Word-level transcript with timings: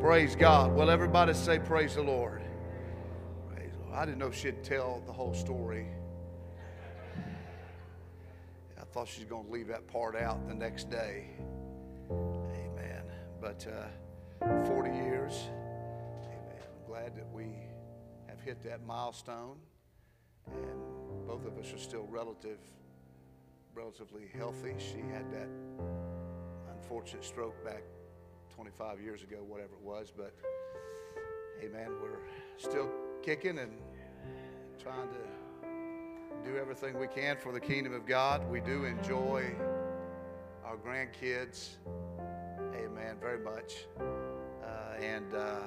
Praise 0.00 0.34
God. 0.34 0.74
Well, 0.74 0.88
everybody 0.88 1.34
say, 1.34 1.58
Praise 1.58 1.96
the 1.96 2.02
Lord. 2.02 2.40
Praise 3.54 3.72
the 3.72 3.84
Lord. 3.84 3.94
I 3.94 4.06
didn't 4.06 4.18
know 4.18 4.30
she'd 4.30 4.64
tell 4.64 5.02
the 5.04 5.12
whole 5.12 5.34
story. 5.34 5.88
I 8.80 8.84
thought 8.92 9.08
she 9.08 9.20
was 9.20 9.28
going 9.28 9.44
to 9.44 9.52
leave 9.52 9.66
that 9.66 9.86
part 9.86 10.16
out 10.16 10.48
the 10.48 10.54
next 10.54 10.88
day. 10.88 11.26
Amen. 12.10 13.02
But 13.42 13.66
uh, 14.42 14.64
40 14.64 14.90
years, 14.90 15.34
amen. 16.24 16.62
I'm 16.64 16.90
glad 16.90 17.14
that 17.14 17.30
we 17.30 17.48
have 18.26 18.40
hit 18.40 18.62
that 18.62 18.86
milestone. 18.86 19.58
And 20.46 21.26
both 21.26 21.44
of 21.44 21.58
us 21.58 21.74
are 21.74 21.78
still 21.78 22.06
relative, 22.10 22.58
relatively 23.74 24.30
healthy. 24.34 24.76
She 24.78 25.00
had 25.12 25.30
that 25.30 25.50
unfortunate 26.72 27.22
stroke 27.22 27.62
back 27.62 27.82
25 28.60 29.00
years 29.00 29.22
ago, 29.22 29.38
whatever 29.48 29.72
it 29.72 29.82
was. 29.82 30.12
But 30.14 30.34
hey, 31.58 31.68
man, 31.68 31.88
we're 32.02 32.18
still 32.58 32.90
kicking 33.22 33.58
and 33.58 33.72
trying 34.78 35.08
to 35.08 36.44
do 36.44 36.58
everything 36.58 37.00
we 37.00 37.06
can 37.06 37.38
for 37.38 37.52
the 37.52 37.60
kingdom 37.60 37.94
of 37.94 38.04
God. 38.04 38.46
We 38.50 38.60
do 38.60 38.84
enjoy 38.84 39.54
our 40.62 40.76
grandkids, 40.76 41.76
hey, 42.74 42.84
amen, 42.84 43.16
very 43.18 43.38
much. 43.38 43.86
Uh, 43.98 45.02
and 45.02 45.32
uh, 45.32 45.38
uh, 45.38 45.62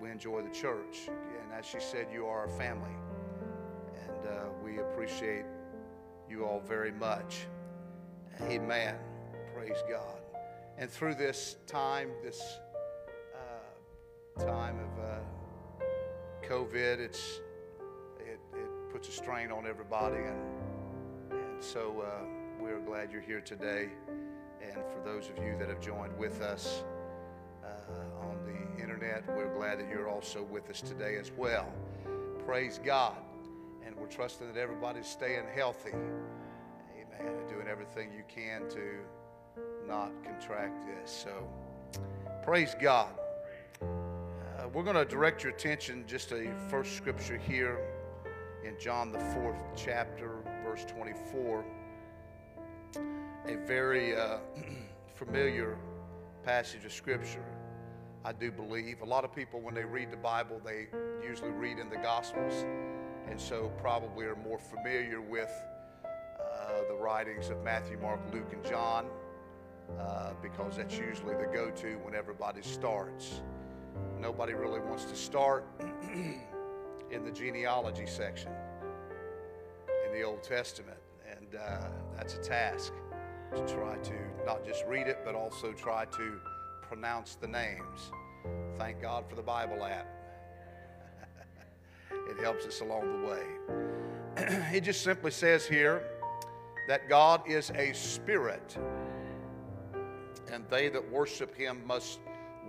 we 0.00 0.10
enjoy 0.10 0.42
the 0.42 0.52
church. 0.52 1.06
And 1.06 1.52
as 1.56 1.64
she 1.64 1.78
said, 1.78 2.08
you 2.12 2.26
are 2.26 2.46
a 2.46 2.50
family. 2.50 2.96
And 4.08 4.26
uh, 4.26 4.46
we 4.64 4.80
appreciate 4.80 5.44
you 6.28 6.44
all 6.44 6.60
very 6.66 6.90
much. 6.90 7.46
Amen. 8.40 8.96
Praise 9.54 9.78
God. 9.88 10.21
And 10.78 10.90
through 10.90 11.14
this 11.14 11.56
time, 11.66 12.10
this 12.22 12.40
uh, 13.34 14.44
time 14.44 14.76
of 14.80 15.04
uh, 15.04 15.84
COVID, 16.48 16.98
it's, 16.98 17.40
it, 18.18 18.40
it 18.54 18.90
puts 18.92 19.08
a 19.08 19.12
strain 19.12 19.52
on 19.52 19.66
everybody. 19.66 20.16
And, 20.16 20.40
and 21.30 21.62
so 21.62 22.02
uh, 22.04 22.24
we're 22.60 22.80
glad 22.80 23.12
you're 23.12 23.20
here 23.20 23.40
today. 23.40 23.90
And 24.62 24.74
for 24.74 25.02
those 25.04 25.28
of 25.28 25.36
you 25.44 25.56
that 25.58 25.68
have 25.68 25.80
joined 25.80 26.16
with 26.16 26.40
us 26.40 26.84
uh, 27.62 28.26
on 28.26 28.38
the 28.44 28.82
internet, 28.82 29.24
we're 29.36 29.54
glad 29.54 29.78
that 29.78 29.88
you're 29.88 30.08
also 30.08 30.42
with 30.42 30.70
us 30.70 30.80
today 30.80 31.16
as 31.16 31.30
well. 31.36 31.72
Praise 32.46 32.80
God. 32.82 33.16
And 33.84 33.94
we're 33.96 34.06
trusting 34.06 34.46
that 34.52 34.58
everybody's 34.58 35.06
staying 35.06 35.44
healthy. 35.54 35.90
Amen. 35.90 37.34
And 37.36 37.48
doing 37.48 37.68
everything 37.68 38.10
you 38.12 38.22
can 38.26 38.68
to 38.70 39.00
not 39.86 40.10
contract 40.24 40.86
this. 40.86 41.10
So, 41.10 41.48
praise 42.42 42.74
God. 42.80 43.10
Uh, 43.82 44.68
we're 44.72 44.82
going 44.82 44.96
to 44.96 45.04
direct 45.04 45.42
your 45.42 45.52
attention 45.52 46.04
just 46.06 46.32
a 46.32 46.50
first 46.68 46.96
scripture 46.96 47.36
here 47.36 47.78
in 48.64 48.76
John 48.78 49.12
the 49.12 49.18
fourth 49.18 49.58
chapter, 49.76 50.36
verse 50.64 50.84
24. 50.84 51.64
A 53.48 53.56
very 53.66 54.16
uh, 54.16 54.38
familiar 55.14 55.76
passage 56.44 56.84
of 56.84 56.92
scripture, 56.92 57.44
I 58.24 58.32
do 58.32 58.50
believe. 58.50 59.02
A 59.02 59.04
lot 59.04 59.24
of 59.24 59.34
people, 59.34 59.60
when 59.60 59.74
they 59.74 59.84
read 59.84 60.10
the 60.10 60.16
Bible, 60.16 60.60
they 60.64 60.86
usually 61.26 61.50
read 61.50 61.78
in 61.78 61.90
the 61.90 61.96
Gospels, 61.96 62.64
and 63.28 63.40
so 63.40 63.70
probably 63.78 64.26
are 64.26 64.36
more 64.36 64.58
familiar 64.58 65.20
with 65.20 65.50
uh, 66.04 66.88
the 66.88 66.94
writings 66.94 67.50
of 67.50 67.62
Matthew, 67.62 67.98
Mark, 67.98 68.20
Luke, 68.32 68.52
and 68.52 68.64
John 68.64 69.06
uh, 70.00 70.32
because 70.42 70.76
that's 70.76 70.96
usually 70.96 71.34
the 71.34 71.48
go 71.52 71.70
to 71.70 71.94
when 71.98 72.14
everybody 72.14 72.62
starts. 72.62 73.42
Nobody 74.20 74.54
really 74.54 74.80
wants 74.80 75.04
to 75.06 75.16
start 75.16 75.64
in 77.10 77.24
the 77.24 77.30
genealogy 77.30 78.06
section 78.06 78.50
in 80.06 80.12
the 80.12 80.22
Old 80.22 80.42
Testament, 80.42 80.98
and 81.30 81.54
uh, 81.54 81.88
that's 82.16 82.34
a 82.34 82.38
task 82.38 82.92
to 83.54 83.66
try 83.66 83.96
to 83.96 84.14
not 84.46 84.64
just 84.64 84.84
read 84.86 85.06
it, 85.06 85.18
but 85.24 85.34
also 85.34 85.72
try 85.72 86.04
to 86.06 86.40
pronounce 86.82 87.34
the 87.34 87.48
names. 87.48 88.10
Thank 88.78 89.00
God 89.02 89.24
for 89.28 89.36
the 89.36 89.42
Bible 89.42 89.84
app. 89.84 90.06
it 92.30 92.40
helps 92.42 92.66
us 92.66 92.80
along 92.80 93.22
the 93.22 93.28
way. 93.28 93.42
it 94.76 94.80
just 94.82 95.02
simply 95.02 95.30
says 95.30 95.66
here 95.66 96.02
that 96.88 97.08
God 97.08 97.42
is 97.46 97.70
a 97.74 97.92
spirit 97.92 98.76
and 100.52 100.64
they 100.68 100.88
that 100.90 101.10
worship 101.10 101.56
him 101.56 101.80
must 101.86 102.20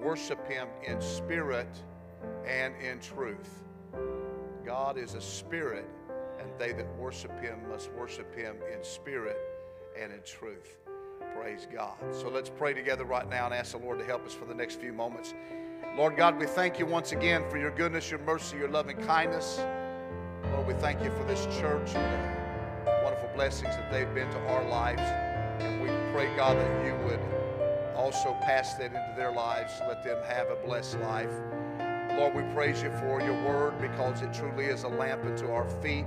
worship 0.01 0.47
him 0.47 0.67
in 0.87 1.01
spirit 1.01 1.67
and 2.47 2.73
in 2.81 2.99
truth. 2.99 3.61
God 4.65 4.97
is 4.97 5.13
a 5.13 5.21
spirit, 5.21 5.85
and 6.39 6.49
they 6.57 6.71
that 6.71 6.87
worship 6.97 7.37
him 7.41 7.59
must 7.69 7.91
worship 7.91 8.33
him 8.33 8.55
in 8.73 8.83
spirit 8.83 9.37
and 9.99 10.11
in 10.11 10.21
truth. 10.25 10.77
Praise 11.35 11.67
God. 11.71 11.97
So 12.13 12.29
let's 12.29 12.49
pray 12.49 12.73
together 12.73 13.03
right 13.03 13.29
now 13.29 13.45
and 13.45 13.53
ask 13.53 13.73
the 13.73 13.77
Lord 13.77 13.99
to 13.99 14.05
help 14.05 14.25
us 14.25 14.33
for 14.33 14.45
the 14.45 14.55
next 14.55 14.79
few 14.79 14.93
moments. 14.93 15.33
Lord 15.97 16.15
God, 16.15 16.39
we 16.39 16.45
thank 16.45 16.79
you 16.79 16.85
once 16.85 17.11
again 17.11 17.43
for 17.49 17.57
your 17.57 17.71
goodness, 17.71 18.09
your 18.09 18.19
mercy, 18.21 18.57
your 18.57 18.69
loving 18.69 18.97
kindness. 18.97 19.59
Lord, 20.53 20.67
we 20.67 20.73
thank 20.75 21.03
you 21.03 21.11
for 21.11 21.23
this 21.25 21.45
church 21.57 21.93
and 21.95 22.85
the 22.85 23.01
wonderful 23.03 23.29
blessings 23.35 23.75
that 23.75 23.91
they've 23.91 24.13
been 24.13 24.29
to 24.31 24.39
our 24.47 24.67
lives. 24.69 25.01
And 25.61 25.81
we 25.81 25.89
pray, 26.13 26.33
God, 26.35 26.57
that 26.57 26.85
you 26.85 26.95
would 27.05 27.19
also 27.95 28.35
pass 28.41 28.73
that 28.75 28.87
into 28.87 29.13
their 29.15 29.31
lives. 29.31 29.81
Let 29.87 30.03
them 30.03 30.17
have 30.27 30.49
a 30.49 30.55
blessed 30.55 30.99
life. 30.99 31.31
Lord, 32.17 32.35
we 32.35 32.43
praise 32.53 32.83
you 32.83 32.91
for 32.91 33.21
your 33.21 33.41
word 33.43 33.79
because 33.81 34.21
it 34.21 34.33
truly 34.33 34.65
is 34.65 34.83
a 34.83 34.87
lamp 34.87 35.25
unto 35.25 35.49
our 35.51 35.67
feet. 35.81 36.05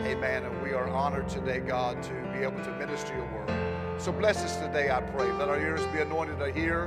Amen. 0.00 0.44
And 0.44 0.62
we 0.62 0.72
are 0.72 0.88
honored 0.88 1.28
today, 1.28 1.60
God, 1.60 2.02
to 2.02 2.12
be 2.32 2.44
able 2.44 2.62
to 2.64 2.70
minister 2.72 3.14
your 3.14 3.26
word. 3.26 4.00
So 4.00 4.12
bless 4.12 4.38
us 4.44 4.56
today, 4.56 4.90
I 4.90 5.00
pray. 5.00 5.30
Let 5.32 5.48
our 5.48 5.58
ears 5.58 5.84
be 5.92 6.00
anointed 6.00 6.38
to 6.38 6.52
hear. 6.52 6.86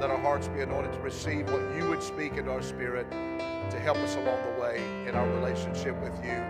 Let 0.00 0.10
our 0.10 0.18
hearts 0.18 0.48
be 0.48 0.60
anointed 0.60 0.92
to 0.92 1.00
receive 1.00 1.50
what 1.50 1.62
you 1.76 1.88
would 1.88 2.02
speak 2.02 2.36
into 2.36 2.50
our 2.50 2.62
spirit 2.62 3.10
to 3.10 3.80
help 3.80 3.96
us 3.98 4.14
along 4.16 4.42
the 4.54 4.60
way 4.60 4.76
in 5.06 5.14
our 5.14 5.28
relationship 5.30 5.96
with 6.02 6.14
you. 6.24 6.42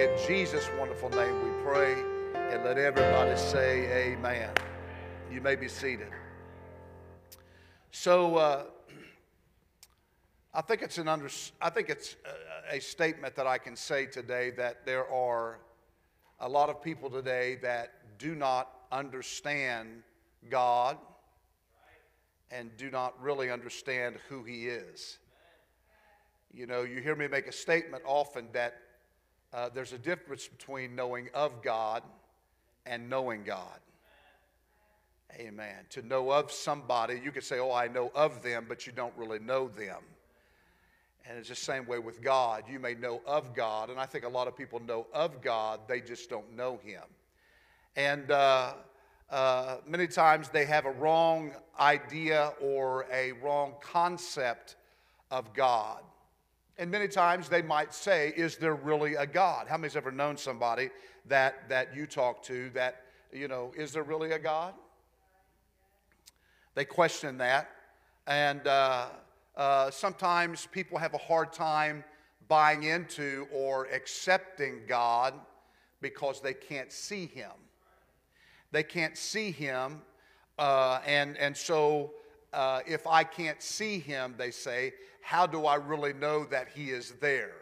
In 0.00 0.10
Jesus' 0.26 0.68
wonderful 0.78 1.10
name 1.10 1.42
we 1.44 1.62
pray. 1.62 1.92
And 2.34 2.64
let 2.64 2.78
everybody 2.78 3.36
say 3.36 4.12
amen. 4.12 4.50
You 5.30 5.40
may 5.40 5.56
be 5.56 5.68
seated. 5.68 6.08
So 7.96 8.36
uh, 8.38 8.64
I 10.52 10.62
think 10.62 10.82
it's 10.82 10.98
an 10.98 11.06
under, 11.06 11.28
I 11.62 11.70
think 11.70 11.88
it's 11.88 12.16
a, 12.72 12.76
a 12.76 12.80
statement 12.80 13.36
that 13.36 13.46
I 13.46 13.56
can 13.56 13.76
say 13.76 14.04
today 14.04 14.50
that 14.56 14.84
there 14.84 15.08
are 15.08 15.60
a 16.40 16.48
lot 16.48 16.70
of 16.70 16.82
people 16.82 17.08
today 17.08 17.54
that 17.62 18.18
do 18.18 18.34
not 18.34 18.68
understand 18.90 20.02
God 20.50 20.98
and 22.50 22.76
do 22.76 22.90
not 22.90 23.14
really 23.22 23.48
understand 23.52 24.16
who 24.28 24.42
He 24.42 24.66
is. 24.66 25.18
You 26.52 26.66
know, 26.66 26.82
you 26.82 27.00
hear 27.00 27.14
me 27.14 27.28
make 27.28 27.46
a 27.46 27.52
statement 27.52 28.02
often 28.04 28.48
that 28.54 28.74
uh, 29.52 29.68
there's 29.72 29.92
a 29.92 29.98
difference 29.98 30.48
between 30.48 30.96
knowing 30.96 31.28
of 31.32 31.62
God 31.62 32.02
and 32.86 33.08
knowing 33.08 33.44
God. 33.44 33.78
Amen. 35.38 35.86
To 35.90 36.02
know 36.02 36.30
of 36.30 36.52
somebody, 36.52 37.20
you 37.22 37.32
could 37.32 37.44
say, 37.44 37.58
Oh, 37.58 37.72
I 37.72 37.88
know 37.88 38.10
of 38.14 38.42
them, 38.42 38.66
but 38.68 38.86
you 38.86 38.92
don't 38.92 39.14
really 39.16 39.40
know 39.40 39.68
them. 39.68 40.00
And 41.26 41.38
it's 41.38 41.48
the 41.48 41.54
same 41.54 41.86
way 41.86 41.98
with 41.98 42.22
God. 42.22 42.64
You 42.70 42.78
may 42.78 42.94
know 42.94 43.20
of 43.26 43.54
God, 43.54 43.90
and 43.90 43.98
I 43.98 44.06
think 44.06 44.24
a 44.24 44.28
lot 44.28 44.46
of 44.46 44.56
people 44.56 44.80
know 44.80 45.06
of 45.12 45.40
God, 45.40 45.80
they 45.88 46.00
just 46.00 46.28
don't 46.28 46.54
know 46.54 46.78
Him. 46.84 47.02
And 47.96 48.30
uh, 48.30 48.74
uh, 49.30 49.78
many 49.86 50.06
times 50.06 50.50
they 50.50 50.66
have 50.66 50.84
a 50.84 50.90
wrong 50.90 51.52
idea 51.80 52.52
or 52.60 53.06
a 53.12 53.32
wrong 53.32 53.74
concept 53.80 54.76
of 55.30 55.52
God. 55.54 56.02
And 56.76 56.90
many 56.90 57.08
times 57.08 57.48
they 57.48 57.62
might 57.62 57.94
say, 57.94 58.32
Is 58.36 58.56
there 58.56 58.74
really 58.74 59.14
a 59.14 59.26
God? 59.26 59.66
How 59.66 59.78
many's 59.78 59.96
ever 59.96 60.12
known 60.12 60.36
somebody 60.36 60.90
that, 61.26 61.68
that 61.68 61.96
you 61.96 62.06
talk 62.06 62.42
to 62.44 62.70
that, 62.70 63.02
you 63.32 63.48
know, 63.48 63.72
is 63.76 63.92
there 63.92 64.02
really 64.02 64.32
a 64.32 64.38
God? 64.38 64.74
They 66.74 66.84
question 66.84 67.38
that. 67.38 67.70
And 68.26 68.66
uh, 68.66 69.06
uh, 69.56 69.90
sometimes 69.90 70.66
people 70.72 70.98
have 70.98 71.14
a 71.14 71.18
hard 71.18 71.52
time 71.52 72.04
buying 72.48 72.84
into 72.84 73.46
or 73.52 73.86
accepting 73.86 74.82
God 74.86 75.34
because 76.00 76.40
they 76.40 76.54
can't 76.54 76.92
see 76.92 77.26
Him. 77.26 77.52
They 78.72 78.82
can't 78.82 79.16
see 79.16 79.50
Him. 79.50 80.02
Uh, 80.58 81.00
and, 81.06 81.36
and 81.38 81.56
so, 81.56 82.12
uh, 82.52 82.80
if 82.86 83.06
I 83.06 83.24
can't 83.24 83.62
see 83.62 83.98
Him, 83.98 84.34
they 84.36 84.50
say, 84.50 84.94
how 85.20 85.46
do 85.46 85.66
I 85.66 85.76
really 85.76 86.12
know 86.12 86.44
that 86.46 86.68
He 86.74 86.90
is 86.90 87.12
there? 87.20 87.52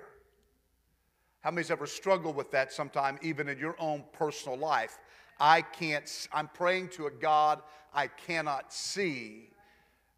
How 1.41 1.51
many's 1.51 1.71
ever 1.71 1.87
struggled 1.87 2.37
with 2.37 2.51
that 2.53 2.73
sometime, 2.73 3.19
even 3.21 3.49
in 3.49 3.59
your 3.59 3.77
own 3.79 4.05
personal 4.13 4.57
life? 4.57 4.99
I 5.43 5.61
can't, 5.61 6.29
I'm 6.33 6.47
praying 6.47 6.91
to 6.91 7.07
a 7.07 7.11
God 7.11 7.63
I 7.93 8.07
cannot 8.07 8.73
see. 8.73 9.51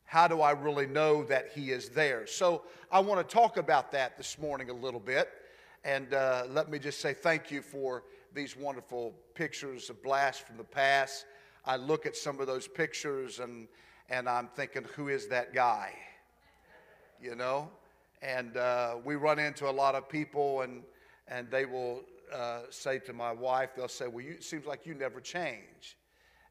How 0.05 0.29
do 0.29 0.43
I 0.43 0.51
really 0.51 0.87
know 0.87 1.25
that 1.25 1.49
He 1.55 1.71
is 1.71 1.89
there? 1.89 2.27
So 2.27 2.65
I 2.93 3.01
want 3.01 3.27
to 3.27 3.35
talk 3.35 3.57
about 3.57 3.91
that 3.93 4.19
this 4.19 4.39
morning 4.39 4.69
a 4.69 4.75
little 4.75 5.01
bit. 5.01 5.31
And 5.83 6.13
uh, 6.13 6.45
let 6.51 6.71
me 6.71 6.79
just 6.79 7.01
say 7.01 7.15
thank 7.15 7.51
you 7.51 7.63
for 7.63 8.05
these 8.35 8.55
wonderful 8.55 9.15
pictures 9.33 9.89
of 9.89 10.03
blast 10.03 10.47
from 10.47 10.59
the 10.59 10.65
past. 10.65 11.25
I 11.65 11.77
look 11.77 12.05
at 12.05 12.19
some 12.19 12.39
of 12.39 12.47
those 12.47 12.69
pictures 12.69 13.39
and, 13.39 13.67
and 14.11 14.29
I'm 14.29 14.49
thinking, 14.49 14.85
who 14.95 15.09
is 15.09 15.29
that 15.29 15.55
guy? 15.55 15.95
You 17.19 17.35
know? 17.35 17.71
And 18.21 18.59
uh, 18.59 18.97
we 19.03 19.15
run 19.15 19.39
into 19.39 19.71
a 19.71 19.73
lot 19.73 19.95
of 19.95 20.07
people 20.07 20.61
and, 20.61 20.83
and 21.29 21.51
they 21.51 21.65
will 21.65 22.03
uh, 22.35 22.63
say 22.71 22.99
to 22.99 23.13
my 23.13 23.33
wife, 23.33 23.71
they'll 23.77 23.89
say, 23.89 24.09
well, 24.09 24.25
you, 24.25 24.33
it 24.33 24.45
seems 24.45 24.67
like 24.67 24.85
you 24.85 24.95
never 24.95 25.21
change. 25.21 25.97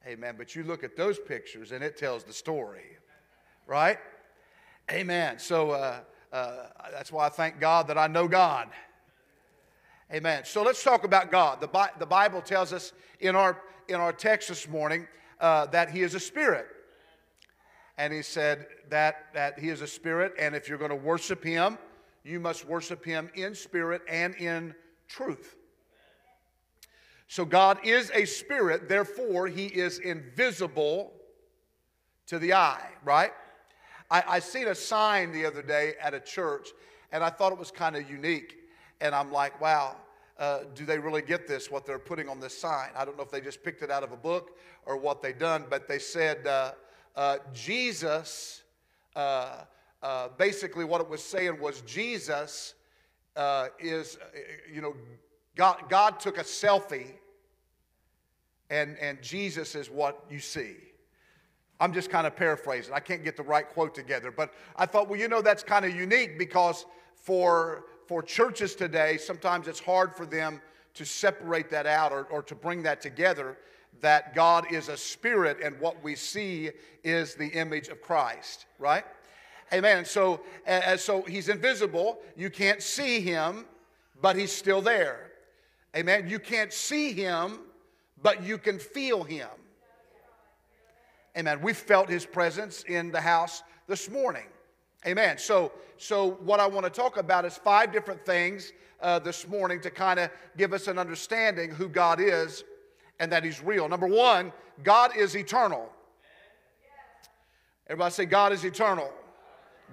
Amen. 0.08 0.36
But 0.38 0.56
you 0.56 0.64
look 0.64 0.84
at 0.84 0.96
those 0.96 1.20
pictures 1.20 1.72
and 1.72 1.84
it 1.84 1.98
tells 1.98 2.24
the 2.24 2.34
story, 2.34 2.98
right? 3.68 3.98
Amen. 4.92 5.40
So 5.40 5.72
uh, 5.72 6.00
uh, 6.32 6.68
that's 6.92 7.12
why 7.12 7.26
I 7.26 7.30
thank 7.30 7.60
God 7.60 7.88
that 7.88 7.98
I 7.98 8.08
know 8.08 8.28
God. 8.28 8.70
Amen. 10.12 10.44
So 10.46 10.64
let's 10.64 10.84
talk 10.84 11.04
about 11.04 11.32
God. 11.32 11.62
The, 11.62 11.68
Bi- 11.68 11.92
the 12.00 12.06
Bible 12.06 12.42
tells 12.42 12.74
us 12.74 12.94
in 13.20 13.36
our, 13.36 13.62
in 13.88 13.96
our 13.96 14.14
text 14.14 14.50
this 14.50 14.68
morning 14.68 15.08
uh, 15.40 15.66
that 15.68 15.90
He 15.90 16.02
is 16.02 16.16
a 16.16 16.20
spirit. 16.20 16.68
And 17.98 18.12
He 18.14 18.22
said 18.22 18.68
that, 18.90 19.34
that 19.34 19.60
He 19.60 19.70
is 19.70 19.82
a 19.82 19.88
spirit, 19.88 20.34
and 20.40 20.56
if 20.56 20.68
you're 20.68 20.78
going 20.78 20.92
to 20.92 20.96
worship 20.96 21.44
Him, 21.44 21.78
you 22.24 22.40
must 22.40 22.66
worship 22.66 23.06
Him 23.06 23.30
in 23.36 23.56
spirit 23.56 24.02
and 24.10 24.36
in 24.36 24.76
truth. 25.08 25.56
So 27.28 27.46
God 27.46 27.80
is 27.84 28.12
a 28.14 28.26
spirit, 28.26 28.88
therefore, 28.88 29.48
He 29.48 29.66
is 29.66 30.00
invisible 30.00 31.14
to 32.28 32.40
the 32.40 32.54
eye, 32.54 32.90
right? 33.04 33.32
I, 34.12 34.24
I 34.28 34.40
seen 34.40 34.68
a 34.68 34.76
sign 34.76 35.32
the 35.32 35.46
other 35.46 35.62
day 35.62 35.94
at 36.02 36.14
a 36.14 36.20
church, 36.20 36.70
and 37.12 37.24
I 37.24 37.30
thought 37.30 37.52
it 37.52 37.58
was 37.58 37.72
kind 37.72 37.96
of 37.96 38.10
unique. 38.10 38.58
And 39.02 39.16
I'm 39.16 39.32
like, 39.32 39.60
wow, 39.60 39.96
uh, 40.38 40.60
do 40.76 40.86
they 40.86 41.00
really 41.00 41.22
get 41.22 41.48
this, 41.48 41.70
what 41.70 41.86
they're 41.86 42.00
putting 42.00 42.30
on 42.30 42.40
this 42.40 42.58
sign? 42.58 42.90
I 42.96 43.06
don't 43.06 43.18
know 43.18 43.24
if 43.24 43.32
they 43.32 43.42
just 43.42 43.64
picked 43.64 43.82
it 43.82 43.92
out 43.92 44.04
of 44.04 44.12
a 44.12 44.18
book 44.18 44.58
or 44.86 44.98
what 44.98 45.22
they 45.22 45.34
done, 45.34 45.66
but 45.70 45.88
they 45.88 46.00
said, 46.00 46.46
uh, 46.48 46.72
uh, 47.16 47.38
Jesus, 47.54 48.64
uh, 49.16 49.62
uh, 50.02 50.30
basically 50.38 50.86
what 50.86 51.02
it 51.02 51.10
was 51.10 51.24
saying 51.24 51.60
was 51.60 51.82
Jesus 51.82 52.74
uh, 53.36 53.68
is, 53.80 54.18
you 54.72 54.82
know, 54.82 54.96
God, 55.56 55.84
God 55.90 56.20
took 56.20 56.38
a 56.38 56.44
selfie 56.44 57.12
and, 58.70 58.98
and 59.00 59.22
Jesus 59.22 59.76
is 59.76 59.90
what 59.90 60.26
you 60.30 60.40
see. 60.40 60.76
I'm 61.80 61.94
just 61.94 62.10
kind 62.10 62.26
of 62.26 62.36
paraphrasing. 62.36 62.94
I 62.94 63.00
can't 63.00 63.24
get 63.24 63.36
the 63.36 63.44
right 63.44 63.68
quote 63.68 63.94
together, 63.94 64.32
but 64.32 64.54
I 64.76 64.86
thought, 64.86 65.10
well, 65.10 65.20
you 65.20 65.28
know, 65.28 65.42
that's 65.42 65.64
kind 65.64 65.86
of 65.86 65.96
unique 65.96 66.40
because 66.40 66.86
for, 67.16 67.86
for 68.08 68.24
churches 68.24 68.76
today, 68.76 69.18
sometimes 69.18 69.68
it's 69.68 69.80
hard 69.80 70.16
for 70.16 70.26
them 70.26 70.62
to 70.94 71.06
separate 71.06 71.70
that 71.72 71.86
out 71.86 72.12
or, 72.12 72.24
or 72.26 72.42
to 72.44 72.56
bring 72.56 72.84
that 72.84 73.02
together 73.02 73.58
that 74.02 74.36
God 74.36 74.72
is 74.72 74.90
a 74.90 74.98
spirit 74.98 75.58
and 75.64 75.80
what 75.80 76.02
we 76.04 76.16
see 76.16 76.72
is 77.04 77.36
the 77.36 77.48
image 77.48 77.88
of 77.88 78.02
Christ, 78.02 78.66
right? 78.80 79.06
Amen. 79.72 80.06
So, 80.06 80.42
uh, 80.68 80.98
so 80.98 81.22
he's 81.24 81.50
invisible. 81.50 82.20
You 82.36 82.50
can't 82.50 82.82
see 82.82 83.22
him, 83.22 83.66
but 84.22 84.36
he's 84.36 84.52
still 84.52 84.82
there. 84.82 85.33
Amen. 85.96 86.28
You 86.28 86.40
can't 86.40 86.74
see 86.74 87.14
him, 87.14 87.60
but 88.22 88.44
you 88.44 88.58
can 88.58 88.80
feel 88.80 89.24
him. 89.24 89.50
Amen. 91.38 91.62
We 91.62 91.74
felt 91.74 92.10
his 92.10 92.26
presence 92.26 92.84
in 92.84 93.12
the 93.12 93.22
house 93.22 93.64
this 93.88 94.10
morning. 94.10 94.46
Amen. 95.06 95.38
So, 95.38 95.72
so 95.98 96.32
what 96.44 96.60
I 96.60 96.68
want 96.68 96.86
to 96.86 96.90
talk 96.90 97.18
about 97.18 97.46
is 97.46 97.58
five 97.58 97.92
different 97.92 98.26
things 98.26 98.72
uh, 99.02 99.20
this 99.20 99.48
morning 99.48 99.82
to 99.82 99.90
kind 99.90 100.20
of 100.20 100.30
give 100.58 100.74
us 100.74 100.88
an 100.88 100.98
understanding 100.98 101.70
who 101.72 101.90
God 101.90 102.20
is 102.20 102.64
and 103.20 103.32
that 103.32 103.44
He's 103.44 103.62
real. 103.62 103.90
Number 103.90 104.08
one, 104.08 104.52
God 104.84 105.16
is 105.18 105.36
eternal. 105.36 105.90
Everybody 107.88 108.14
say, 108.14 108.26
God 108.26 108.54
is 108.54 108.64
eternal. 108.64 109.12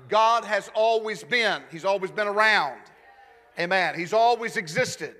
God 0.08 0.44
has 0.44 0.70
always 0.74 1.24
been. 1.24 1.62
He's 1.70 1.84
always 1.84 2.10
been 2.10 2.28
around. 2.28 2.80
Amen. 3.58 3.98
He's 3.98 4.12
always 4.12 4.56
existed. 4.56 5.16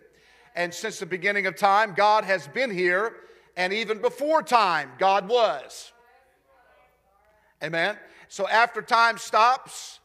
And 0.55 0.73
since 0.73 0.99
the 0.99 1.07
beginning 1.07 1.47
of 1.47 1.57
time, 1.57 1.95
God 1.95 2.25
has 2.25 2.49
been 2.49 2.71
here. 2.71 3.15
And 3.57 3.73
even 3.73 4.01
before 4.01 4.43
time, 4.43 4.91
God 4.99 5.29
was. 5.29 5.93
Amen. 7.63 7.97
So 8.29 8.49
after 8.49 8.81
time 8.81 9.19
stops 9.19 10.01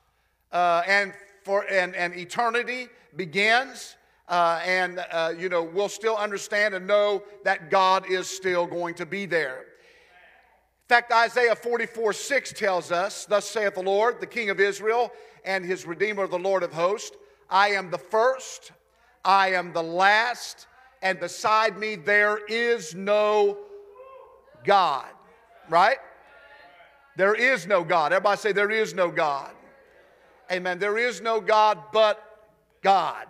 uh, 0.51 0.83
and 0.88 1.13
for 1.44 1.65
and, 1.71 1.95
and 1.95 2.15
eternity 2.15 2.88
begins, 3.15 3.95
uh, 4.27 4.59
and 4.65 5.00
uh, 5.12 5.33
you 5.38 5.47
know 5.47 5.63
we'll 5.63 5.89
still 5.89 6.18
understand 6.18 6.74
and 6.74 6.88
know 6.88 7.24
that 7.44 7.69
God 7.69 8.09
is 8.09 8.27
still 8.27 8.65
going 8.65 8.95
to 8.95 9.06
be 9.06 9.25
there. 9.25 9.59
In 9.59 10.89
fact, 10.89 11.12
Isaiah 11.12 11.56
44 11.56 12.13
6 12.13 12.53
tells 12.53 12.92
us, 12.92 13.25
Thus 13.25 13.50
saith 13.50 13.75
the 13.75 13.81
Lord, 13.81 14.19
the 14.19 14.27
King 14.27 14.50
of 14.50 14.59
Israel, 14.59 15.12
and 15.44 15.65
his 15.65 15.86
Redeemer, 15.86 16.27
the 16.27 16.38
Lord 16.38 16.62
of 16.62 16.74
hosts, 16.74 17.15
I 17.50 17.69
am 17.69 17.89
the 17.89 17.97
first, 17.97 18.71
I 19.25 19.54
am 19.54 19.74
the 19.74 19.83
last, 19.83 20.68
and 21.01 21.19
beside 21.19 21.77
me 21.77 21.95
there 21.95 22.39
is 22.45 22.94
no 22.95 23.57
God. 24.63 25.07
Right? 25.68 25.98
There 27.18 27.33
is 27.33 27.66
no 27.66 27.83
God. 27.83 28.13
Everybody 28.13 28.38
say, 28.38 28.51
There 28.51 28.72
is 28.72 28.94
no 28.94 29.10
God. 29.10 29.51
Amen. 30.51 30.77
There 30.77 30.98
is 30.98 31.22
no 31.22 31.42
God 31.42 31.80
but 31.92 32.22
God. 32.83 33.25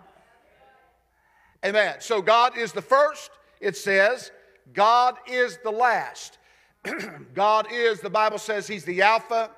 Amen. 1.64 1.96
So 2.00 2.20
God 2.20 2.58
is 2.58 2.72
the 2.72 2.82
first, 2.82 3.30
it 3.60 3.76
says. 3.76 4.30
God 4.74 5.16
is 5.26 5.58
the 5.64 5.70
last. 5.70 6.38
God 7.34 7.68
is, 7.72 8.00
the 8.00 8.10
Bible 8.10 8.38
says, 8.38 8.66
He's 8.66 8.84
the 8.84 9.02
Alpha, 9.02 9.50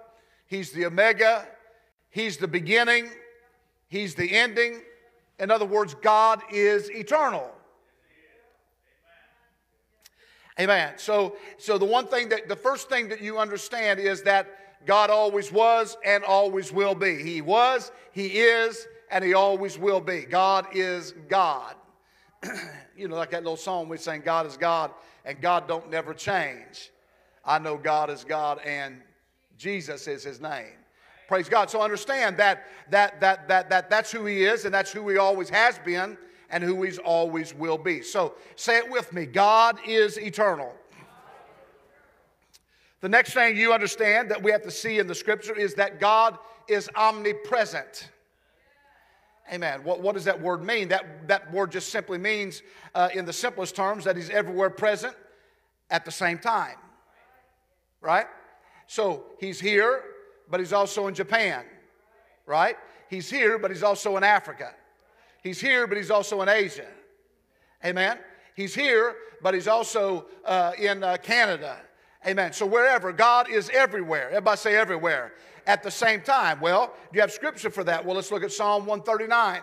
He's 0.47 0.71
the 0.71 0.87
Omega, 0.87 1.47
He's 2.11 2.37
the 2.37 2.49
beginning, 2.49 3.09
He's 3.89 4.15
the 4.15 4.35
ending. 4.35 4.83
In 5.39 5.51
other 5.51 5.65
words, 5.65 5.95
God 5.95 6.43
is 6.53 6.91
eternal. 6.91 7.51
Amen. 10.61 10.95
So, 10.97 11.37
so 11.57 11.79
the 11.79 11.85
one 11.85 12.07
thing 12.09 12.29
that, 12.31 12.49
the 12.49 12.57
first 12.57 12.89
thing 12.89 13.09
that 13.11 13.21
you 13.21 13.39
understand 13.39 14.01
is 14.01 14.23
that 14.25 14.49
God 14.87 15.09
always 15.09 15.53
was 15.53 15.97
and 16.05 16.25
always 16.25 16.73
will 16.73 16.95
be. 16.95 17.23
He 17.23 17.41
was, 17.41 17.93
He 18.11 18.27
is, 18.27 18.87
and 19.11 19.25
He 19.25 19.35
always 19.35 19.79
will 19.79 20.01
be. 20.01 20.23
God 20.23 20.67
is 20.73 21.15
God. 21.29 21.77
you 22.97 23.07
know, 23.09 23.17
like 23.17 23.31
that 23.31 23.43
little 23.43 23.57
song 23.57 23.89
we 23.89 23.99
sang, 23.99 24.23
God 24.23 24.47
is 24.47 24.57
God, 24.57 24.91
and 25.25 25.41
God 25.41 25.69
don't 25.69 25.91
never 25.91 26.13
change. 26.13 26.91
I 27.45 27.59
know 27.59 27.77
God 27.77 28.11
is 28.11 28.25
God, 28.25 28.61
and 28.65 29.01
Jesus 29.57 30.09
is 30.09 30.25
His 30.25 30.41
name. 30.41 30.75
Praise 31.29 31.49
God. 31.49 31.69
So 31.71 31.83
understand 31.83 32.39
that, 32.39 32.65
that, 32.89 33.21
that, 33.21 33.47
that, 33.49 33.69
that 33.69 33.91
that's 33.91 34.11
who 34.11 34.25
He 34.25 34.45
is, 34.45 34.65
and 34.65 34.73
that's 34.73 34.91
who 34.91 35.07
He 35.11 35.19
always 35.19 35.51
has 35.51 35.79
been 35.79 36.17
and 36.51 36.65
who 36.65 36.83
He's 36.83 36.99
always 36.99 37.55
will 37.55 37.77
be. 37.77 38.01
So 38.01 38.35
say 38.57 38.79
it 38.79 38.91
with 38.91 39.13
me 39.13 39.27
God 39.27 39.79
is 39.87 40.19
eternal. 40.19 40.73
The 43.01 43.11
next 43.11 43.35
thing 43.35 43.57
you 43.57 43.73
understand 43.73 44.31
that 44.31 44.43
we 44.43 44.51
have 44.51 44.63
to 44.63 44.71
see 44.71 44.99
in 44.99 45.07
the 45.07 45.15
scripture 45.15 45.55
is 45.55 45.75
that 45.75 46.01
God 46.01 46.37
is 46.67 46.89
omnipresent. 46.97 48.09
Amen. 49.53 49.85
What, 49.85 50.01
what 50.01 50.15
does 50.15 50.25
that 50.25 50.41
word 50.41 50.65
mean? 50.65 50.89
That, 50.89 51.29
that 51.29 51.53
word 51.53 51.71
just 51.71 51.91
simply 51.91 52.19
means, 52.19 52.63
uh, 52.95 53.09
in 53.15 53.25
the 53.25 53.33
simplest 53.33 53.77
terms, 53.77 54.05
that 54.05 54.17
He's 54.17 54.31
everywhere 54.31 54.71
present 54.71 55.15
at 55.91 56.05
the 56.05 56.11
same 56.11 56.39
time. 56.39 56.77
Right? 58.01 58.27
So 58.87 59.27
He's 59.39 59.61
here, 59.61 60.03
but 60.51 60.61
He's 60.61 60.73
also 60.73 61.07
in 61.07 61.15
Japan. 61.15 61.65
Right? 62.47 62.77
He's 63.09 63.31
here, 63.31 63.59
but 63.59 63.71
He's 63.71 63.83
also 63.83 64.17
in 64.17 64.25
Africa. 64.25 64.75
He's 65.43 65.61
here, 65.61 65.87
but 65.87 65.97
he's 65.97 66.11
also 66.11 66.43
in 66.43 66.49
Asia. 66.49 66.87
Amen. 67.85 68.19
He's 68.55 68.75
here, 68.75 69.15
but 69.43 69.55
he's 69.55 69.69
also 69.69 70.27
uh, 70.45 70.73
in 70.79 71.03
uh, 71.03 71.17
Canada. 71.23 71.79
Amen. 72.27 72.53
So 72.53 72.67
wherever, 72.67 73.13
God 73.13 73.49
is 73.49 73.71
everywhere. 73.71 74.29
Everybody 74.29 74.59
say 74.59 74.77
everywhere 74.77 75.33
at 75.67 75.83
the 75.83 75.91
same 75.91 76.23
time. 76.23 76.61
Well, 76.61 76.93
do 77.13 77.17
you 77.17 77.21
have 77.21 77.31
scripture 77.31 77.71
for 77.71 77.85
that? 77.85 78.05
Well, 78.05 78.17
let's 78.17 78.33
look 78.33 78.43
at 78.43 78.51
Psalm 78.51 78.85
139, 78.85 79.61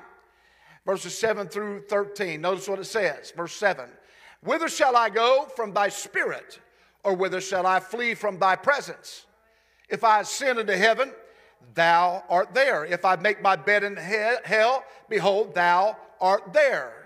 verses 0.85 1.17
7 1.17 1.47
through 1.47 1.81
13. 1.89 2.39
Notice 2.39 2.69
what 2.69 2.79
it 2.79 2.85
says. 2.85 3.31
Verse 3.35 3.53
7 3.53 3.89
Whither 4.41 4.69
shall 4.69 4.95
I 4.95 5.09
go 5.09 5.47
from 5.55 5.73
thy 5.73 5.89
spirit, 5.89 6.61
or 7.03 7.13
whither 7.15 7.41
shall 7.41 7.67
I 7.67 7.81
flee 7.81 8.13
from 8.13 8.39
thy 8.39 8.55
presence? 8.55 9.25
If 9.89 10.03
I 10.03 10.21
ascend 10.21 10.59
into 10.59 10.77
heaven, 10.77 11.11
thou 11.73 12.23
art 12.29 12.53
there. 12.53 12.85
If 12.85 13.05
I 13.05 13.15
make 13.15 13.41
my 13.41 13.55
bed 13.55 13.83
in 13.83 13.95
hell, 13.95 14.83
behold, 15.09 15.55
thou 15.55 15.97
art 16.19 16.53
there. 16.53 17.05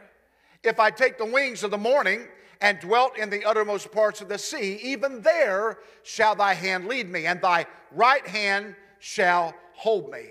If 0.64 0.80
I 0.80 0.92
take 0.92 1.18
the 1.18 1.26
wings 1.26 1.64
of 1.64 1.72
the 1.72 1.78
morning 1.78 2.28
and 2.62 2.80
dwelt 2.80 3.18
in 3.18 3.30
the 3.30 3.46
uttermost 3.46 3.92
parts 3.92 4.22
of 4.22 4.28
the 4.28 4.38
sea, 4.38 4.80
even 4.84 5.22
there 5.22 5.80
shall 6.04 6.36
thy 6.36 6.54
hand 6.54 6.88
lead 6.88 7.10
me, 7.10 7.26
and 7.26 7.42
thy 7.42 7.66
right 7.92 8.26
hand 8.28 8.76
shall 9.00 9.54
hold 9.74 10.12
me. 10.12 10.26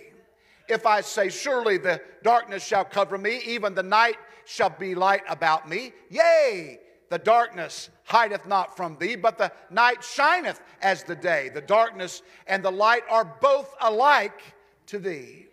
If 0.68 0.84
I 0.84 1.00
say, 1.00 1.30
Surely 1.30 1.78
the 1.78 2.02
darkness 2.22 2.64
shall 2.64 2.84
cover 2.84 3.16
me, 3.16 3.40
even 3.46 3.74
the 3.74 3.82
night 3.82 4.16
shall 4.44 4.70
be 4.70 4.94
light 4.94 5.22
about 5.28 5.68
me, 5.68 5.92
yea, 6.10 6.78
the 7.10 7.18
darkness 7.18 7.90
hideth 8.04 8.46
not 8.46 8.76
from 8.76 8.96
thee, 8.98 9.16
but 9.16 9.38
the 9.38 9.52
night 9.70 10.02
shineth 10.02 10.60
as 10.82 11.04
the 11.04 11.16
day. 11.16 11.50
The 11.52 11.60
darkness 11.60 12.22
and 12.46 12.64
the 12.64 12.72
light 12.72 13.02
are 13.10 13.36
both 13.40 13.74
alike 13.80 14.40
to 14.86 14.98
thee. 14.98 15.46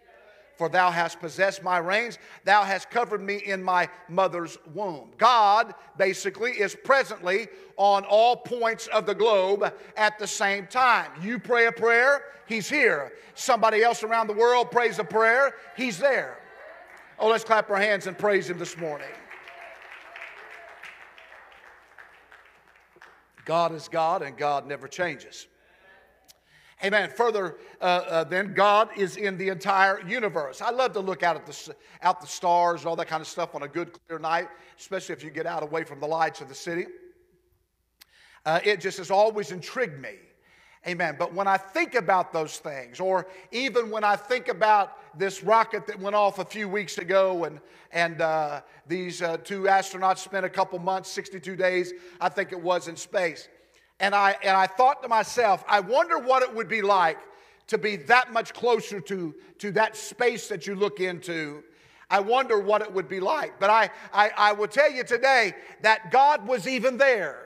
For 0.57 0.69
thou 0.69 0.89
hast 0.89 1.19
possessed 1.19 1.63
my 1.63 1.79
reins, 1.79 2.17
thou 2.45 2.63
hast 2.63 2.89
covered 2.89 3.21
me 3.21 3.37
in 3.37 3.61
my 3.61 3.89
mother's 4.07 4.57
womb. 4.73 5.11
God 5.17 5.73
basically 5.97 6.51
is 6.51 6.75
presently 6.81 7.49
on 7.75 8.05
all 8.05 8.37
points 8.37 8.87
of 8.87 9.05
the 9.05 9.15
globe 9.15 9.73
at 9.97 10.17
the 10.17 10.27
same 10.27 10.67
time. 10.67 11.11
You 11.21 11.39
pray 11.39 11.67
a 11.67 11.73
prayer, 11.73 12.23
He's 12.47 12.69
here. 12.69 13.11
Somebody 13.33 13.83
else 13.83 14.03
around 14.03 14.27
the 14.27 14.33
world 14.33 14.71
prays 14.71 14.97
a 14.97 15.03
prayer, 15.03 15.55
He's 15.75 15.97
there. 15.97 16.37
Oh, 17.19 17.27
let's 17.27 17.43
clap 17.43 17.69
our 17.69 17.77
hands 17.77 18.07
and 18.07 18.17
praise 18.17 18.49
Him 18.49 18.57
this 18.57 18.77
morning. 18.77 19.07
God 23.45 23.73
is 23.73 23.87
God 23.87 24.21
and 24.21 24.35
God 24.35 24.67
never 24.67 24.87
changes. 24.87 25.47
Amen. 26.83 27.09
Further, 27.15 27.57
uh, 27.79 27.83
uh, 27.83 28.23
then, 28.25 28.53
God 28.53 28.89
is 28.97 29.15
in 29.15 29.37
the 29.37 29.47
entire 29.47 30.01
universe. 30.05 30.61
I 30.61 30.71
love 30.71 30.91
to 30.93 30.99
look 30.99 31.23
out 31.23 31.37
at 31.37 31.45
the, 31.45 31.75
out 32.01 32.19
the 32.19 32.27
stars 32.27 32.81
and 32.81 32.87
all 32.87 32.97
that 32.97 33.07
kind 33.07 33.21
of 33.21 33.27
stuff 33.27 33.55
on 33.55 33.63
a 33.63 33.67
good, 33.67 33.97
clear 34.07 34.19
night, 34.19 34.49
especially 34.77 35.13
if 35.13 35.23
you 35.23 35.29
get 35.29 35.45
out 35.45 35.63
away 35.63 35.85
from 35.85 36.01
the 36.01 36.07
lights 36.07 36.41
of 36.41 36.49
the 36.49 36.55
city. 36.55 36.85
Uh, 38.45 38.59
it 38.63 38.81
just 38.81 38.97
has 38.97 39.09
always 39.09 39.51
intrigued 39.51 39.99
me. 39.99 40.15
Amen. 40.87 41.15
But 41.17 41.33
when 41.33 41.47
I 41.47 41.57
think 41.57 41.95
about 41.95 42.31
those 42.31 42.59
things, 42.59 42.99
or 42.99 43.27
even 43.51 43.89
when 43.89 44.03
I 44.03 44.15
think 44.15 44.49
about 44.49 45.17
this 45.17 45.43
rocket 45.43 45.87
that 45.87 45.99
went 45.99 46.15
off 46.15 46.37
a 46.37 46.45
few 46.45 46.69
weeks 46.69 46.99
ago, 46.99 47.45
and, 47.45 47.59
and 47.91 48.21
uh, 48.21 48.61
these 48.87 49.23
uh, 49.23 49.37
two 49.37 49.63
astronauts 49.63 50.19
spent 50.19 50.45
a 50.45 50.49
couple 50.49 50.77
months, 50.77 51.09
62 51.09 51.55
days, 51.55 51.91
I 52.21 52.29
think 52.29 52.51
it 52.51 52.61
was, 52.61 52.87
in 52.87 52.95
space. 52.95 53.49
And 53.99 54.13
I, 54.13 54.35
and 54.43 54.55
I 54.55 54.67
thought 54.67 55.01
to 55.01 55.09
myself, 55.09 55.63
I 55.67 55.79
wonder 55.79 56.19
what 56.19 56.43
it 56.43 56.53
would 56.53 56.67
be 56.67 56.83
like 56.83 57.17
to 57.67 57.79
be 57.79 57.95
that 57.95 58.31
much 58.31 58.53
closer 58.53 58.99
to, 59.01 59.33
to 59.57 59.71
that 59.71 59.97
space 59.97 60.47
that 60.49 60.67
you 60.67 60.75
look 60.75 60.99
into. 60.99 61.63
I 62.11 62.19
wonder 62.19 62.59
what 62.59 62.83
it 62.83 62.93
would 62.93 63.09
be 63.09 63.19
like. 63.19 63.59
But 63.59 63.71
I, 63.71 63.89
I, 64.13 64.31
I 64.37 64.51
will 64.51 64.67
tell 64.67 64.91
you 64.91 65.03
today 65.03 65.53
that 65.81 66.11
God 66.11 66.47
was 66.47 66.67
even 66.67 66.97
there. 66.97 67.44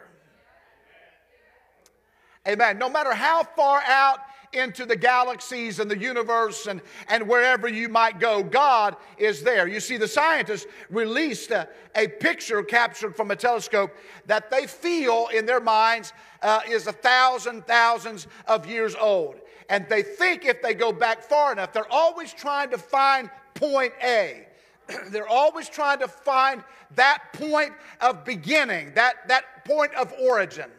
Amen. 2.50 2.80
No 2.80 2.90
matter 2.90 3.14
how 3.14 3.44
far 3.44 3.84
out 3.86 4.22
into 4.54 4.88
the 4.88 4.96
galaxies 4.96 5.80
and 5.80 5.90
the 5.90 5.98
universe 5.98 6.66
and, 6.66 6.82
and 7.08 7.28
wherever 7.28 7.68
you 7.68 7.88
might 7.88 8.20
go, 8.20 8.42
God 8.42 8.96
is 9.20 9.44
there. 9.44 9.68
You 9.68 9.80
see, 9.80 9.98
the 9.98 10.08
scientists 10.08 10.66
released 10.90 11.52
a, 11.52 11.70
a 11.96 12.08
picture 12.08 12.64
captured 12.64 13.16
from 13.16 13.30
a 13.30 13.36
telescope 13.36 13.96
that 14.26 14.50
they 14.50 14.66
feel 14.66 15.28
in 15.32 15.46
their 15.46 15.60
minds 15.60 16.12
uh, 16.42 16.62
is 16.68 16.88
a 16.88 16.92
thousand 16.92 17.68
thousands 17.68 18.26
of 18.48 18.66
years 18.66 18.96
old. 18.96 19.36
And 19.70 19.88
they 19.88 20.02
think 20.02 20.44
if 20.44 20.64
they 20.64 20.74
go 20.74 20.92
back 20.92 21.22
far 21.22 21.52
enough, 21.52 21.72
they're 21.72 21.92
always 21.92 22.34
trying 22.34 22.72
to 22.72 22.80
find 22.80 23.30
point 23.54 23.94
A. 24.04 24.48
they're 25.12 25.28
always 25.28 25.70
trying 25.70 26.00
to 26.00 26.08
find 26.08 26.64
that 26.96 27.22
point 27.34 27.74
of 28.02 28.26
beginning, 28.26 28.94
that, 28.96 29.28
that 29.28 29.64
point 29.66 29.94
of 29.94 30.12
origin. 30.20 30.72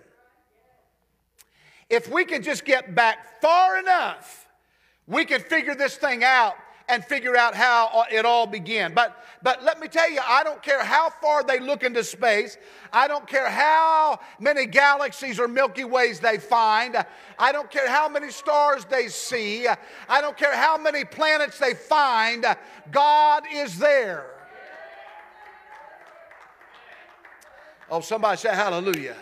If 1.90 2.08
we 2.08 2.24
can 2.24 2.42
just 2.42 2.64
get 2.64 2.94
back 2.94 3.40
far 3.42 3.78
enough, 3.78 4.48
we 5.06 5.24
can 5.24 5.40
figure 5.40 5.74
this 5.74 5.96
thing 5.96 6.22
out 6.22 6.54
and 6.90 7.04
figure 7.04 7.36
out 7.36 7.54
how 7.54 7.88
uh, 7.88 8.04
it 8.10 8.24
all 8.24 8.46
began. 8.46 8.92
But, 8.92 9.24
but 9.42 9.62
let 9.62 9.78
me 9.80 9.86
tell 9.86 10.10
you, 10.10 10.20
I 10.26 10.42
don't 10.42 10.60
care 10.62 10.84
how 10.84 11.08
far 11.08 11.44
they 11.44 11.60
look 11.60 11.84
into 11.84 12.02
space. 12.02 12.58
I 12.92 13.06
don't 13.06 13.26
care 13.26 13.48
how 13.48 14.18
many 14.40 14.66
galaxies 14.66 15.38
or 15.38 15.46
Milky 15.46 15.84
Ways 15.84 16.18
they 16.18 16.38
find. 16.38 16.96
I 17.38 17.52
don't 17.52 17.70
care 17.70 17.88
how 17.88 18.08
many 18.08 18.30
stars 18.30 18.84
they 18.84 19.06
see. 19.08 19.68
I 20.08 20.20
don't 20.20 20.36
care 20.36 20.54
how 20.54 20.76
many 20.78 21.04
planets 21.04 21.58
they 21.58 21.74
find. 21.74 22.44
God 22.90 23.44
is 23.52 23.78
there. 23.78 24.26
Oh, 27.88 28.00
somebody 28.00 28.36
say 28.36 28.50
hallelujah. 28.50 29.16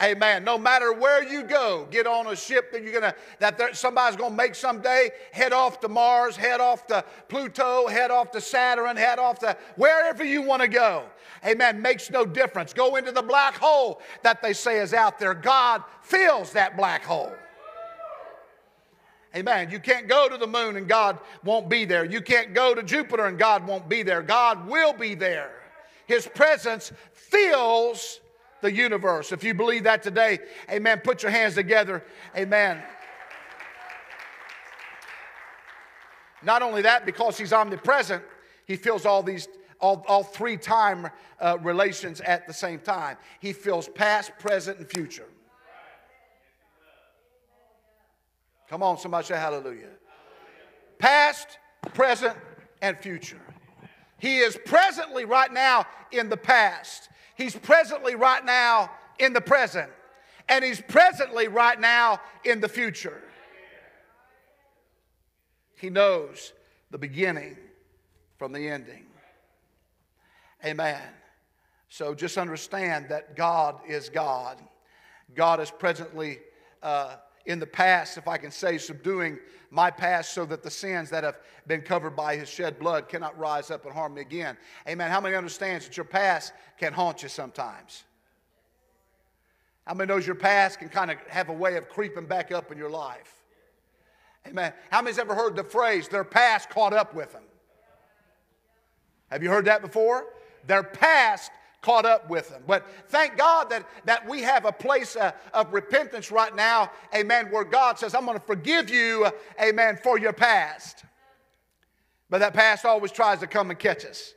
Amen. 0.00 0.44
No 0.44 0.56
matter 0.56 0.92
where 0.92 1.24
you 1.24 1.42
go, 1.42 1.88
get 1.90 2.06
on 2.06 2.28
a 2.28 2.36
ship 2.36 2.70
that 2.70 2.82
you're 2.82 2.92
gonna 2.92 3.14
that 3.40 3.58
there, 3.58 3.74
somebody's 3.74 4.16
gonna 4.16 4.34
make 4.34 4.54
someday. 4.54 5.10
Head 5.32 5.52
off 5.52 5.80
to 5.80 5.88
Mars, 5.88 6.36
head 6.36 6.60
off 6.60 6.86
to 6.86 7.04
Pluto, 7.28 7.88
head 7.88 8.12
off 8.12 8.30
to 8.32 8.40
Saturn, 8.40 8.96
head 8.96 9.18
off 9.18 9.40
to 9.40 9.56
wherever 9.74 10.22
you 10.24 10.42
want 10.42 10.62
to 10.62 10.68
go. 10.68 11.04
Amen. 11.44 11.82
Makes 11.82 12.10
no 12.10 12.24
difference. 12.24 12.72
Go 12.72 12.94
into 12.94 13.10
the 13.10 13.22
black 13.22 13.56
hole 13.56 14.00
that 14.22 14.40
they 14.40 14.52
say 14.52 14.78
is 14.78 14.94
out 14.94 15.18
there. 15.18 15.34
God 15.34 15.82
fills 16.02 16.52
that 16.52 16.76
black 16.76 17.04
hole. 17.04 17.32
Amen. 19.34 19.70
You 19.70 19.78
can't 19.80 20.08
go 20.08 20.28
to 20.28 20.36
the 20.36 20.46
moon 20.46 20.76
and 20.76 20.88
God 20.88 21.18
won't 21.44 21.68
be 21.68 21.84
there. 21.84 22.04
You 22.04 22.20
can't 22.20 22.54
go 22.54 22.74
to 22.74 22.82
Jupiter 22.82 23.26
and 23.26 23.38
God 23.38 23.66
won't 23.66 23.88
be 23.88 24.02
there. 24.02 24.22
God 24.22 24.66
will 24.68 24.92
be 24.92 25.14
there. 25.14 25.50
His 26.06 26.26
presence 26.26 26.92
fills 27.12 28.20
the 28.60 28.72
universe. 28.72 29.32
If 29.32 29.44
you 29.44 29.54
believe 29.54 29.84
that 29.84 30.02
today, 30.02 30.38
amen, 30.70 31.00
put 31.04 31.22
your 31.22 31.32
hands 31.32 31.54
together. 31.54 32.04
Amen. 32.36 32.82
Not 36.42 36.62
only 36.62 36.82
that, 36.82 37.04
because 37.04 37.36
he's 37.36 37.52
omnipresent, 37.52 38.22
he 38.66 38.76
fills 38.76 39.04
all 39.06 39.22
these 39.22 39.48
all, 39.80 40.04
all 40.08 40.22
three 40.22 40.56
time 40.56 41.08
uh, 41.40 41.56
relations 41.62 42.20
at 42.20 42.46
the 42.46 42.52
same 42.52 42.80
time. 42.80 43.16
He 43.40 43.52
fills 43.52 43.88
past, 43.88 44.32
present, 44.38 44.78
and 44.78 44.88
future. 44.88 45.26
Come 48.68 48.82
on, 48.82 48.98
somebody 48.98 49.26
say 49.26 49.36
hallelujah. 49.36 49.88
Past, 50.98 51.58
present, 51.94 52.36
and 52.82 52.98
future. 52.98 53.40
He 54.18 54.38
is 54.38 54.58
presently, 54.66 55.24
right 55.24 55.52
now, 55.52 55.86
in 56.10 56.28
the 56.28 56.36
past. 56.36 57.08
He's 57.38 57.54
presently, 57.54 58.16
right 58.16 58.44
now, 58.44 58.90
in 59.18 59.32
the 59.32 59.40
present. 59.40 59.90
And 60.48 60.64
He's 60.64 60.80
presently, 60.80 61.48
right 61.48 61.80
now, 61.80 62.20
in 62.44 62.60
the 62.60 62.68
future. 62.68 63.22
He 65.76 65.88
knows 65.88 66.52
the 66.90 66.98
beginning 66.98 67.56
from 68.36 68.52
the 68.52 68.68
ending. 68.68 69.06
Amen. 70.64 71.00
So 71.88 72.12
just 72.14 72.36
understand 72.36 73.08
that 73.10 73.36
God 73.36 73.80
is 73.86 74.08
God. 74.08 74.58
God 75.34 75.60
is 75.60 75.70
presently 75.70 76.40
uh, 76.82 77.16
in 77.48 77.58
the 77.58 77.66
past, 77.66 78.18
if 78.18 78.28
I 78.28 78.36
can 78.36 78.50
say, 78.50 78.76
subduing 78.76 79.38
my 79.70 79.90
past 79.90 80.32
so 80.32 80.44
that 80.44 80.62
the 80.62 80.70
sins 80.70 81.08
that 81.10 81.24
have 81.24 81.38
been 81.66 81.80
covered 81.80 82.14
by 82.14 82.36
his 82.36 82.48
shed 82.48 82.78
blood 82.78 83.08
cannot 83.08 83.36
rise 83.38 83.70
up 83.70 83.86
and 83.86 83.94
harm 83.94 84.14
me 84.14 84.20
again. 84.20 84.56
Amen. 84.86 85.10
How 85.10 85.20
many 85.20 85.34
understands 85.34 85.86
that 85.86 85.96
your 85.96 86.04
past 86.04 86.52
can 86.78 86.92
haunt 86.92 87.22
you 87.22 87.28
sometimes? 87.28 88.04
How 89.86 89.94
many 89.94 90.08
knows 90.08 90.26
your 90.26 90.36
past 90.36 90.78
can 90.78 90.90
kind 90.90 91.10
of 91.10 91.16
have 91.28 91.48
a 91.48 91.52
way 91.52 91.78
of 91.78 91.88
creeping 91.88 92.26
back 92.26 92.52
up 92.52 92.70
in 92.70 92.76
your 92.76 92.90
life? 92.90 93.34
Amen. 94.46 94.74
How 94.90 95.00
many's 95.00 95.18
ever 95.18 95.34
heard 95.34 95.56
the 95.56 95.64
phrase, 95.64 96.06
their 96.06 96.24
past 96.24 96.68
caught 96.68 96.92
up 96.92 97.14
with 97.14 97.32
them? 97.32 97.42
Have 99.30 99.42
you 99.42 99.48
heard 99.48 99.64
that 99.64 99.80
before? 99.80 100.26
Their 100.66 100.82
past 100.82 101.50
caught 101.80 102.04
up 102.04 102.28
with 102.28 102.50
them. 102.50 102.62
But 102.66 102.86
thank 103.08 103.36
God 103.36 103.70
that, 103.70 103.86
that 104.04 104.28
we 104.28 104.42
have 104.42 104.64
a 104.64 104.72
place 104.72 105.16
uh, 105.16 105.32
of 105.54 105.72
repentance 105.72 106.30
right 106.30 106.54
now, 106.54 106.90
amen, 107.14 107.46
where 107.50 107.64
God 107.64 107.98
says, 107.98 108.14
I'm 108.14 108.24
going 108.24 108.38
to 108.38 108.44
forgive 108.44 108.90
you, 108.90 109.24
uh, 109.24 109.30
amen, 109.62 109.98
for 110.02 110.18
your 110.18 110.32
past. 110.32 111.04
But 112.30 112.38
that 112.38 112.54
past 112.54 112.84
always 112.84 113.12
tries 113.12 113.40
to 113.40 113.46
come 113.46 113.70
and 113.70 113.78
catch 113.78 114.04
us. 114.04 114.34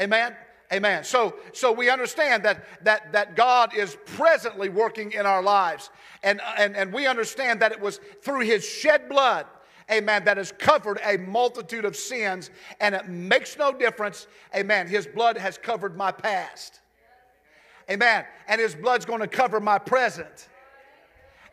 Amen. 0.00 0.34
Amen. 0.72 1.04
So, 1.04 1.36
so 1.52 1.72
we 1.72 1.90
understand 1.90 2.42
that, 2.44 2.64
that, 2.84 3.12
that 3.12 3.36
God 3.36 3.76
is 3.76 3.96
presently 4.06 4.68
working 4.68 5.12
in 5.12 5.26
our 5.26 5.42
lives. 5.42 5.90
And, 6.22 6.40
and, 6.56 6.74
and 6.74 6.92
we 6.92 7.06
understand 7.06 7.60
that 7.60 7.70
it 7.70 7.80
was 7.80 8.00
through 8.22 8.40
his 8.40 8.66
shed 8.66 9.08
blood 9.08 9.46
amen, 9.90 10.24
that 10.24 10.36
has 10.36 10.52
covered 10.52 10.98
a 11.04 11.18
multitude 11.18 11.84
of 11.84 11.96
sins, 11.96 12.50
and 12.80 12.94
it 12.94 13.08
makes 13.08 13.58
no 13.58 13.72
difference, 13.72 14.26
amen. 14.54 14.88
His 14.88 15.06
blood 15.06 15.36
has 15.36 15.58
covered 15.58 15.96
my 15.96 16.10
past. 16.10 16.80
Amen. 17.90 18.24
And 18.48 18.60
his 18.60 18.74
blood's 18.74 19.04
going 19.04 19.20
to 19.20 19.26
cover 19.26 19.60
my 19.60 19.78
present. 19.78 20.48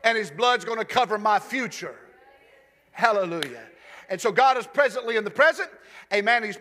And 0.04 0.18
his 0.18 0.32
blood's 0.32 0.66
going 0.66 0.80
to 0.80 0.86
cover 0.86 1.18
my 1.18 1.40
future. 1.40 1.96
Hallelujah. 2.92 3.64
And 4.10 4.20
so 4.20 4.32
God 4.32 4.58
is 4.58 4.68
presently 4.68 5.16
in 5.16 5.24
the 5.24 5.32
present. 5.32 5.70
Amen. 6.14 6.44
He's 6.44 6.58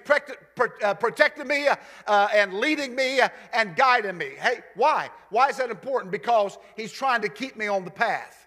uh, 0.84 0.94
protecting 0.94 1.48
me 1.48 1.66
uh, 2.06 2.28
and 2.32 2.54
leading 2.54 2.94
me 2.94 3.20
uh, 3.20 3.28
and 3.52 3.74
guiding 3.74 4.16
me. 4.16 4.30
Hey, 4.38 4.60
why? 4.76 5.10
Why 5.30 5.48
is 5.48 5.56
that 5.56 5.70
important? 5.70 6.12
Because 6.12 6.58
He's 6.76 6.92
trying 6.92 7.22
to 7.22 7.28
keep 7.28 7.56
me 7.56 7.66
on 7.66 7.84
the 7.84 7.90
path. 7.90 8.46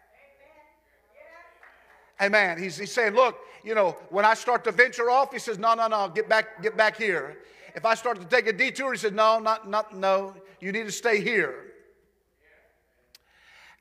Amen. 2.22 2.58
He's, 2.58 2.78
he's 2.78 2.92
saying, 2.92 3.16
look, 3.16 3.38
you 3.66 3.76
know, 3.76 3.98
when 4.10 4.24
I 4.24 4.34
start 4.34 4.64
to 4.66 4.72
venture 4.72 5.10
off, 5.10 5.34
he 5.34 5.40
says, 5.40 5.58
no, 5.58 5.74
no, 5.74 5.88
no, 5.88 6.08
get 6.08 6.30
back, 6.30 6.62
get 6.62 6.78
back 6.78 6.96
here. 6.96 7.38
If 7.76 7.86
I 7.86 7.96
start 7.96 8.20
to 8.20 8.26
take 8.26 8.48
a 8.48 8.54
detour, 8.54 8.94
he 8.94 9.00
says, 9.00 9.12
no, 9.12 9.40
not, 9.40 9.70
not, 9.70 9.96
no, 9.96 10.36
you 10.60 10.72
need 10.72 10.86
to 10.86 10.92
stay 10.92 11.22
here. 11.22 11.72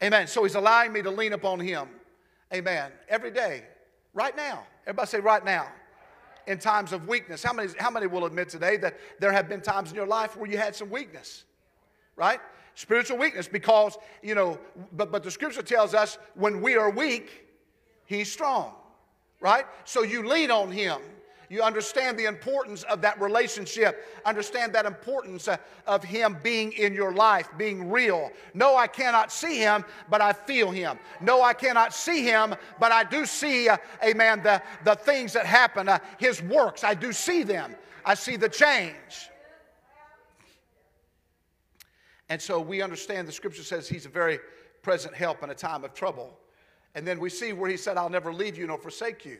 Amen. 0.02 0.26
So 0.26 0.42
he's 0.42 0.54
allowing 0.54 0.92
me 0.92 1.02
to 1.02 1.10
lean 1.10 1.32
upon 1.32 1.60
him. 1.60 1.88
Amen. 2.52 2.90
Every 3.08 3.30
day, 3.30 3.64
right 4.14 4.36
now. 4.36 4.64
Everybody 4.86 5.08
say 5.08 5.20
right 5.20 5.44
now. 5.44 5.68
In 6.46 6.58
times 6.58 6.92
of 6.92 7.06
weakness. 7.06 7.42
How 7.42 7.52
many, 7.52 7.68
how 7.78 7.90
many 7.90 8.08
will 8.08 8.24
admit 8.24 8.48
today 8.48 8.76
that 8.78 8.98
there 9.20 9.30
have 9.30 9.48
been 9.48 9.60
times 9.60 9.90
in 9.90 9.96
your 9.96 10.08
life 10.08 10.36
where 10.36 10.50
you 10.50 10.58
had 10.58 10.74
some 10.74 10.90
weakness? 10.90 11.44
Right? 12.16 12.40
Spiritual 12.74 13.18
weakness 13.18 13.46
because, 13.46 13.96
you 14.22 14.34
know, 14.34 14.58
but, 14.92 15.12
but 15.12 15.22
the 15.22 15.30
scripture 15.30 15.62
tells 15.62 15.94
us 15.94 16.18
when 16.34 16.60
we 16.60 16.74
are 16.74 16.90
weak, 16.90 17.46
he's 18.06 18.32
strong. 18.32 18.74
Right? 19.40 19.66
So 19.84 20.02
you 20.02 20.26
lean 20.26 20.50
on 20.50 20.72
him. 20.72 21.00
You 21.52 21.60
understand 21.60 22.18
the 22.18 22.24
importance 22.24 22.82
of 22.84 23.02
that 23.02 23.20
relationship. 23.20 24.08
Understand 24.24 24.72
that 24.72 24.86
importance 24.86 25.48
uh, 25.48 25.58
of 25.86 26.02
Him 26.02 26.38
being 26.42 26.72
in 26.72 26.94
your 26.94 27.12
life, 27.12 27.46
being 27.58 27.90
real. 27.90 28.30
No, 28.54 28.74
I 28.74 28.86
cannot 28.86 29.30
see 29.30 29.58
Him, 29.58 29.84
but 30.08 30.22
I 30.22 30.32
feel 30.32 30.70
Him. 30.70 30.98
No, 31.20 31.42
I 31.42 31.52
cannot 31.52 31.92
see 31.92 32.22
Him, 32.22 32.54
but 32.80 32.90
I 32.90 33.04
do 33.04 33.26
see, 33.26 33.68
uh, 33.68 33.76
amen, 34.02 34.42
the, 34.42 34.62
the 34.86 34.94
things 34.94 35.34
that 35.34 35.44
happen, 35.44 35.90
uh, 35.90 35.98
His 36.16 36.40
works. 36.40 36.84
I 36.84 36.94
do 36.94 37.12
see 37.12 37.42
them. 37.42 37.76
I 38.02 38.14
see 38.14 38.36
the 38.36 38.48
change. 38.48 39.28
And 42.30 42.40
so 42.40 42.60
we 42.60 42.80
understand 42.80 43.28
the 43.28 43.32
scripture 43.32 43.62
says 43.62 43.86
He's 43.86 44.06
a 44.06 44.08
very 44.08 44.38
present 44.80 45.14
help 45.14 45.42
in 45.42 45.50
a 45.50 45.54
time 45.54 45.84
of 45.84 45.92
trouble. 45.92 46.34
And 46.94 47.06
then 47.06 47.20
we 47.20 47.28
see 47.28 47.52
where 47.52 47.68
He 47.68 47.76
said, 47.76 47.98
I'll 47.98 48.08
never 48.08 48.32
leave 48.32 48.56
you 48.56 48.66
nor 48.66 48.78
forsake 48.78 49.26
you. 49.26 49.36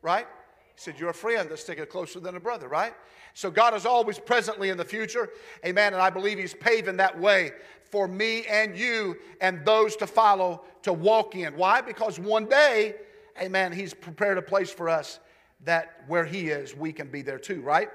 Right? 0.00 0.28
He 0.74 0.80
said, 0.80 0.98
You're 0.98 1.10
a 1.10 1.14
friend 1.14 1.48
that's 1.48 1.62
sticking 1.62 1.86
closer 1.86 2.20
than 2.20 2.36
a 2.36 2.40
brother, 2.40 2.68
right? 2.68 2.94
So 3.34 3.50
God 3.50 3.74
is 3.74 3.84
always 3.84 4.18
presently 4.18 4.70
in 4.70 4.76
the 4.76 4.84
future. 4.84 5.30
Amen. 5.64 5.92
And 5.92 6.00
I 6.00 6.10
believe 6.10 6.38
He's 6.38 6.54
paving 6.54 6.96
that 6.98 7.18
way 7.18 7.52
for 7.90 8.08
me 8.08 8.44
and 8.46 8.76
you 8.76 9.16
and 9.40 9.64
those 9.64 9.96
to 9.96 10.06
follow 10.06 10.64
to 10.82 10.92
walk 10.92 11.34
in. 11.36 11.56
Why? 11.56 11.80
Because 11.80 12.18
one 12.18 12.46
day, 12.46 12.96
amen, 13.40 13.72
He's 13.72 13.94
prepared 13.94 14.38
a 14.38 14.42
place 14.42 14.70
for 14.70 14.88
us 14.88 15.20
that 15.64 16.02
where 16.06 16.24
He 16.24 16.48
is, 16.48 16.76
we 16.76 16.92
can 16.92 17.08
be 17.08 17.22
there 17.22 17.38
too, 17.38 17.60
right? 17.60 17.88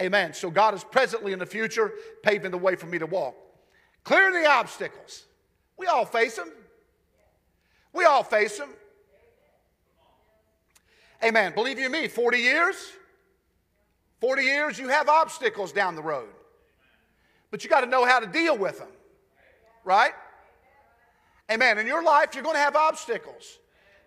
Amen. 0.00 0.32
So 0.32 0.50
God 0.50 0.74
is 0.74 0.82
presently 0.82 1.32
in 1.32 1.38
the 1.38 1.46
future, 1.46 1.92
paving 2.22 2.50
the 2.50 2.58
way 2.58 2.74
for 2.74 2.86
me 2.86 2.98
to 2.98 3.06
walk. 3.06 3.36
Clear 4.02 4.32
the 4.32 4.46
obstacles. 4.46 5.24
We 5.76 5.86
all 5.86 6.04
face 6.04 6.36
them. 6.36 6.52
We 7.92 8.04
all 8.04 8.22
face 8.22 8.58
them. 8.58 8.70
Amen. 11.24 11.54
Believe 11.54 11.78
you 11.78 11.88
me, 11.88 12.06
40 12.06 12.38
years, 12.38 12.92
40 14.20 14.42
years, 14.42 14.78
you 14.78 14.88
have 14.88 15.08
obstacles 15.08 15.72
down 15.72 15.96
the 15.96 16.02
road. 16.02 16.28
But 17.50 17.64
you 17.64 17.70
got 17.70 17.80
to 17.80 17.86
know 17.86 18.04
how 18.04 18.20
to 18.20 18.26
deal 18.26 18.58
with 18.58 18.78
them. 18.78 18.88
Right? 19.84 20.12
Amen. 21.50 21.78
In 21.78 21.86
your 21.86 22.02
life, 22.02 22.34
you're 22.34 22.42
going 22.42 22.56
to 22.56 22.60
have 22.60 22.76
obstacles. 22.76 23.58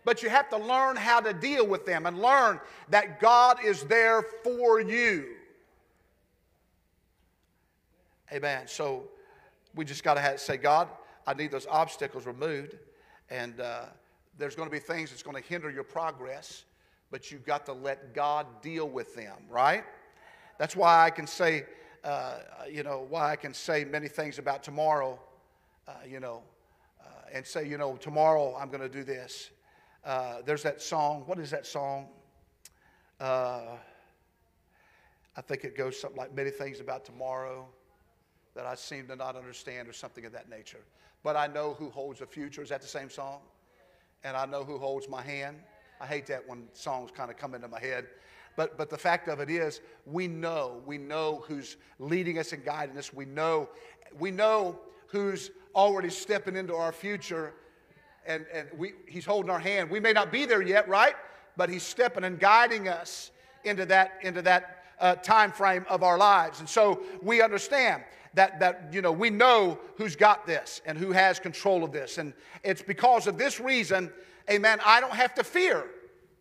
But 0.06 0.22
you 0.22 0.30
have 0.30 0.50
to 0.50 0.58
learn 0.58 0.96
how 0.96 1.20
to 1.20 1.34
deal 1.34 1.66
with 1.66 1.86
them 1.86 2.06
and 2.06 2.22
learn 2.22 2.60
that 2.90 3.20
God 3.20 3.64
is 3.66 3.84
there 3.84 4.24
for 4.44 4.80
you. 4.80 5.26
Amen. 8.32 8.68
So 8.68 9.06
we 9.74 9.86
just 9.86 10.04
got 10.04 10.16
to 10.16 10.38
say, 10.38 10.58
God, 10.58 10.88
I 11.26 11.34
need 11.34 11.52
those 11.52 11.68
obstacles 11.68 12.26
removed. 12.26 12.76
And 13.30 13.60
uh, 13.60 13.86
there's 14.38 14.56
going 14.56 14.70
to 14.70 14.72
be 14.72 14.80
things 14.80 15.10
that's 15.10 15.24
going 15.24 15.42
to 15.42 15.48
hinder 15.48 15.70
your 15.70 15.84
progress 15.84 16.64
but 17.12 17.32
you've 17.32 17.46
got 17.46 17.66
to 17.68 17.74
let 17.74 18.14
God 18.14 18.46
deal 18.62 18.88
with 18.88 19.16
them, 19.16 19.36
right? 19.50 19.84
That's 20.58 20.76
why 20.76 21.06
I 21.06 21.10
can 21.10 21.28
say, 21.28 21.66
uh, 22.04 22.40
you 22.70 22.84
know, 22.84 23.06
why 23.10 23.32
I 23.32 23.36
can 23.36 23.54
say 23.54 23.86
many 23.86 24.08
things 24.08 24.40
about 24.40 24.64
tomorrow, 24.64 25.20
uh, 25.88 25.94
you 26.08 26.20
know, 26.20 26.42
uh, 27.02 27.06
and 27.34 27.46
say, 27.46 27.68
you 27.68 27.78
know, 27.78 27.96
tomorrow 27.96 28.56
I'm 28.60 28.70
going 28.70 28.82
to 28.82 28.90
do 28.90 29.04
this. 29.04 29.52
Uh, 30.04 30.38
there's 30.46 30.64
that 30.64 30.82
song. 30.82 31.24
What 31.26 31.40
is 31.40 31.52
that 31.52 31.66
song? 31.66 32.08
Uh, 33.20 33.78
I 35.36 35.42
think 35.42 35.64
it 35.64 35.78
goes 35.78 36.00
something 36.00 36.18
like 36.18 36.34
many 36.34 36.50
things 36.50 36.80
about 36.80 37.06
tomorrow 37.06 37.68
that 38.56 38.66
I 38.66 38.74
seem 38.76 39.08
to 39.08 39.16
not 39.16 39.36
understand 39.36 39.88
or 39.88 39.94
something 39.94 40.26
of 40.26 40.32
that 40.32 40.50
nature. 40.50 40.80
But 41.24 41.36
I 41.36 41.48
know 41.48 41.76
who 41.78 41.90
holds 41.90 42.20
the 42.20 42.26
future. 42.26 42.64
Is 42.64 42.70
that 42.70 42.82
the 42.82 42.88
same 42.88 43.10
song? 43.10 43.40
And 44.24 44.36
I 44.36 44.46
know 44.46 44.64
who 44.64 44.80
holds 44.80 45.08
my 45.08 45.22
hand. 45.22 45.58
I 46.00 46.06
hate 46.06 46.26
that 46.28 46.48
when 46.48 46.68
songs 46.74 47.12
kind 47.12 47.32
of 47.32 47.38
come 47.38 47.56
into 47.56 47.68
my 47.68 47.80
head. 47.80 48.08
But, 48.56 48.78
but 48.78 48.90
the 48.90 48.98
fact 48.98 49.28
of 49.28 49.40
it 49.40 49.50
is, 49.50 49.82
we 50.06 50.28
know, 50.28 50.82
we 50.86 50.98
know 50.98 51.44
who's 51.48 51.78
leading 52.00 52.40
us 52.40 52.54
and 52.54 52.66
guiding 52.66 52.98
us. 52.98 53.14
We 53.14 53.26
know, 53.26 53.70
we 54.20 54.32
know 54.32 54.80
who's 55.08 55.52
already 55.76 56.10
stepping 56.10 56.56
into 56.56 56.76
our 56.76 56.92
future 56.92 57.54
and, 58.26 58.46
and 58.54 58.68
we, 58.78 58.94
he's 59.08 59.26
holding 59.26 59.50
our 59.50 59.60
hand. 59.60 59.90
We 59.90 60.00
may 60.00 60.12
not 60.12 60.32
be 60.32 60.46
there 60.46 60.62
yet, 60.62 60.88
right? 60.90 61.16
But 61.56 61.70
he's 61.70 61.84
stepping 61.84 62.24
and 62.24 62.40
guiding 62.40 62.88
us 62.88 63.32
into 63.64 63.86
that, 63.86 64.20
into 64.22 64.42
that 64.42 64.84
uh, 65.00 65.16
time 65.16 65.52
frame 65.52 65.86
of 65.90 66.04
our 66.04 66.18
lives. 66.18 66.60
And 66.60 66.68
so 66.68 67.02
we 67.22 67.42
understand 67.42 68.04
that, 68.34 68.60
that, 68.60 68.90
you 68.92 69.02
know, 69.02 69.12
we 69.12 69.30
know 69.30 69.80
who's 69.96 70.16
got 70.16 70.46
this 70.46 70.82
and 70.86 70.98
who 70.98 71.12
has 71.12 71.40
control 71.40 71.84
of 71.84 71.92
this. 71.92 72.18
And 72.18 72.34
it's 72.64 72.82
because 72.82 73.28
of 73.28 73.38
this 73.38 73.60
reason 73.60 74.12
amen, 74.50 74.80
I 74.86 75.00
don't 75.00 75.14
have 75.14 75.34
to 75.36 75.44
fear, 75.44 75.86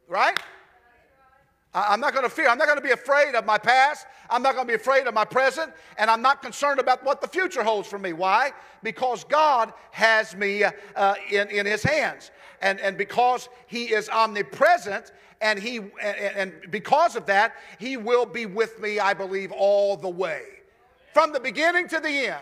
right? 0.09 0.38
I'm 1.77 2.01
not 2.01 2.14
going 2.14 2.25
to 2.25 2.31
fear. 2.31 2.49
I'm 2.49 2.57
not 2.57 2.66
going 2.66 2.79
to 2.79 2.85
be 2.85 2.92
afraid 2.92 3.35
of 3.35 3.45
my 3.45 3.59
past. 3.59 4.07
I'm 4.31 4.42
not 4.42 4.55
going 4.55 4.66
to 4.66 4.71
be 4.71 4.77
afraid 4.77 5.07
of 5.07 5.12
my 5.12 5.27
present. 5.27 5.73
And 5.99 6.11
I'm 6.11 6.23
not 6.23 6.40
concerned 6.40 6.81
about 6.81 7.05
what 7.05 7.21
the 7.21 7.29
future 7.29 7.62
holds 7.62 7.87
for 7.87 7.99
me. 7.99 8.14
Why? 8.14 8.53
Because 8.83 9.25
God 9.25 9.75
has 9.90 10.35
me 10.35 10.64
uh, 10.64 11.14
in, 11.31 11.51
in 11.51 11.66
His 11.66 11.83
hands. 11.83 12.31
And, 12.62 12.81
and 12.81 12.97
because 12.97 13.51
He 13.66 13.92
is 13.92 14.09
omnipresent, 14.09 15.12
and, 15.42 15.59
he, 15.59 15.77
and, 15.77 15.92
and 16.03 16.53
because 16.71 17.14
of 17.14 17.27
that, 17.27 17.57
He 17.79 17.99
will 17.99 18.25
be 18.25 18.47
with 18.47 18.81
me, 18.81 18.99
I 18.99 19.12
believe, 19.12 19.53
all 19.53 19.99
the 19.99 20.09
way. 20.09 20.45
From 21.12 21.35
the 21.35 21.40
beginning 21.40 21.88
to 21.88 22.01
the 22.01 22.09
end. 22.09 22.40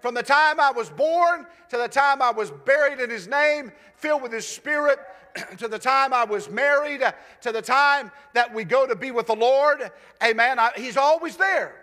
From 0.00 0.14
the 0.14 0.22
time 0.22 0.60
I 0.60 0.70
was 0.70 0.90
born 0.90 1.46
to 1.70 1.76
the 1.76 1.88
time 1.88 2.22
I 2.22 2.30
was 2.30 2.50
buried 2.50 3.00
in 3.00 3.10
His 3.10 3.26
name, 3.26 3.72
filled 3.96 4.22
with 4.22 4.32
His 4.32 4.46
Spirit, 4.46 4.98
to 5.58 5.68
the 5.68 5.78
time 5.78 6.12
I 6.12 6.24
was 6.24 6.48
married, 6.50 7.02
to 7.42 7.52
the 7.52 7.62
time 7.62 8.10
that 8.34 8.52
we 8.52 8.64
go 8.64 8.86
to 8.86 8.96
be 8.96 9.10
with 9.10 9.26
the 9.26 9.36
Lord, 9.36 9.90
amen, 10.22 10.58
I, 10.58 10.70
He's 10.76 10.96
always 10.96 11.36
there. 11.36 11.74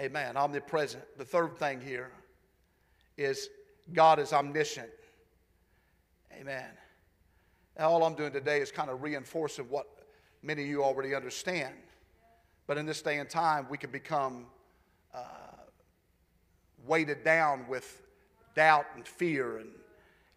Amen. 0.00 0.34
Omnipresent. 0.34 1.04
The 1.18 1.24
third 1.26 1.58
thing 1.58 1.80
here 1.80 2.10
is 3.18 3.50
God 3.92 4.18
is 4.18 4.32
omniscient. 4.32 4.88
Amen. 6.32 6.70
Now, 7.78 7.90
all 7.90 8.04
I'm 8.04 8.14
doing 8.14 8.32
today 8.32 8.60
is 8.60 8.70
kind 8.70 8.88
of 8.88 9.02
reinforcing 9.02 9.66
what 9.66 9.86
many 10.42 10.62
of 10.62 10.68
you 10.68 10.82
already 10.82 11.14
understand. 11.14 11.74
But 12.70 12.78
in 12.78 12.86
this 12.86 13.02
day 13.02 13.18
and 13.18 13.28
time, 13.28 13.66
we 13.68 13.76
can 13.76 13.90
become 13.90 14.46
uh, 15.12 15.22
weighted 16.86 17.24
down 17.24 17.66
with 17.66 18.00
doubt 18.54 18.86
and 18.94 19.04
fear 19.08 19.58
and, 19.58 19.70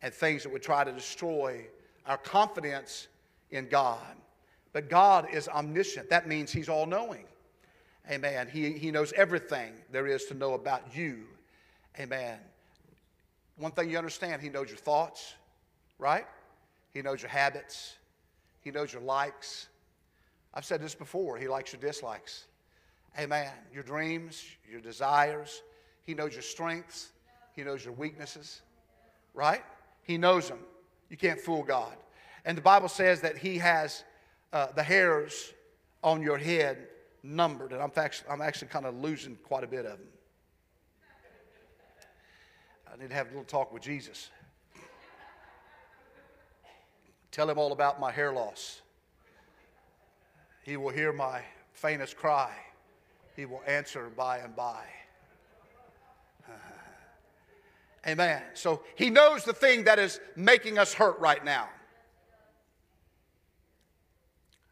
and 0.02 0.12
things 0.12 0.41
that 0.41 0.52
would 0.52 0.63
try 0.63 0.84
to 0.84 0.91
destroy 0.91 1.67
our 2.08 2.17
confidence 2.17 3.08
in 3.52 3.69
God. 3.69 4.15
But 4.72 4.89
God 4.89 5.28
is 5.32 5.48
omniscient. 5.48 6.10
That 6.10 6.28
means 6.28 6.52
He's 6.52 6.69
all 6.69 6.88
knowing. 6.88 7.26
Amen. 8.10 8.50
He, 8.52 8.72
he 8.80 8.89
knows 8.89 9.13
everything 9.15 9.74
there 9.91 10.08
is 10.08 10.26
to 10.26 10.34
know 10.34 10.56
about 10.56 10.82
you. 10.98 11.26
Amen. 12.00 12.39
One 13.58 13.74
thing 13.74 13.91
you 13.91 13.98
understand, 14.00 14.41
He 14.41 14.50
knows 14.50 14.69
your 14.69 14.78
thoughts, 14.78 15.36
right? 16.00 16.26
He 16.96 17.04
knows 17.04 17.22
your 17.22 17.30
habits, 17.30 17.93
He 18.62 18.72
knows 18.72 18.91
your 18.91 19.04
likes, 19.04 19.67
I've 20.54 20.66
said 20.66 20.82
this 20.82 20.96
before. 20.96 21.38
He 21.38 21.48
likes 21.48 21.74
your 21.74 21.82
dislikes. 21.82 22.46
Amen. 23.18 23.52
Your 23.74 23.84
dreams, 23.84 24.44
your 24.70 24.82
desires. 24.82 25.62
He 26.04 26.13
knows 26.13 26.34
your 26.34 26.42
strengths. 26.42 27.12
He 27.56 27.63
knows 27.63 27.84
your 27.84 27.94
weaknesses. 27.94 28.62
Right? 29.34 29.63
He 30.04 30.18
knows 30.18 30.50
them. 30.50 30.60
You 31.10 31.18
can't 31.18 31.39
fool 31.39 31.63
God. 31.63 31.96
And 32.46 32.58
the 32.58 32.62
Bible 32.62 32.89
says 32.89 33.22
that 33.22 33.38
He 33.38 33.58
has 33.58 34.04
uh, 34.52 34.68
the 34.76 34.84
hairs 34.84 35.54
on 36.04 36.22
your 36.22 36.38
head 36.38 36.88
numbered. 37.24 37.72
And 37.72 37.82
I'm 37.82 37.92
actually, 37.96 38.30
I'm 38.30 38.42
actually 38.42 38.68
kind 38.68 38.86
of 38.86 38.96
losing 38.96 39.38
quite 39.38 39.63
a 39.63 39.68
bit 39.68 39.86
of 39.86 39.98
them. 39.98 40.08
I 42.92 43.02
need 43.02 43.10
to 43.10 43.16
have 43.16 43.28
a 43.28 43.30
little 43.30 43.46
talk 43.46 43.74
with 43.74 43.82
Jesus. 43.82 44.30
Tell 47.32 47.50
him 47.50 47.58
all 47.58 47.72
about 47.72 48.00
my 48.00 48.12
hair 48.12 48.32
loss. 48.32 48.83
He 50.63 50.78
will 50.78 50.89
hear 50.89 51.13
my 51.13 51.41
faintest 51.73 52.17
cry. 52.17 52.52
He 53.36 53.45
will 53.45 53.62
answer 53.67 54.10
by 54.15 54.39
and 54.39 54.56
by. 54.56 54.84
Amen. 58.08 58.41
So 58.54 58.84
he 58.95 59.10
knows 59.10 59.43
the 59.43 59.54
thing 59.54 59.84
that 59.84 59.99
is 59.99 60.19
making 60.36 60.78
us 60.78 60.93
hurt 60.93 61.19
right 61.19 61.43
now. 61.43 61.69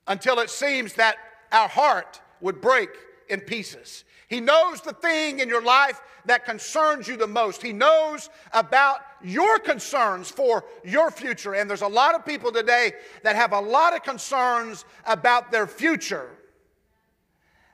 Until 0.07 0.39
it 0.39 0.49
seems 0.49 0.93
that 0.93 1.17
our 1.51 1.67
heart 1.67 2.21
would 2.39 2.61
break 2.61 2.89
in 3.31 3.39
pieces. 3.39 4.03
He 4.27 4.39
knows 4.39 4.81
the 4.81 4.93
thing 4.93 5.39
in 5.39 5.49
your 5.49 5.63
life 5.63 5.99
that 6.25 6.45
concerns 6.45 7.07
you 7.07 7.17
the 7.17 7.27
most. 7.27 7.61
He 7.61 7.73
knows 7.73 8.29
about 8.53 8.99
your 9.23 9.57
concerns 9.59 10.29
for 10.29 10.63
your 10.83 11.11
future. 11.11 11.55
And 11.55 11.69
there's 11.69 11.81
a 11.81 11.87
lot 11.87 12.13
of 12.13 12.25
people 12.25 12.51
today 12.51 12.93
that 13.23 13.35
have 13.35 13.53
a 13.53 13.59
lot 13.59 13.95
of 13.95 14.03
concerns 14.03 14.85
about 15.05 15.51
their 15.51 15.65
future. 15.65 16.29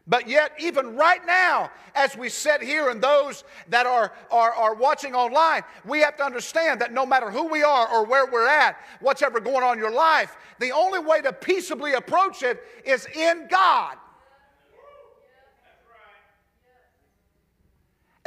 But 0.07 0.29
yet, 0.29 0.53
even 0.57 0.95
right 0.95 1.23
now, 1.25 1.69
as 1.93 2.15
we 2.15 2.29
sit 2.29 2.61
here 2.61 2.89
and 2.89 3.01
those 3.03 3.43
that 3.67 3.85
are, 3.85 4.13
are, 4.31 4.53
are 4.53 4.73
watching 4.73 5.13
online, 5.13 5.63
we 5.85 5.99
have 5.99 6.15
to 6.17 6.23
understand 6.23 6.79
that 6.79 6.93
no 6.93 7.05
matter 7.05 7.29
who 7.29 7.47
we 7.47 7.61
are 7.61 7.87
or 7.89 8.05
where 8.05 8.25
we're 8.25 8.47
at, 8.47 8.77
what's 9.01 9.21
ever 9.21 9.41
going 9.41 9.63
on 9.63 9.73
in 9.73 9.79
your 9.79 9.91
life, 9.91 10.37
the 10.59 10.71
only 10.71 10.99
way 10.99 11.21
to 11.21 11.33
peaceably 11.33 11.93
approach 11.93 12.41
it 12.41 12.63
is 12.85 13.05
in 13.13 13.47
God. 13.49 13.97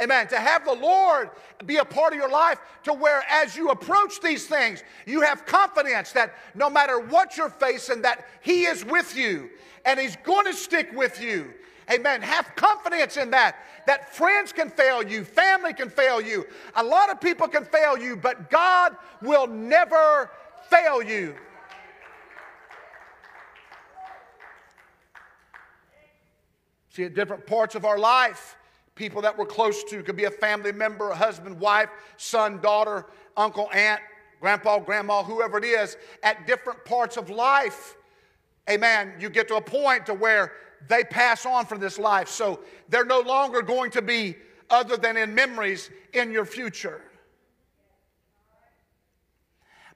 Amen. 0.01 0.27
To 0.29 0.39
have 0.39 0.65
the 0.65 0.73
Lord 0.73 1.29
be 1.65 1.77
a 1.77 1.85
part 1.85 2.13
of 2.13 2.17
your 2.17 2.29
life 2.29 2.59
to 2.83 2.93
where 2.93 3.23
as 3.29 3.55
you 3.55 3.69
approach 3.69 4.19
these 4.19 4.47
things, 4.47 4.83
you 5.05 5.21
have 5.21 5.45
confidence 5.45 6.11
that 6.13 6.33
no 6.55 6.69
matter 6.69 6.99
what 6.99 7.37
you're 7.37 7.49
facing, 7.49 8.01
that 8.01 8.27
He 8.41 8.63
is 8.63 8.83
with 8.83 9.15
you 9.15 9.49
and 9.85 9.99
He's 9.99 10.15
going 10.23 10.45
to 10.47 10.53
stick 10.53 10.89
with 10.93 11.21
you. 11.21 11.53
Amen. 11.91 12.21
Have 12.21 12.55
confidence 12.55 13.17
in 13.17 13.31
that. 13.31 13.57
That 13.85 14.15
friends 14.15 14.51
can 14.51 14.69
fail 14.69 15.03
you, 15.03 15.23
family 15.23 15.73
can 15.73 15.89
fail 15.89 16.21
you, 16.21 16.45
a 16.75 16.83
lot 16.83 17.11
of 17.11 17.19
people 17.19 17.47
can 17.47 17.65
fail 17.65 17.97
you, 17.97 18.15
but 18.15 18.49
God 18.49 18.95
will 19.21 19.47
never 19.47 20.31
fail 20.69 21.01
you. 21.01 21.35
See, 26.89 27.03
at 27.03 27.13
different 27.13 27.47
parts 27.47 27.75
of 27.75 27.85
our 27.85 27.97
life, 27.97 28.57
people 28.95 29.21
that 29.21 29.37
we're 29.37 29.45
close 29.45 29.83
to. 29.85 30.03
Could 30.03 30.15
be 30.15 30.25
a 30.25 30.31
family 30.31 30.71
member, 30.71 31.09
a 31.09 31.15
husband, 31.15 31.59
wife, 31.59 31.89
son, 32.17 32.59
daughter, 32.61 33.07
uncle, 33.37 33.69
aunt, 33.73 34.01
grandpa, 34.39 34.79
grandma, 34.79 35.23
whoever 35.23 35.57
it 35.57 35.63
is, 35.63 35.97
at 36.23 36.45
different 36.47 36.83
parts 36.85 37.17
of 37.17 37.29
life. 37.29 37.95
Amen. 38.69 39.13
You 39.19 39.29
get 39.29 39.47
to 39.49 39.55
a 39.55 39.61
point 39.61 40.05
to 40.07 40.13
where 40.13 40.53
they 40.87 41.03
pass 41.03 41.45
on 41.45 41.65
from 41.65 41.79
this 41.79 41.99
life. 41.99 42.27
So 42.27 42.61
they're 42.89 43.05
no 43.05 43.19
longer 43.21 43.61
going 43.61 43.91
to 43.91 44.01
be 44.01 44.35
other 44.69 44.97
than 44.97 45.17
in 45.17 45.33
memories 45.35 45.89
in 46.13 46.31
your 46.31 46.45
future. 46.45 47.01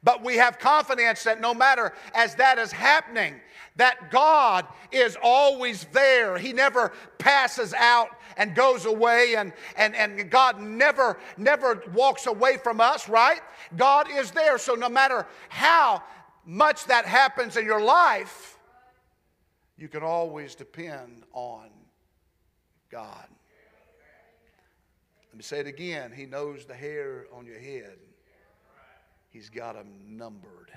But 0.06 0.24
we 0.24 0.38
have 0.38 0.60
confidence 0.60 1.24
that 1.24 1.42
no 1.42 1.54
matter 1.54 1.92
as 2.14 2.36
that 2.36 2.60
is 2.60 2.72
happening, 2.72 3.42
that 3.76 4.12
God 4.12 4.66
is 4.92 5.18
always 5.22 5.86
there. 5.92 6.38
He 6.38 6.54
never 6.54 6.94
passes 7.18 7.74
out 7.74 8.10
and 8.38 8.54
goes 8.54 8.86
away, 8.86 9.36
and, 9.36 9.52
and, 9.76 9.96
and 9.96 10.30
God 10.30 10.62
never, 10.62 11.18
never 11.38 11.84
walks 11.94 12.28
away 12.28 12.58
from 12.58 12.80
us, 12.80 13.10
right? 13.10 13.42
God 13.76 14.08
is 14.10 14.30
there. 14.32 14.60
So 14.60 14.76
no 14.76 14.90
matter 14.90 15.26
how 15.50 16.04
much 16.46 16.86
that 16.86 17.06
happens 17.06 17.58
in 17.58 17.66
your 17.66 17.82
life, 17.82 18.60
you 19.76 19.88
can 19.88 20.04
always 20.04 20.54
depend 20.54 21.24
on 21.34 21.70
God. 22.92 23.26
Let 25.30 25.36
me 25.36 25.44
say 25.44 25.60
it 25.62 25.68
again. 25.68 26.14
He 26.16 26.28
knows 26.28 26.66
the 26.66 26.76
hair 26.76 27.26
on 27.34 27.48
your 27.48 27.60
head. 27.60 27.98
He's 29.36 29.50
got 29.50 29.76
them 29.76 29.90
numbered. 30.08 30.72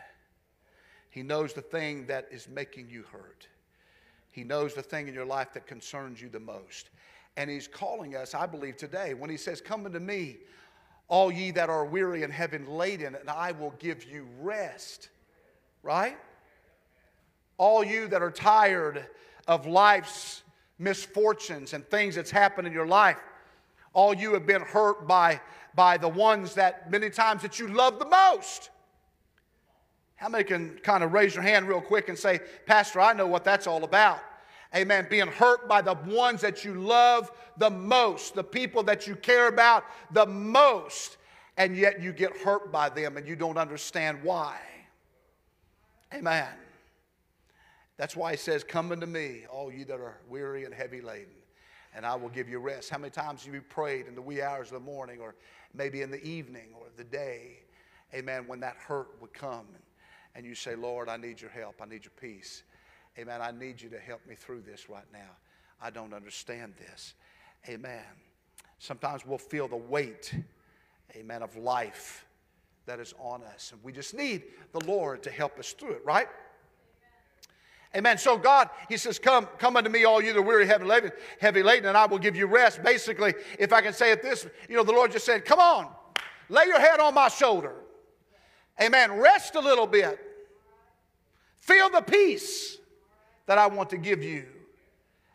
He 1.11 1.23
knows 1.23 1.53
the 1.53 1.62
thing 1.62 2.07
that 2.07 2.27
is 2.33 2.49
making 2.49 2.90
you 2.90 3.05
hurt. 3.05 3.47
He 4.33 4.42
knows 4.42 4.75
the 4.75 4.83
thing 4.83 5.07
in 5.07 5.14
your 5.14 5.25
life 5.25 5.53
that 5.53 5.68
concerns 5.68 6.21
you 6.21 6.29
the 6.29 6.40
most. 6.40 6.90
And 7.37 7.49
He's 7.49 7.68
calling 7.68 8.16
us, 8.16 8.35
I 8.35 8.47
believe, 8.47 8.77
today 8.77 9.14
when 9.14 9.31
He 9.31 9.37
says, 9.37 9.61
Come 9.61 9.87
unto 9.87 10.01
me, 10.01 10.38
all 11.07 11.31
ye 11.31 11.53
that 11.53 11.71
are 11.71 11.85
weary 11.85 12.25
and 12.25 12.33
heavy 12.33 12.59
laden, 12.59 13.14
and 13.14 13.31
I 13.31 13.53
will 13.53 13.75
give 13.79 14.03
you 14.03 14.27
rest. 14.40 15.11
Right? 15.85 16.18
All 17.59 17.85
you 17.85 18.09
that 18.09 18.23
are 18.23 18.33
tired 18.33 19.07
of 19.47 19.66
life's 19.68 20.42
misfortunes 20.81 21.75
and 21.75 21.88
things 21.88 22.16
that's 22.16 22.33
happened 22.33 22.66
in 22.66 22.73
your 22.73 22.88
life, 22.88 23.18
all 23.92 24.14
you 24.14 24.35
have 24.35 24.47
been 24.47 24.62
hurt 24.62 25.07
by 25.07 25.40
by 25.74 25.96
the 25.96 26.09
ones 26.09 26.54
that 26.54 26.90
many 26.90 27.11
times 27.11 27.42
that 27.42 27.59
you 27.59 27.68
love 27.68 27.98
the 27.98 28.07
most. 28.07 28.70
How 30.16 30.28
many 30.28 30.44
can 30.44 30.78
kind 30.83 31.04
of 31.04 31.12
raise 31.12 31.35
your 31.35 31.44
hand 31.44 31.68
real 31.68 31.81
quick 31.81 32.09
and 32.09 32.18
say, 32.18 32.40
Pastor, 32.66 33.00
I 33.00 33.12
know 33.12 33.26
what 33.26 33.44
that's 33.44 33.66
all 33.66 33.85
about? 33.85 34.18
Amen. 34.74 35.07
Being 35.09 35.28
hurt 35.28 35.68
by 35.68 35.81
the 35.81 35.94
ones 36.07 36.40
that 36.40 36.64
you 36.64 36.74
love 36.74 37.31
the 37.57 37.70
most, 37.70 38.35
the 38.35 38.44
people 38.44 38.83
that 38.85 39.07
you 39.07 39.16
care 39.16 39.48
about 39.48 39.85
the 40.12 40.26
most, 40.26 41.16
and 41.57 41.76
yet 41.76 42.02
you 42.02 42.12
get 42.12 42.37
hurt 42.37 42.70
by 42.70 42.88
them 42.88 43.16
and 43.16 43.26
you 43.26 43.37
don't 43.37 43.57
understand 43.57 44.18
why. 44.22 44.59
Amen. 46.12 46.48
That's 47.96 48.16
why 48.16 48.33
he 48.33 48.37
says, 48.37 48.64
Come 48.64 48.92
unto 48.92 49.07
me, 49.07 49.44
all 49.50 49.72
you 49.72 49.85
that 49.87 50.00
are 50.00 50.18
weary 50.28 50.64
and 50.64 50.72
heavy 50.72 51.00
laden, 51.00 51.35
and 51.98 52.06
I 52.06 52.14
will 52.14 52.28
give 52.28 52.48
you 52.48 52.61
rest. 52.61 52.90
How 52.90 52.98
many 52.98 53.11
times 53.11 53.44
have 53.44 53.52
you 53.52 53.61
prayed 53.61 54.06
in 54.06 54.14
the 54.14 54.22
wee 54.22 54.40
hours 54.40 54.68
of 54.68 54.74
the 54.74 54.88
morning 54.88 55.18
or 55.20 55.34
maybe 55.74 56.00
in 56.00 56.12
the 56.12 56.24
evening 56.24 56.68
or 56.78 56.87
the 56.96 57.02
day, 57.02 57.58
amen, 58.14 58.44
when 58.46 58.61
that 58.61 58.76
hurt 58.76 59.08
would 59.20 59.34
come 59.34 59.66
and, 60.37 60.46
you 60.46 60.54
say, 60.54 60.76
Lord, 60.76 61.08
I 61.08 61.16
need 61.16 61.40
your 61.40 61.50
help. 61.50 61.82
I 61.82 61.87
need 61.87 62.04
your 62.04 62.12
peace. 62.20 62.62
Amen. 63.18 63.42
I 63.42 63.50
need 63.50 63.82
you 63.82 63.88
to 63.88 63.98
help 63.98 64.24
me 64.28 64.37
through 64.37 64.61
this 64.61 64.88
right 64.88 65.06
now. 65.12 65.30
I 65.82 65.90
don't 65.90 66.14
understand 66.14 66.74
this. 66.78 67.14
Amen. 67.68 68.04
Sometimes 68.78 69.26
we'll 69.26 69.37
feel 69.37 69.66
the 69.66 69.74
weight, 69.74 70.32
amen, 71.16 71.42
of 71.42 71.56
life 71.56 72.24
that 72.87 73.00
is 73.00 73.12
on 73.18 73.42
us. 73.42 73.72
And 73.72 73.82
we 73.82 73.90
just 73.90 74.14
need 74.14 74.44
the 74.70 74.84
Lord 74.84 75.20
to 75.24 75.32
help 75.32 75.58
us 75.58 75.72
through 75.72 75.94
it, 75.94 76.04
right? 76.04 76.28
Amen. 77.96 78.18
So 78.18 78.37
God, 78.37 78.68
He 78.88 78.96
says, 78.96 79.18
Come, 79.18 79.46
come 79.59 79.77
unto 79.77 79.90
me, 79.90 80.05
all 80.05 80.22
you 80.22 80.33
that 80.33 80.38
are 80.38 80.42
weary, 80.42 80.66
heavy 80.66 80.85
laden, 80.85 81.12
heavy 81.40 81.62
laden, 81.62 81.87
and 81.87 81.96
I 81.96 82.07
will 82.07 82.18
give 82.18 82.37
you 82.37 82.46
rest. 82.46 82.83
Basically, 82.83 83.35
if 83.59 83.72
I 83.72 83.81
can 83.81 83.92
say 83.92 84.12
it 84.12 84.22
this, 84.22 84.46
you 84.68 84.77
know, 84.77 84.85
the 84.85 84.92
Lord 84.92 85.12
just 85.12 85.24
said, 85.24 85.44
Come 85.44 85.59
on, 85.59 85.88
lay 86.48 86.66
your 86.66 86.81
head 86.81 87.01
on 87.01 87.14
my 87.14 87.29
shoulder. 87.29 87.74
Amen. 88.81 89.12
Rest 89.18 89.55
a 89.55 89.61
little 89.61 89.87
bit. 89.87 90.18
Feel 91.57 91.90
the 91.90 92.03
peace 92.03 92.79
that 93.46 93.59
I 93.59 93.66
want 93.66 93.90
to 93.90 93.96
give 93.96 94.22
you. 94.22 94.46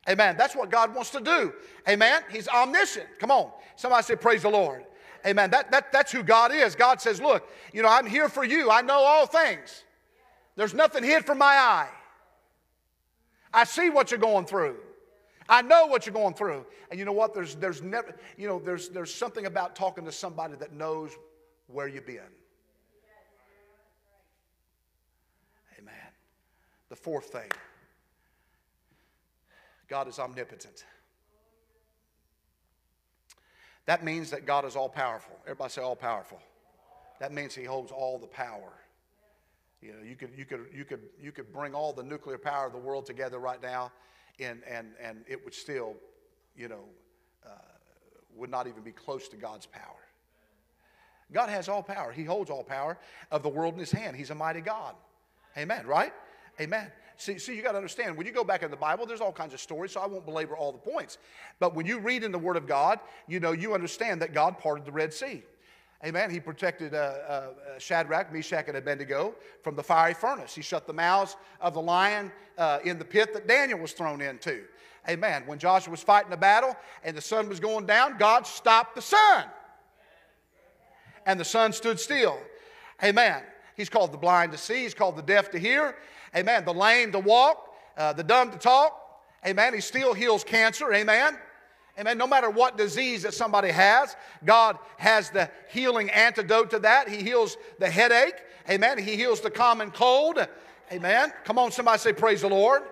Amen. 0.07 0.35
That's 0.37 0.55
what 0.55 0.69
God 0.69 0.93
wants 0.93 1.09
to 1.11 1.21
do. 1.21 1.53
Amen. 1.87 2.21
He's 2.31 2.47
omniscient. 2.47 3.07
Come 3.19 3.31
on. 3.31 3.51
Somebody 3.75 4.03
say, 4.03 4.15
Praise 4.15 4.43
the 4.43 4.49
Lord. 4.49 4.85
Amen. 5.25 5.49
That, 5.51 5.71
that, 5.71 5.91
that's 5.91 6.11
who 6.11 6.21
God 6.21 6.53
is. 6.53 6.75
God 6.75 7.01
says, 7.01 7.21
Look, 7.21 7.49
you 7.73 7.81
know, 7.81 7.89
I'm 7.89 8.05
here 8.05 8.29
for 8.29 8.43
you. 8.43 8.69
I 8.69 8.81
know 8.81 8.99
all 8.99 9.25
things. 9.25 9.83
There's 10.55 10.73
nothing 10.73 11.03
hid 11.03 11.25
from 11.25 11.39
my 11.39 11.45
eye. 11.45 11.89
I 13.53 13.65
see 13.65 13.89
what 13.89 14.11
you're 14.11 14.19
going 14.19 14.45
through. 14.45 14.77
I 15.47 15.61
know 15.61 15.85
what 15.87 16.05
you're 16.05 16.13
going 16.13 16.33
through. 16.33 16.65
And 16.89 16.99
you 16.99 17.05
know 17.05 17.11
what? 17.11 17.33
There's, 17.33 17.55
there's 17.55 17.81
never, 17.81 18.15
you 18.37 18.47
know, 18.47 18.59
there's, 18.59 18.89
there's 18.89 19.13
something 19.13 19.45
about 19.45 19.75
talking 19.75 20.05
to 20.05 20.11
somebody 20.11 20.55
that 20.55 20.73
knows 20.73 21.11
where 21.67 21.87
you've 21.87 22.05
been. 22.05 22.21
Amen. 25.77 25.93
The 26.89 26.95
fourth 26.95 27.25
thing 27.25 27.51
God 29.87 30.07
is 30.07 30.17
omnipotent. 30.17 30.85
That 33.85 34.03
means 34.03 34.31
that 34.31 34.45
God 34.45 34.65
is 34.65 34.75
all 34.75 34.89
powerful. 34.89 35.35
Everybody 35.43 35.69
say 35.69 35.81
all 35.81 35.95
powerful. 35.95 36.39
That 37.19 37.33
means 37.33 37.53
He 37.53 37.65
holds 37.65 37.91
all 37.91 38.17
the 38.17 38.27
power. 38.27 38.71
You 39.83 39.91
know, 39.91 40.03
you 40.07 40.15
could, 40.15 40.29
you 40.37 40.45
could, 40.45 40.67
you 40.73 40.85
could, 40.85 41.01
you 41.21 41.31
could 41.33 41.51
bring 41.51 41.75
all 41.75 41.91
the 41.91 42.03
nuclear 42.03 42.37
power 42.37 42.67
of 42.67 42.71
the 42.71 42.79
world 42.79 43.05
together 43.05 43.37
right 43.37 43.61
now, 43.61 43.91
and, 44.39 44.61
and, 44.69 44.93
and 45.01 45.25
it 45.27 45.43
would 45.43 45.53
still, 45.53 45.95
you 46.55 46.69
know, 46.69 46.85
uh, 47.45 47.49
would 48.35 48.49
not 48.49 48.67
even 48.67 48.81
be 48.81 48.93
close 48.93 49.27
to 49.29 49.35
God's 49.35 49.65
power. 49.65 49.99
God 51.33 51.49
has 51.49 51.67
all 51.67 51.83
power. 51.83 52.11
He 52.11 52.23
holds 52.23 52.49
all 52.49 52.63
power 52.63 52.97
of 53.29 53.43
the 53.43 53.49
world 53.49 53.73
in 53.73 53.79
his 53.79 53.91
hand. 53.91 54.15
He's 54.15 54.29
a 54.29 54.35
mighty 54.35 54.61
God. 54.61 54.95
Amen, 55.57 55.85
right? 55.85 56.13
Amen. 56.61 56.91
See, 57.17 57.37
see 57.37 57.55
you 57.55 57.61
got 57.61 57.71
to 57.71 57.77
understand, 57.77 58.15
when 58.15 58.25
you 58.25 58.31
go 58.31 58.43
back 58.43 58.63
in 58.63 58.71
the 58.71 58.77
Bible, 58.77 59.05
there's 59.05 59.21
all 59.21 59.33
kinds 59.33 59.53
of 59.53 59.59
stories, 59.59 59.91
so 59.91 59.99
I 59.99 60.07
won't 60.07 60.25
belabor 60.25 60.55
all 60.55 60.71
the 60.71 60.77
points. 60.77 61.17
But 61.59 61.75
when 61.75 61.85
you 61.85 61.99
read 61.99 62.23
in 62.23 62.31
the 62.31 62.39
Word 62.39 62.55
of 62.55 62.67
God, 62.67 62.99
you 63.27 63.39
know, 63.39 63.51
you 63.51 63.73
understand 63.73 64.21
that 64.21 64.33
God 64.33 64.59
parted 64.59 64.85
the 64.85 64.91
Red 64.91 65.13
Sea. 65.13 65.43
Amen. 66.05 66.29
He 66.29 66.39
protected 66.39 66.93
uh, 66.93 66.97
uh, 66.97 67.47
Shadrach, 67.77 68.33
Meshach, 68.33 68.67
and 68.67 68.75
Abednego 68.75 69.35
from 69.61 69.75
the 69.75 69.83
fiery 69.83 70.13
furnace. 70.13 70.53
He 70.53 70.61
shut 70.61 70.85
the 70.85 70.93
mouths 70.93 71.37
of 71.61 71.73
the 71.73 71.81
lion 71.81 72.29
uh, 72.57 72.79
in 72.83 72.99
the 72.99 73.05
pit 73.05 73.33
that 73.33 73.47
Daniel 73.47 73.79
was 73.79 73.93
thrown 73.93 74.19
into. 74.19 74.63
Amen. 75.09 75.43
When 75.45 75.59
Joshua 75.59 75.91
was 75.91 76.03
fighting 76.03 76.29
the 76.29 76.37
battle 76.37 76.75
and 77.03 77.15
the 77.15 77.21
sun 77.21 77.47
was 77.47 77.59
going 77.59 77.85
down, 77.85 78.17
God 78.17 78.45
stopped 78.45 78.95
the 78.95 79.01
sun. 79.01 79.45
And 81.25 81.39
the 81.39 81.45
sun 81.45 81.71
stood 81.71 81.99
still. 81.99 82.37
Amen. 83.01 83.41
He's 83.75 83.89
called 83.89 84.11
the 84.11 84.17
blind 84.17 84.51
to 84.51 84.57
see, 84.57 84.83
he's 84.83 84.93
called 84.93 85.15
the 85.15 85.23
deaf 85.23 85.51
to 85.51 85.57
hear. 85.57 85.95
Amen. 86.35 86.65
The 86.65 86.73
lame 86.73 87.11
to 87.13 87.19
walk, 87.19 87.75
uh, 87.97 88.11
the 88.13 88.23
dumb 88.23 88.51
to 88.51 88.57
talk. 88.57 88.99
Amen. 89.45 89.73
He 89.73 89.81
still 89.81 90.13
heals 90.13 90.43
cancer. 90.43 90.93
Amen. 90.93 91.37
Amen. 91.99 92.17
No 92.17 92.25
matter 92.25 92.49
what 92.49 92.75
disease 92.75 93.21
that 93.21 93.33
somebody 93.33 93.69
has, 93.69 94.15
God 94.43 94.79
has 94.97 95.29
the 95.29 95.49
healing 95.69 96.09
antidote 96.09 96.71
to 96.71 96.79
that. 96.79 97.07
He 97.07 97.17
heals 97.17 97.57
the 97.77 97.89
headache. 97.89 98.35
Amen. 98.69 98.97
He 98.97 99.15
heals 99.15 99.41
the 99.41 99.51
common 99.51 99.91
cold. 99.91 100.45
Amen. 100.91 101.31
Come 101.43 101.59
on, 101.59 101.71
somebody 101.71 101.99
say, 101.99 102.13
Praise 102.13 102.41
the 102.41 102.49
Lord. 102.49 102.83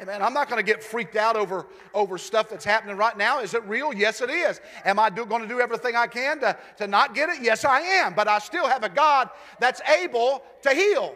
Amen. 0.00 0.22
I'm 0.22 0.34
not 0.34 0.48
going 0.48 0.58
to 0.58 0.66
get 0.66 0.82
freaked 0.82 1.14
out 1.14 1.36
over, 1.36 1.66
over 1.94 2.18
stuff 2.18 2.48
that's 2.48 2.64
happening 2.64 2.96
right 2.96 3.16
now. 3.16 3.40
Is 3.40 3.54
it 3.54 3.62
real? 3.64 3.94
Yes, 3.94 4.20
it 4.20 4.28
is. 4.28 4.60
Am 4.84 4.98
I 4.98 5.08
going 5.08 5.42
to 5.42 5.48
do 5.48 5.60
everything 5.60 5.94
I 5.94 6.08
can 6.08 6.40
to, 6.40 6.58
to 6.78 6.88
not 6.88 7.14
get 7.14 7.28
it? 7.28 7.40
Yes, 7.40 7.64
I 7.64 7.80
am. 7.80 8.12
But 8.12 8.26
I 8.26 8.40
still 8.40 8.66
have 8.66 8.82
a 8.82 8.88
God 8.88 9.30
that's 9.60 9.80
able 9.82 10.42
to 10.62 10.70
heal. 10.70 11.14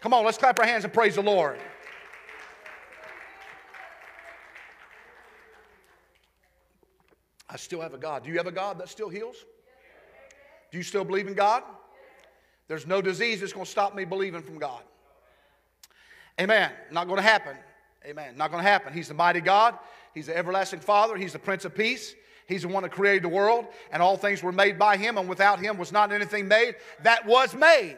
Come 0.00 0.12
on, 0.12 0.24
let's 0.24 0.38
clap 0.38 0.58
our 0.58 0.66
hands 0.66 0.82
and 0.82 0.92
praise 0.92 1.14
the 1.14 1.22
Lord. 1.22 1.60
I 7.52 7.56
still 7.56 7.82
have 7.82 7.92
a 7.92 7.98
God. 7.98 8.24
Do 8.24 8.30
you 8.30 8.38
have 8.38 8.46
a 8.46 8.52
God 8.52 8.78
that 8.78 8.88
still 8.88 9.10
heals? 9.10 9.36
Do 10.70 10.78
you 10.78 10.84
still 10.84 11.04
believe 11.04 11.26
in 11.26 11.34
God? 11.34 11.62
There's 12.66 12.86
no 12.86 13.02
disease 13.02 13.40
that's 13.40 13.52
going 13.52 13.66
to 13.66 13.70
stop 13.70 13.94
me 13.94 14.06
believing 14.06 14.42
from 14.42 14.58
God. 14.58 14.80
Amen. 16.40 16.70
Not 16.90 17.08
going 17.08 17.18
to 17.18 17.22
happen. 17.22 17.54
Amen. 18.06 18.38
Not 18.38 18.50
going 18.50 18.64
to 18.64 18.68
happen. 18.68 18.94
He's 18.94 19.08
the 19.08 19.14
mighty 19.14 19.42
God. 19.42 19.78
He's 20.14 20.26
the 20.26 20.36
everlasting 20.36 20.80
Father. 20.80 21.16
He's 21.16 21.34
the 21.34 21.38
Prince 21.38 21.66
of 21.66 21.74
Peace. 21.74 22.14
He's 22.46 22.62
the 22.62 22.68
one 22.68 22.82
that 22.84 22.92
created 22.92 23.22
the 23.22 23.28
world, 23.28 23.66
and 23.92 24.02
all 24.02 24.16
things 24.16 24.42
were 24.42 24.52
made 24.52 24.78
by 24.78 24.96
Him, 24.96 25.16
and 25.16 25.28
without 25.28 25.60
Him 25.60 25.78
was 25.78 25.92
not 25.92 26.10
anything 26.10 26.48
made 26.48 26.74
that 27.02 27.26
was 27.26 27.54
made. 27.54 27.96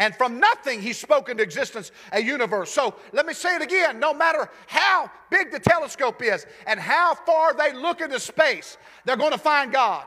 And 0.00 0.16
from 0.16 0.40
nothing, 0.40 0.80
he 0.80 0.94
spoke 0.94 1.28
into 1.28 1.42
existence 1.42 1.92
a 2.10 2.22
universe. 2.22 2.70
So 2.70 2.94
let 3.12 3.26
me 3.26 3.34
say 3.34 3.54
it 3.56 3.60
again 3.60 4.00
no 4.00 4.14
matter 4.14 4.48
how 4.66 5.10
big 5.30 5.52
the 5.52 5.60
telescope 5.60 6.22
is 6.22 6.46
and 6.66 6.80
how 6.80 7.14
far 7.14 7.52
they 7.52 7.74
look 7.74 8.00
into 8.00 8.18
space, 8.18 8.78
they're 9.04 9.18
going 9.18 9.32
to 9.32 9.38
find 9.38 9.70
God. 9.70 10.06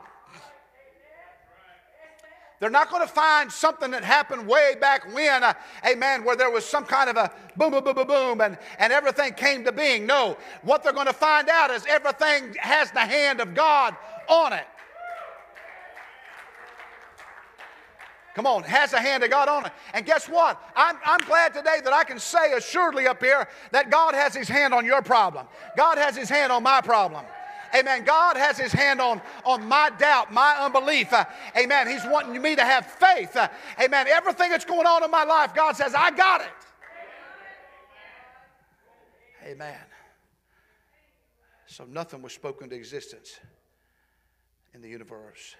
They're 2.59 2.71
not 2.71 2.89
going 2.89 3.05
to 3.05 3.13
find 3.13 3.51
something 3.51 3.91
that 3.91 4.03
happened 4.03 4.47
way 4.47 4.75
back 4.81 5.13
when, 5.13 5.43
uh, 5.43 5.53
amen, 5.85 6.23
where 6.23 6.35
there 6.35 6.49
was 6.49 6.65
some 6.65 6.85
kind 6.85 7.09
of 7.09 7.17
a 7.17 7.31
boom, 7.55 7.71
boom, 7.71 7.83
boom, 7.83 7.93
boom, 7.93 8.07
boom, 8.07 8.41
and, 8.41 8.57
and 8.79 8.91
everything 8.91 9.33
came 9.33 9.63
to 9.65 9.71
being. 9.71 10.07
No, 10.07 10.37
what 10.63 10.81
they're 10.81 10.93
going 10.93 11.07
to 11.07 11.13
find 11.13 11.49
out 11.49 11.69
is 11.69 11.85
everything 11.87 12.55
has 12.59 12.89
the 12.91 13.01
hand 13.01 13.41
of 13.41 13.53
God 13.53 13.95
on 14.27 14.53
it. 14.53 14.65
Come 18.33 18.47
on, 18.47 18.63
has 18.63 18.91
the 18.91 18.99
hand 18.99 19.23
of 19.23 19.29
God 19.29 19.47
on 19.47 19.67
it. 19.67 19.71
And 19.93 20.05
guess 20.05 20.27
what? 20.27 20.59
I'm, 20.75 20.97
I'm 21.05 21.19
glad 21.21 21.53
today 21.53 21.81
that 21.83 21.93
I 21.93 22.03
can 22.03 22.17
say 22.17 22.53
assuredly 22.53 23.07
up 23.07 23.21
here 23.21 23.47
that 23.71 23.91
God 23.91 24.15
has 24.15 24.35
his 24.35 24.47
hand 24.47 24.73
on 24.73 24.85
your 24.85 25.03
problem. 25.03 25.45
God 25.77 25.99
has 25.99 26.15
his 26.15 26.29
hand 26.29 26.51
on 26.51 26.63
my 26.63 26.81
problem. 26.81 27.25
Amen. 27.75 28.03
God 28.03 28.37
has 28.37 28.57
his 28.57 28.71
hand 28.71 29.01
on, 29.01 29.21
on 29.45 29.67
my 29.67 29.91
doubt, 29.97 30.31
my 30.31 30.55
unbelief. 30.59 31.11
Uh, 31.11 31.25
amen. 31.57 31.87
He's 31.87 32.05
wanting 32.05 32.39
me 32.39 32.55
to 32.55 32.63
have 32.63 32.85
faith. 32.85 33.35
Uh, 33.35 33.47
amen. 33.81 34.07
Everything 34.07 34.49
that's 34.49 34.65
going 34.65 34.85
on 34.85 35.03
in 35.03 35.09
my 35.09 35.23
life, 35.23 35.55
God 35.55 35.75
says, 35.75 35.95
I 35.95 36.11
got 36.11 36.41
it. 36.41 36.47
Amen. 39.45 39.79
So 41.65 41.85
nothing 41.85 42.21
was 42.21 42.33
spoken 42.33 42.69
to 42.69 42.75
existence 42.75 43.39
in 44.73 44.81
the 44.81 44.89
universe. 44.89 45.55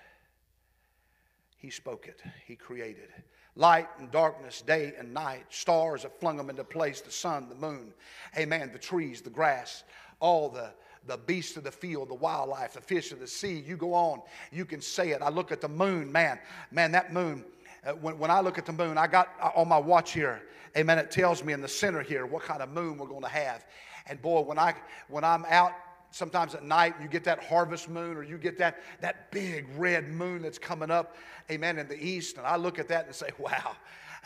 He 1.64 1.70
spoke 1.70 2.08
it, 2.08 2.22
He 2.46 2.58
created. 2.58 3.08
Light 3.56 3.88
and 3.98 4.12
darkness, 4.12 4.62
day 4.62 4.94
and 5.00 5.14
night, 5.14 5.46
stars 5.50 6.04
have 6.04 6.14
flung 6.20 6.36
them 6.36 6.50
into 6.50 6.66
place, 6.66 7.00
the 7.00 7.10
sun, 7.10 7.48
the 7.48 7.56
moon, 7.56 7.94
amen, 8.38 8.72
the 8.74 8.80
trees, 8.80 9.22
the 9.22 9.30
grass, 9.30 9.86
all 10.20 10.50
the, 10.50 10.72
the 11.08 11.16
beasts 11.16 11.56
of 11.56 11.64
the 11.64 11.72
field, 11.72 12.10
the 12.10 12.16
wildlife, 12.16 12.74
the 12.74 12.82
fish 12.82 13.14
of 13.14 13.22
the 13.22 13.28
sea. 13.28 13.64
You 13.66 13.78
go 13.78 13.94
on, 13.94 14.22
you 14.52 14.66
can 14.66 14.82
say 14.82 15.12
it. 15.12 15.22
I 15.22 15.30
look 15.30 15.54
at 15.54 15.62
the 15.62 15.70
moon, 15.70 16.12
man, 16.12 16.38
man, 16.70 16.92
that 16.92 17.14
moon. 17.14 17.46
Uh, 17.86 17.94
when, 17.94 18.20
when 18.20 18.30
I 18.30 18.42
look 18.42 18.58
at 18.58 18.66
the 18.66 18.74
moon, 18.74 18.98
I 18.98 19.08
got 19.08 19.30
uh, 19.42 19.52
on 19.56 19.70
my 19.70 19.78
watch 19.78 20.12
here, 20.12 20.42
amen, 20.76 21.00
it 21.00 21.12
tells 21.12 21.46
me 21.46 21.54
in 21.54 21.62
the 21.62 21.70
center 21.70 22.02
here 22.02 22.26
what 22.26 22.44
kind 22.44 22.62
of 22.62 22.72
moon 22.72 22.98
we're 22.98 23.08
going 23.08 23.24
to 23.24 23.30
have. 23.30 23.64
And 24.08 24.22
boy, 24.22 24.42
when, 24.42 24.60
I, 24.60 24.76
when 25.08 25.24
I'm 25.24 25.46
out 25.46 25.72
sometimes 26.14 26.54
at 26.54 26.64
night 26.64 26.94
you 27.02 27.08
get 27.08 27.24
that 27.24 27.44
harvest 27.44 27.90
moon 27.90 28.16
or 28.16 28.24
you 28.24 28.38
get 28.38 28.58
that, 28.60 28.80
that 29.02 29.32
big 29.32 29.66
red 29.76 30.10
moon 30.10 30.44
that's 30.44 30.60
coming 30.60 30.92
up, 30.92 31.16
amen, 31.50 31.80
in 31.80 31.88
the 31.88 32.02
east. 32.02 32.38
And 32.38 32.46
I 32.46 32.56
look 32.56 32.78
at 32.78 32.88
that 32.90 33.08
and 33.08 33.16
say, 33.16 33.30
wow, 33.40 33.76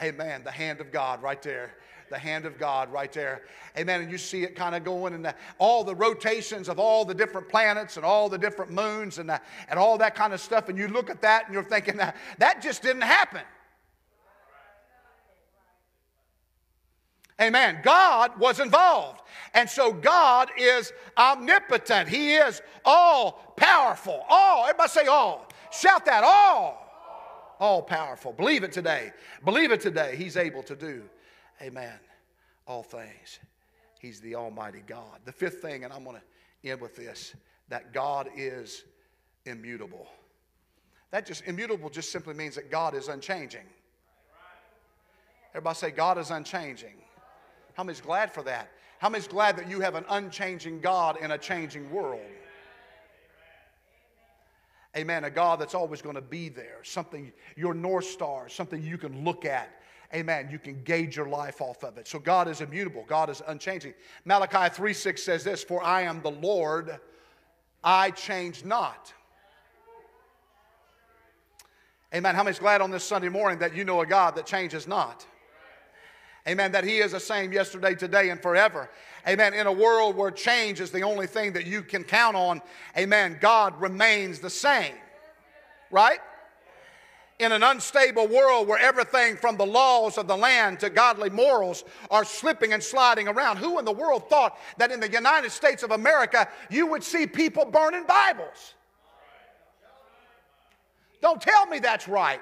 amen, 0.01 0.43
the 0.43 0.51
hand 0.51 0.81
of 0.81 0.91
God 0.91 1.21
right 1.23 1.41
there. 1.41 1.75
The 2.09 2.17
hand 2.17 2.45
of 2.45 2.57
God 2.57 2.89
right 2.89 3.11
there. 3.11 3.41
Amen. 3.77 3.99
And 4.01 4.09
you 4.09 4.17
see 4.17 4.43
it 4.43 4.55
kind 4.55 4.75
of 4.75 4.85
going 4.85 5.13
and 5.13 5.33
all 5.59 5.83
the 5.83 5.93
rotations 5.93 6.69
of 6.69 6.79
all 6.79 7.03
the 7.03 7.13
different 7.13 7.49
planets 7.49 7.97
and 7.97 8.05
all 8.05 8.29
the 8.29 8.37
different 8.37 8.71
moons 8.71 9.17
and, 9.17 9.27
the, 9.27 9.41
and 9.67 9.77
all 9.77 9.97
that 9.97 10.15
kind 10.15 10.33
of 10.33 10.39
stuff. 10.39 10.69
And 10.69 10.77
you 10.77 10.87
look 10.87 11.09
at 11.09 11.21
that 11.23 11.47
and 11.47 11.53
you're 11.53 11.65
thinking 11.65 11.97
that 11.97 12.15
that 12.37 12.61
just 12.61 12.81
didn't 12.81 13.01
happen. 13.01 13.41
Amen. 17.39 17.79
God 17.83 18.37
was 18.39 18.59
involved. 18.59 19.21
And 19.53 19.69
so 19.69 19.93
God 19.93 20.49
is 20.57 20.91
omnipotent. 21.17 22.09
He 22.09 22.35
is 22.35 22.61
all 22.83 23.53
powerful. 23.55 24.25
All. 24.27 24.63
Everybody 24.63 24.89
say 24.89 25.05
all. 25.05 25.47
Shout 25.71 26.05
that 26.05 26.23
all. 26.23 26.83
All 27.59 27.81
powerful. 27.81 28.33
Believe 28.33 28.63
it 28.63 28.71
today. 28.71 29.11
Believe 29.45 29.71
it 29.71 29.81
today. 29.81 30.15
He's 30.15 30.37
able 30.37 30.63
to 30.63 30.75
do. 30.75 31.03
Amen. 31.61 31.99
All 32.67 32.83
things. 32.83 33.39
He's 33.99 34.19
the 34.21 34.35
Almighty 34.35 34.83
God. 34.85 35.19
The 35.25 35.31
fifth 35.31 35.61
thing, 35.61 35.83
and 35.83 35.93
I'm 35.93 36.03
going 36.03 36.17
to 36.17 36.69
end 36.69 36.81
with 36.81 36.95
this 36.95 37.33
that 37.69 37.93
God 37.93 38.29
is 38.35 38.83
immutable. 39.45 40.07
That 41.11 41.25
just, 41.25 41.43
immutable 41.45 41.89
just 41.89 42.11
simply 42.11 42.33
means 42.33 42.55
that 42.55 42.71
God 42.71 42.95
is 42.95 43.07
unchanging. 43.07 43.65
Everybody 45.51 45.75
say, 45.75 45.91
God 45.91 46.17
is 46.17 46.31
unchanging. 46.31 46.95
How 47.77 47.83
many's 47.83 48.01
glad 48.01 48.33
for 48.33 48.41
that? 48.41 48.71
How 48.97 49.07
many's 49.07 49.27
glad 49.27 49.55
that 49.57 49.69
you 49.69 49.81
have 49.81 49.93
an 49.93 50.03
unchanging 50.09 50.81
God 50.81 51.21
in 51.21 51.29
a 51.29 51.37
changing 51.37 51.91
world? 51.91 52.25
Amen. 54.97 55.25
A 55.25 55.29
God 55.29 55.59
that's 55.59 55.75
always 55.75 56.01
going 56.01 56.15
to 56.15 56.21
be 56.23 56.49
there, 56.49 56.79
something, 56.81 57.31
your 57.55 57.75
North 57.75 58.05
Star, 58.05 58.49
something 58.49 58.81
you 58.81 58.97
can 58.97 59.23
look 59.23 59.45
at. 59.45 59.69
Amen. 60.11 60.49
You 60.51 60.57
can 60.57 60.81
gauge 60.85 61.15
your 61.15 61.27
life 61.27 61.61
off 61.61 61.83
of 61.83 61.99
it. 61.99 62.07
So 62.07 62.17
God 62.17 62.47
is 62.47 62.61
immutable, 62.61 63.05
God 63.07 63.29
is 63.29 63.43
unchanging. 63.45 63.93
Malachi 64.25 64.73
3 64.73 64.93
6 64.93 65.21
says 65.21 65.43
this 65.43 65.63
For 65.63 65.83
I 65.83 66.01
am 66.01 66.23
the 66.23 66.31
Lord, 66.31 66.99
I 67.83 68.09
change 68.09 68.65
not. 68.65 69.13
Amen. 72.11 72.33
How 72.33 72.41
many's 72.41 72.57
glad 72.57 72.81
on 72.81 72.89
this 72.89 73.03
Sunday 73.03 73.29
morning 73.29 73.59
that 73.59 73.75
you 73.75 73.85
know 73.85 74.01
a 74.01 74.07
God 74.07 74.35
that 74.35 74.47
changes 74.47 74.87
not? 74.87 75.27
Amen. 76.47 76.71
That 76.71 76.83
He 76.83 76.99
is 76.99 77.11
the 77.11 77.19
same 77.19 77.51
yesterday, 77.51 77.93
today, 77.93 78.29
and 78.29 78.41
forever. 78.41 78.89
Amen. 79.27 79.53
In 79.53 79.67
a 79.67 79.71
world 79.71 80.15
where 80.15 80.31
change 80.31 80.79
is 80.79 80.91
the 80.91 81.01
only 81.01 81.27
thing 81.27 81.51
that 81.53 81.65
you 81.65 81.81
can 81.81 82.03
count 82.03 82.37
on, 82.37 82.61
amen, 82.97 83.37
God 83.41 83.79
remains 83.81 84.39
the 84.39 84.49
same. 84.49 84.93
Right? 85.91 86.19
In 87.39 87.51
an 87.51 87.61
unstable 87.61 88.27
world 88.27 88.67
where 88.67 88.79
everything 88.79 89.35
from 89.35 89.57
the 89.57 89.65
laws 89.65 90.17
of 90.17 90.27
the 90.27 90.35
land 90.35 90.79
to 90.79 90.89
godly 90.89 91.29
morals 91.29 91.83
are 92.09 92.23
slipping 92.23 92.71
and 92.73 92.81
sliding 92.81 93.27
around, 93.27 93.57
who 93.57 93.77
in 93.79 93.85
the 93.85 93.91
world 93.91 94.29
thought 94.29 94.57
that 94.77 94.91
in 94.91 94.99
the 94.99 95.11
United 95.11 95.51
States 95.51 95.83
of 95.83 95.91
America 95.91 96.47
you 96.69 96.87
would 96.87 97.03
see 97.03 97.27
people 97.27 97.65
burning 97.65 98.05
Bibles? 98.07 98.73
Don't 101.21 101.41
tell 101.41 101.65
me 101.65 101.79
that's 101.79 102.07
right. 102.07 102.41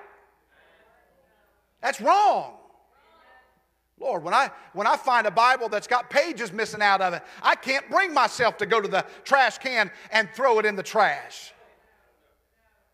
That's 1.81 1.99
wrong. 1.99 2.53
Lord, 3.99 4.23
when 4.23 4.33
I, 4.33 4.51
when 4.73 4.87
I 4.87 4.97
find 4.97 5.25
a 5.25 5.31
Bible 5.31 5.69
that's 5.69 5.87
got 5.87 6.09
pages 6.09 6.51
missing 6.51 6.81
out 6.81 7.01
of 7.01 7.13
it, 7.13 7.23
I 7.41 7.55
can't 7.55 7.89
bring 7.89 8.13
myself 8.13 8.57
to 8.57 8.65
go 8.65 8.81
to 8.81 8.87
the 8.87 9.05
trash 9.23 9.57
can 9.57 9.89
and 10.11 10.29
throw 10.35 10.59
it 10.59 10.65
in 10.65 10.75
the 10.75 10.83
trash. 10.83 11.53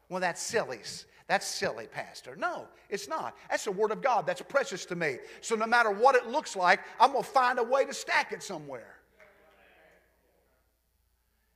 Well, 0.10 0.20
that's 0.20 0.42
silly. 0.42 0.82
That's 1.28 1.48
silly, 1.48 1.88
Pastor. 1.88 2.36
No, 2.36 2.68
it's 2.90 3.08
not. 3.08 3.36
That's 3.50 3.64
the 3.64 3.72
Word 3.72 3.92
of 3.92 4.02
God. 4.02 4.28
That's 4.28 4.42
precious 4.42 4.86
to 4.88 4.96
me. 4.96 5.18
So 5.40 5.56
no 5.56 5.66
matter 5.66 5.90
what 5.90 6.16
it 6.16 6.28
looks 6.28 6.56
like, 6.56 6.82
I'm 7.00 7.14
going 7.14 7.24
to 7.24 7.30
find 7.30 7.58
a 7.58 7.64
way 7.64 7.86
to 7.86 7.94
stack 7.94 8.32
it 8.32 8.44
somewhere. 8.44 8.98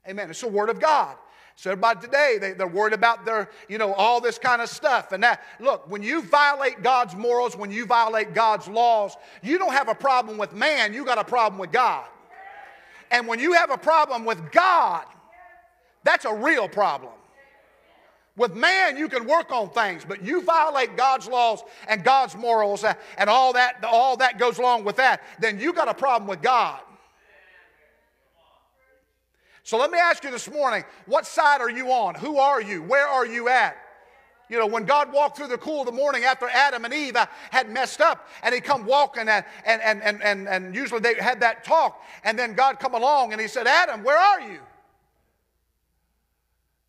Amen. 0.07 0.29
It's 0.29 0.41
the 0.41 0.47
Word 0.47 0.69
of 0.69 0.79
God. 0.79 1.17
So 1.55 1.71
everybody 1.71 2.01
today, 2.01 2.37
they, 2.39 2.51
they're 2.51 2.67
worried 2.67 2.93
about 2.93 3.25
their, 3.25 3.49
you 3.69 3.77
know, 3.77 3.93
all 3.93 4.19
this 4.19 4.37
kind 4.37 4.61
of 4.61 4.69
stuff. 4.69 5.13
And 5.13 5.23
that, 5.23 5.41
look, 5.59 5.89
when 5.89 6.03
you 6.03 6.21
violate 6.21 6.83
God's 6.83 7.15
morals, 7.15 7.55
when 7.55 7.71
you 7.71 7.85
violate 7.85 8.33
God's 8.33 8.67
laws, 8.67 9.15
you 9.41 9.57
don't 9.57 9.71
have 9.71 9.87
a 9.87 9.95
problem 9.95 10.37
with 10.37 10.53
man, 10.53 10.93
you 10.93 11.05
got 11.05 11.17
a 11.17 11.23
problem 11.23 11.59
with 11.59 11.71
God. 11.71 12.05
And 13.09 13.27
when 13.27 13.39
you 13.39 13.53
have 13.53 13.71
a 13.71 13.77
problem 13.77 14.25
with 14.25 14.51
God, 14.51 15.05
that's 16.03 16.25
a 16.25 16.33
real 16.33 16.67
problem. 16.67 17.13
With 18.37 18.53
man, 18.53 18.97
you 18.97 19.07
can 19.07 19.25
work 19.25 19.51
on 19.51 19.69
things, 19.69 20.03
but 20.05 20.21
you 20.23 20.41
violate 20.41 20.97
God's 20.97 21.27
laws 21.27 21.63
and 21.87 22.03
God's 22.03 22.35
morals 22.35 22.83
and 23.17 23.29
all 23.29 23.53
that, 23.53 23.81
all 23.83 24.17
that 24.17 24.37
goes 24.37 24.57
along 24.57 24.83
with 24.83 24.97
that, 24.97 25.21
then 25.39 25.57
you 25.57 25.71
got 25.71 25.87
a 25.87 25.93
problem 25.93 26.27
with 26.27 26.41
God. 26.41 26.81
So 29.65 29.79
let 29.79 29.89
me 29.89 29.97
ask 29.97 30.23
you 30.23 30.29
this 30.29 30.49
morning 30.49 30.83
what 31.07 31.25
side 31.25 31.59
are 31.59 31.71
you 31.71 31.91
on? 31.91 32.13
Who 32.13 32.37
are 32.37 32.61
you? 32.61 32.83
Where 32.83 33.07
are 33.07 33.25
you 33.25 33.49
at? 33.49 33.75
You 34.47 34.59
know, 34.59 34.67
when 34.67 34.85
God 34.85 35.11
walked 35.11 35.37
through 35.37 35.47
the 35.47 35.57
cool 35.57 35.79
of 35.79 35.87
the 35.87 35.91
morning 35.91 36.23
after 36.23 36.47
Adam 36.47 36.85
and 36.85 36.93
Eve 36.93 37.15
uh, 37.15 37.25
had 37.49 37.67
messed 37.71 37.99
up, 37.99 38.29
and 38.43 38.53
He 38.53 38.61
come 38.61 38.85
walking, 38.85 39.27
and, 39.27 39.43
and, 39.65 39.81
and, 39.81 40.21
and, 40.21 40.47
and 40.47 40.75
usually 40.75 40.99
they 40.99 41.15
had 41.15 41.39
that 41.39 41.63
talk, 41.63 41.99
and 42.23 42.37
then 42.37 42.53
God 42.53 42.79
come 42.79 42.93
along 42.93 43.31
and 43.31 43.41
He 43.41 43.47
said, 43.47 43.65
Adam, 43.65 44.03
where 44.03 44.19
are 44.19 44.41
you? 44.41 44.59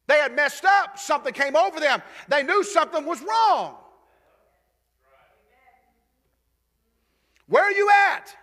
They 0.07 0.19
had 0.19 0.37
messed 0.37 0.67
up. 0.67 0.99
Something 0.99 1.33
came 1.33 1.57
over 1.57 1.81
them. 1.81 2.03
They 2.29 2.43
knew 2.43 2.63
something 2.63 3.07
was 3.07 3.23
wrong. 3.23 3.75
Where 7.49 7.65
are 7.65 7.73
you 7.73 7.89
at? 8.13 8.37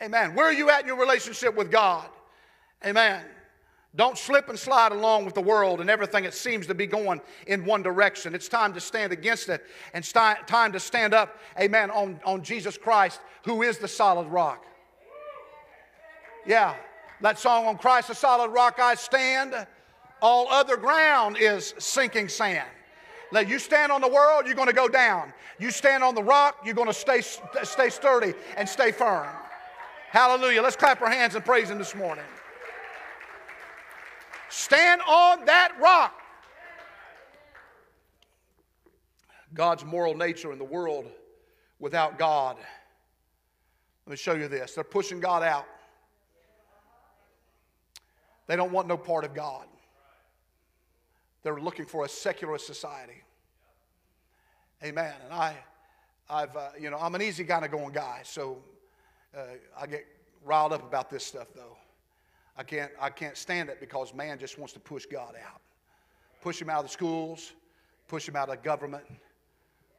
Amen. 0.00 0.34
Where 0.34 0.46
are 0.46 0.54
you 0.54 0.70
at 0.70 0.80
in 0.80 0.86
your 0.86 0.98
relationship 0.98 1.54
with 1.54 1.70
God? 1.70 2.08
Amen. 2.86 3.24
Don't 3.96 4.18
slip 4.18 4.50
and 4.50 4.58
slide 4.58 4.92
along 4.92 5.24
with 5.24 5.34
the 5.34 5.40
world 5.40 5.80
and 5.80 5.88
everything 5.88 6.24
that 6.24 6.34
seems 6.34 6.66
to 6.66 6.74
be 6.74 6.86
going 6.86 7.20
in 7.46 7.64
one 7.64 7.82
direction. 7.82 8.34
It's 8.34 8.46
time 8.46 8.74
to 8.74 8.80
stand 8.80 9.12
against 9.12 9.48
it 9.48 9.64
and 9.94 10.04
st- 10.04 10.46
time 10.46 10.72
to 10.72 10.80
stand 10.80 11.14
up, 11.14 11.38
amen, 11.58 11.90
on, 11.90 12.20
on 12.24 12.42
Jesus 12.42 12.76
Christ, 12.76 13.20
who 13.44 13.62
is 13.62 13.78
the 13.78 13.88
solid 13.88 14.28
rock. 14.28 14.64
Yeah, 16.46 16.74
that 17.22 17.38
song 17.38 17.66
on 17.66 17.78
Christ, 17.78 18.08
the 18.08 18.14
solid 18.14 18.50
rock 18.50 18.78
I 18.78 18.94
stand. 18.94 19.66
All 20.20 20.48
other 20.50 20.76
ground 20.76 21.38
is 21.38 21.74
sinking 21.78 22.28
sand. 22.28 22.68
Let 23.32 23.48
you 23.48 23.58
stand 23.58 23.90
on 23.90 24.02
the 24.02 24.08
world, 24.08 24.44
you're 24.46 24.54
going 24.54 24.68
to 24.68 24.74
go 24.74 24.88
down. 24.88 25.32
You 25.58 25.70
stand 25.70 26.04
on 26.04 26.14
the 26.14 26.22
rock, 26.22 26.58
you're 26.64 26.74
going 26.74 26.86
to 26.86 26.94
stay, 26.94 27.22
stay 27.62 27.88
sturdy 27.88 28.34
and 28.56 28.68
stay 28.68 28.92
firm. 28.92 29.26
Hallelujah. 30.10 30.62
Let's 30.62 30.76
clap 30.76 31.00
our 31.00 31.10
hands 31.10 31.34
and 31.34 31.44
praise 31.44 31.70
Him 31.70 31.78
this 31.78 31.94
morning. 31.94 32.24
Stand 34.56 35.02
on 35.06 35.44
that 35.44 35.72
rock. 35.78 36.18
God's 39.52 39.84
moral 39.84 40.14
nature 40.14 40.50
in 40.50 40.56
the 40.56 40.64
world 40.64 41.04
without 41.78 42.18
God. 42.18 42.56
Let 44.06 44.10
me 44.10 44.16
show 44.16 44.32
you 44.32 44.48
this. 44.48 44.74
They're 44.74 44.82
pushing 44.82 45.20
God 45.20 45.42
out. 45.42 45.66
They 48.46 48.56
don't 48.56 48.72
want 48.72 48.88
no 48.88 48.96
part 48.96 49.24
of 49.24 49.34
God. 49.34 49.66
They're 51.42 51.60
looking 51.60 51.84
for 51.84 52.06
a 52.06 52.08
secular 52.08 52.56
society. 52.56 53.22
Amen. 54.82 55.12
And 55.26 55.34
I, 55.34 55.54
I've, 56.30 56.56
uh, 56.56 56.68
you 56.80 56.88
know, 56.88 56.96
I'm 56.96 57.14
an 57.14 57.20
easy 57.20 57.44
kind 57.44 57.66
of 57.66 57.70
going 57.70 57.92
guy, 57.92 58.22
so 58.24 58.64
uh, 59.36 59.42
I 59.78 59.86
get 59.86 60.06
riled 60.42 60.72
up 60.72 60.82
about 60.82 61.10
this 61.10 61.26
stuff, 61.26 61.48
though. 61.54 61.76
I 62.56 62.62
can't, 62.62 62.90
I 63.00 63.10
can't 63.10 63.36
stand 63.36 63.68
it 63.68 63.80
because 63.80 64.14
man 64.14 64.38
just 64.38 64.58
wants 64.58 64.72
to 64.74 64.80
push 64.80 65.06
God 65.06 65.34
out. 65.44 65.60
Push 66.40 66.60
him 66.60 66.70
out 66.70 66.78
of 66.80 66.86
the 66.86 66.92
schools, 66.92 67.52
push 68.08 68.28
him 68.28 68.36
out 68.36 68.48
of 68.48 68.62
government, 68.62 69.04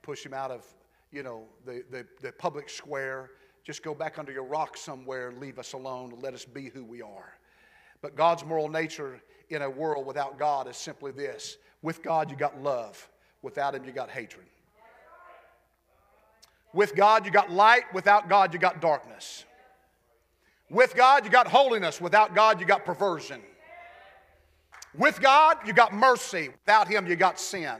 push 0.02 0.26
him 0.26 0.34
out 0.34 0.50
of, 0.50 0.66
you 1.12 1.24
know, 1.24 1.44
the, 1.66 1.84
the, 1.92 2.06
the 2.22 2.32
public 2.32 2.70
square. 2.70 3.32
Just 3.64 3.84
go 3.84 3.94
back 3.94 4.18
under 4.18 4.32
your 4.32 4.46
rock 4.46 4.78
somewhere 4.78 5.32
leave 5.32 5.60
us 5.60 5.74
alone 5.74 6.14
let 6.22 6.34
us 6.34 6.46
be 6.46 6.70
who 6.70 6.84
we 6.84 7.02
are. 7.02 7.34
But 8.02 8.16
God's 8.16 8.46
moral 8.46 8.70
nature 8.70 9.22
in 9.50 9.62
a 9.62 9.70
world 9.70 10.06
without 10.06 10.40
God 10.40 10.68
is 10.68 10.78
simply 10.78 11.12
this 11.12 11.58
with 11.82 12.02
God, 12.02 12.32
you 12.32 12.38
got 12.38 12.62
love, 12.62 13.08
without 13.42 13.76
Him, 13.76 13.86
you 13.86 13.92
got 13.92 14.10
hatred. 14.10 14.46
With 16.74 16.96
God, 16.96 17.26
you 17.26 17.32
got 17.32 17.52
light, 17.52 17.84
without 17.94 18.30
God, 18.30 18.54
you 18.54 18.60
got 18.60 18.82
darkness. 18.82 19.46
With 20.70 20.96
God, 20.96 21.24
you 21.24 21.32
got 21.32 21.48
holiness. 21.48 22.02
Without 22.02 22.36
God, 22.36 22.60
you 22.60 22.66
got 22.66 22.86
perversion. 22.86 23.42
With 24.98 25.22
God, 25.22 25.58
you 25.66 25.74
got 25.74 25.94
mercy. 25.94 26.50
Without 26.50 26.88
Him, 26.88 27.08
you 27.08 27.16
got 27.16 27.40
sin. 27.40 27.76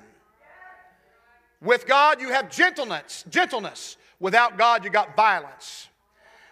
With 1.62 1.88
God, 1.88 2.22
you 2.22 2.30
have 2.30 2.50
gentleness. 2.50 3.26
Gentleness. 3.30 3.98
Without 4.20 4.58
God, 4.58 4.84
you 4.84 4.90
got 4.90 5.16
violence. 5.16 5.88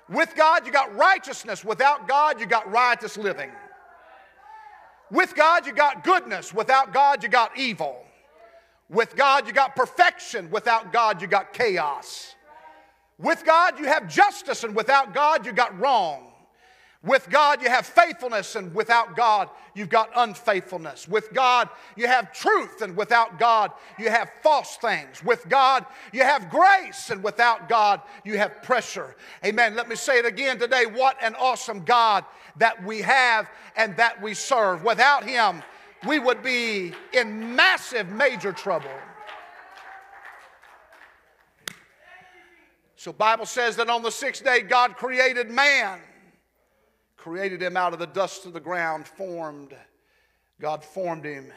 With 0.10 0.36
God, 0.36 0.66
you 0.66 0.72
got 0.72 0.96
righteousness. 0.96 1.64
Without 1.64 2.08
God, 2.08 2.40
you 2.40 2.46
got 2.46 2.72
riotous 2.72 3.18
living. 3.18 3.52
With 5.12 5.36
God, 5.36 5.66
you 5.66 5.74
got 5.74 6.04
goodness. 6.04 6.54
Without 6.54 6.94
God, 6.94 7.24
you 7.24 7.30
got 7.30 7.58
evil. 7.58 8.04
With 8.90 9.16
God, 9.16 9.48
you 9.48 9.54
got 9.54 9.76
perfection. 9.76 10.50
Without 10.52 10.92
God, 10.92 11.22
you 11.22 11.28
got 11.28 11.54
chaos. 11.54 12.35
With 13.18 13.46
God, 13.46 13.80
you 13.80 13.86
have 13.86 14.10
justice, 14.10 14.64
and 14.64 14.76
without 14.76 15.14
God, 15.14 15.46
you 15.46 15.54
got 15.54 15.78
wrong. 15.80 16.32
With 17.02 17.30
God, 17.30 17.62
you 17.62 17.70
have 17.70 17.86
faithfulness, 17.86 18.56
and 18.56 18.74
without 18.74 19.16
God, 19.16 19.50
you've 19.76 19.90
got 19.90 20.10
unfaithfulness. 20.16 21.08
With 21.08 21.32
God, 21.34 21.70
you 21.96 22.08
have 22.08 22.34
truth, 22.34 22.82
and 22.82 22.98
without 22.98 23.38
God, 23.38 23.72
you 24.00 24.10
have 24.10 24.32
false 24.42 24.78
things. 24.78 25.24
With 25.24 25.48
God, 25.48 25.86
you 26.12 26.24
have 26.24 26.50
grace, 26.50 27.12
and 27.12 27.24
without 27.24 27.70
God, 27.70 28.02
you 28.24 28.38
have 28.40 28.64
pressure. 28.64 29.16
Amen. 29.46 29.76
Let 29.76 29.88
me 29.88 29.96
say 29.96 30.18
it 30.18 30.26
again 30.26 30.58
today. 30.58 30.88
What 30.88 31.16
an 31.22 31.36
awesome 31.36 31.84
God 31.86 32.26
that 32.58 32.84
we 32.84 33.02
have 33.02 33.50
and 33.76 33.96
that 33.98 34.20
we 34.20 34.34
serve. 34.34 34.84
Without 34.84 35.24
Him, 35.24 35.62
we 36.08 36.18
would 36.18 36.42
be 36.42 36.92
in 37.14 37.56
massive, 37.56 38.10
major 38.10 38.52
trouble. 38.52 38.90
So 43.06 43.14
Bible 43.14 43.46
says 43.46 43.76
that 43.76 43.88
on 43.88 44.02
the 44.02 44.10
sixth 44.10 44.44
day 44.44 44.62
God 44.62 44.96
created 44.96 45.52
man. 45.52 46.00
Created 47.18 47.62
him 47.62 47.78
out 47.78 47.94
of 47.94 48.00
the 48.00 48.08
dust 48.08 48.48
of 48.48 48.54
the 48.54 48.60
ground, 48.60 49.08
formed. 49.08 49.76
God 50.60 50.84
formed 50.84 51.24
him 51.24 51.54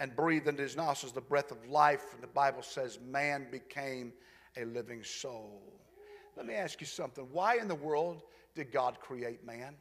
and 0.00 0.14
breathed 0.14 0.48
into 0.48 0.60
his 0.60 0.76
nostrils 0.76 1.14
the 1.14 1.22
breath 1.22 1.50
of 1.50 1.66
life. 1.66 2.12
And 2.12 2.22
the 2.22 2.26
Bible 2.26 2.60
says 2.60 2.98
man 3.00 3.46
became 3.50 4.12
a 4.58 4.66
living 4.66 5.02
soul. 5.02 5.62
Let 6.36 6.44
me 6.44 6.52
ask 6.52 6.78
you 6.82 6.86
something. 6.86 7.26
Why 7.32 7.56
in 7.56 7.66
the 7.66 7.74
world 7.74 8.20
did 8.54 8.70
God 8.70 9.00
create 9.00 9.42
man? 9.42 9.74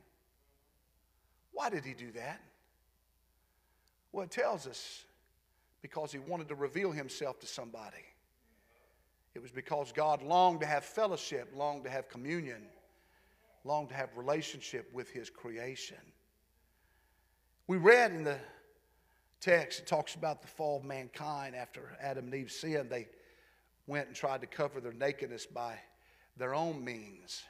Why 1.51 1.69
did 1.69 1.83
he 1.83 1.93
do 1.93 2.09
that? 2.13 2.39
Well, 4.13 4.23
it 4.23 4.31
tells 4.31 4.65
us 4.65 5.03
because 5.81 6.13
he 6.13 6.19
wanted 6.19 6.47
to 6.47 6.55
reveal 6.55 6.93
himself 6.93 7.37
to 7.41 7.47
somebody. 7.47 8.05
It 9.35 9.41
was 9.41 9.51
because 9.51 9.91
God 9.91 10.21
longed 10.23 10.61
to 10.61 10.65
have 10.65 10.83
fellowship, 10.83 11.51
longed 11.55 11.83
to 11.83 11.89
have 11.89 12.09
communion, 12.09 12.63
longed 13.63 13.89
to 13.89 13.95
have 13.95 14.09
relationship 14.15 14.91
with 14.93 15.09
His 15.09 15.29
creation. 15.29 15.97
We 17.67 17.77
read 17.77 18.11
in 18.11 18.23
the 18.23 18.39
text, 19.39 19.79
it 19.79 19.87
talks 19.87 20.15
about 20.15 20.41
the 20.41 20.47
fall 20.47 20.77
of 20.77 20.83
mankind 20.83 21.55
after 21.55 21.97
Adam 22.01 22.25
and 22.25 22.33
Eve 22.33 22.51
sinned. 22.51 22.89
They 22.89 23.07
went 23.87 24.07
and 24.07 24.15
tried 24.15 24.41
to 24.41 24.47
cover 24.47 24.81
their 24.81 24.93
nakedness 24.93 25.45
by 25.45 25.77
their 26.37 26.55
own 26.55 26.83
means. 26.83 27.43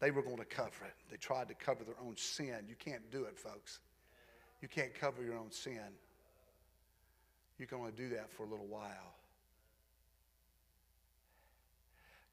They 0.00 0.10
were 0.10 0.22
going 0.22 0.38
to 0.38 0.44
cover 0.44 0.84
it. 0.84 0.94
They 1.10 1.16
tried 1.16 1.48
to 1.48 1.54
cover 1.54 1.84
their 1.84 1.98
own 2.04 2.16
sin. 2.16 2.66
You 2.68 2.74
can't 2.76 3.08
do 3.10 3.24
it, 3.24 3.38
folks. 3.38 3.80
You 4.60 4.68
can't 4.68 4.94
cover 4.94 5.22
your 5.22 5.36
own 5.36 5.50
sin. 5.50 5.96
You 7.58 7.66
can 7.66 7.78
only 7.78 7.92
do 7.92 8.08
that 8.10 8.30
for 8.30 8.44
a 8.44 8.48
little 8.48 8.66
while. 8.66 9.14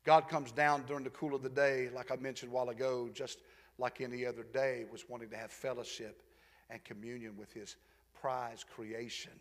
God 0.05 0.29
comes 0.29 0.51
down 0.51 0.83
during 0.88 1.03
the 1.03 1.09
cool 1.09 1.35
of 1.35 1.43
the 1.43 1.49
day, 1.49 1.89
like 1.93 2.12
I 2.12 2.15
mentioned 2.15 2.51
a 2.51 2.55
while 2.55 2.69
ago, 2.69 3.09
just 3.13 3.39
like 3.77 4.01
any 4.01 4.25
other 4.25 4.43
day, 4.43 4.85
was 4.91 5.07
wanting 5.09 5.29
to 5.29 5.38
have 5.38 5.51
fellowship 5.51 6.21
and 6.69 6.83
communion 6.83 7.35
with 7.37 7.52
his 7.52 7.75
prized 8.19 8.65
creation. 8.67 9.31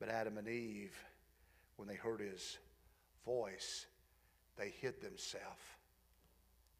But 0.00 0.08
Adam 0.08 0.38
and 0.38 0.48
Eve, 0.48 0.96
when 1.76 1.88
they 1.88 1.94
heard 1.94 2.20
his 2.20 2.58
voice, 3.24 3.86
they 4.56 4.72
hid 4.80 5.00
themselves. 5.00 5.62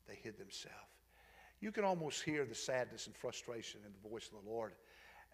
They 0.08 0.16
hid 0.16 0.38
themselves. 0.38 0.76
You 1.60 1.72
can 1.72 1.84
almost 1.84 2.22
hear 2.22 2.44
the 2.44 2.54
sadness 2.54 3.06
and 3.06 3.16
frustration 3.16 3.80
in 3.86 3.92
the 3.92 4.08
voice 4.08 4.26
of 4.26 4.44
the 4.44 4.50
Lord 4.50 4.72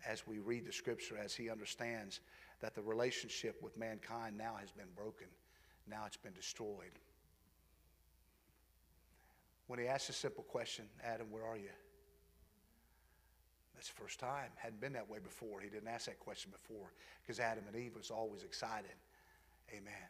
as 0.06 0.26
we 0.26 0.38
read 0.38 0.66
the 0.66 0.72
scripture, 0.72 1.18
as 1.22 1.34
he 1.34 1.50
understands 1.50 2.20
that 2.60 2.74
the 2.74 2.82
relationship 2.82 3.60
with 3.62 3.76
mankind 3.76 4.36
now 4.36 4.54
has 4.60 4.70
been 4.70 4.88
broken. 4.94 5.26
Now 5.88 6.04
it's 6.06 6.16
been 6.16 6.32
destroyed 6.32 6.92
when 9.70 9.78
he 9.78 9.86
asked 9.86 10.10
a 10.10 10.12
simple 10.12 10.42
question 10.42 10.84
Adam, 11.04 11.28
where 11.30 11.44
are 11.44 11.56
you? 11.56 11.70
That's 13.76 13.86
the 13.86 13.94
first 13.94 14.18
time. 14.18 14.50
Hadn't 14.56 14.80
been 14.80 14.94
that 14.94 15.08
way 15.08 15.20
before. 15.22 15.60
He 15.60 15.70
didn't 15.70 15.86
ask 15.86 16.06
that 16.06 16.18
question 16.18 16.50
before 16.50 16.92
because 17.22 17.38
Adam 17.38 17.62
and 17.68 17.80
Eve 17.80 17.92
was 17.96 18.10
always 18.10 18.42
excited. 18.42 18.90
Amen. 19.70 20.08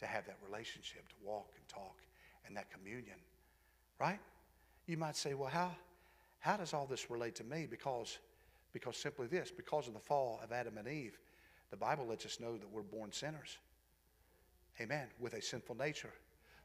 To 0.00 0.06
have 0.06 0.26
that 0.26 0.38
relationship, 0.44 1.08
to 1.08 1.14
walk 1.24 1.52
and 1.56 1.68
talk 1.68 1.96
and 2.48 2.56
that 2.56 2.68
communion. 2.72 3.14
Right? 4.00 4.18
You 4.86 4.96
might 4.96 5.16
say, 5.16 5.34
well, 5.34 5.48
how, 5.48 5.70
how 6.40 6.56
does 6.56 6.74
all 6.74 6.86
this 6.86 7.08
relate 7.10 7.36
to 7.36 7.44
me? 7.44 7.68
Because, 7.70 8.18
because 8.72 8.96
simply 8.96 9.28
this, 9.28 9.52
because 9.56 9.86
of 9.86 9.94
the 9.94 10.00
fall 10.00 10.40
of 10.42 10.50
Adam 10.50 10.78
and 10.78 10.88
Eve, 10.88 11.16
the 11.70 11.76
Bible 11.76 12.06
lets 12.08 12.26
us 12.26 12.40
know 12.40 12.58
that 12.58 12.68
we're 12.72 12.82
born 12.82 13.12
sinners. 13.12 13.56
Amen. 14.80 15.06
With 15.20 15.34
a 15.34 15.40
sinful 15.40 15.76
nature. 15.76 16.12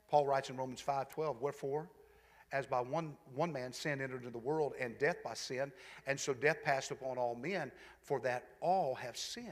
Paul 0.10 0.26
writes 0.26 0.49
in 0.49 0.57
Romans 0.57 0.82
5:12, 0.82 1.39
wherefore, 1.39 1.88
as 2.52 2.66
by 2.66 2.82
one, 2.82 3.16
one 3.36 3.52
man 3.52 3.72
sin 3.72 4.02
entered 4.02 4.24
into 4.24 4.32
the 4.32 4.38
world, 4.38 4.74
and 4.80 4.97
death 4.97 5.18
by 5.24 5.34
sin, 5.34 5.72
and 6.08 6.20
so 6.20 6.34
death 6.34 6.58
passed 6.64 6.91
upon 6.91 7.18
all 7.18 7.36
men, 7.36 7.72
for 8.02 8.20
that 8.22 8.45
all 8.62 8.95
have 8.95 9.18
sinned. 9.18 9.47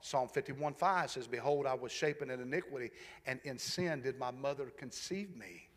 Psalm 0.00 0.28
51 0.28 0.74
5 0.74 1.10
says, 1.10 1.26
Behold, 1.28 1.66
I 1.66 1.74
was 1.74 1.92
shapen 1.92 2.30
in 2.30 2.40
iniquity, 2.40 2.90
and 3.26 3.40
in 3.44 3.58
sin 3.58 4.02
did 4.02 4.18
my 4.18 4.32
mother 4.32 4.66
conceive 4.76 5.36
me. 5.36 5.68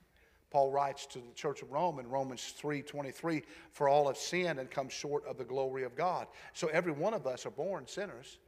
Paul 0.50 0.72
writes 0.72 1.06
to 1.08 1.20
the 1.20 1.34
church 1.36 1.62
of 1.62 1.72
Rome 1.72 2.00
in 2.00 2.08
Romans 2.08 2.54
3 2.58 2.82
23, 2.82 3.44
For 3.72 3.88
all 3.88 4.08
have 4.08 4.18
sinned 4.18 4.60
and 4.60 4.72
come 4.72 4.90
short 4.90 5.26
of 5.28 5.38
the 5.38 5.44
glory 5.44 5.84
of 5.84 5.96
God. 5.96 6.28
So 6.54 6.68
every 6.68 6.92
one 6.92 7.14
of 7.14 7.28
us 7.28 7.46
are 7.46 7.52
born 7.52 7.86
sinners, 7.88 8.40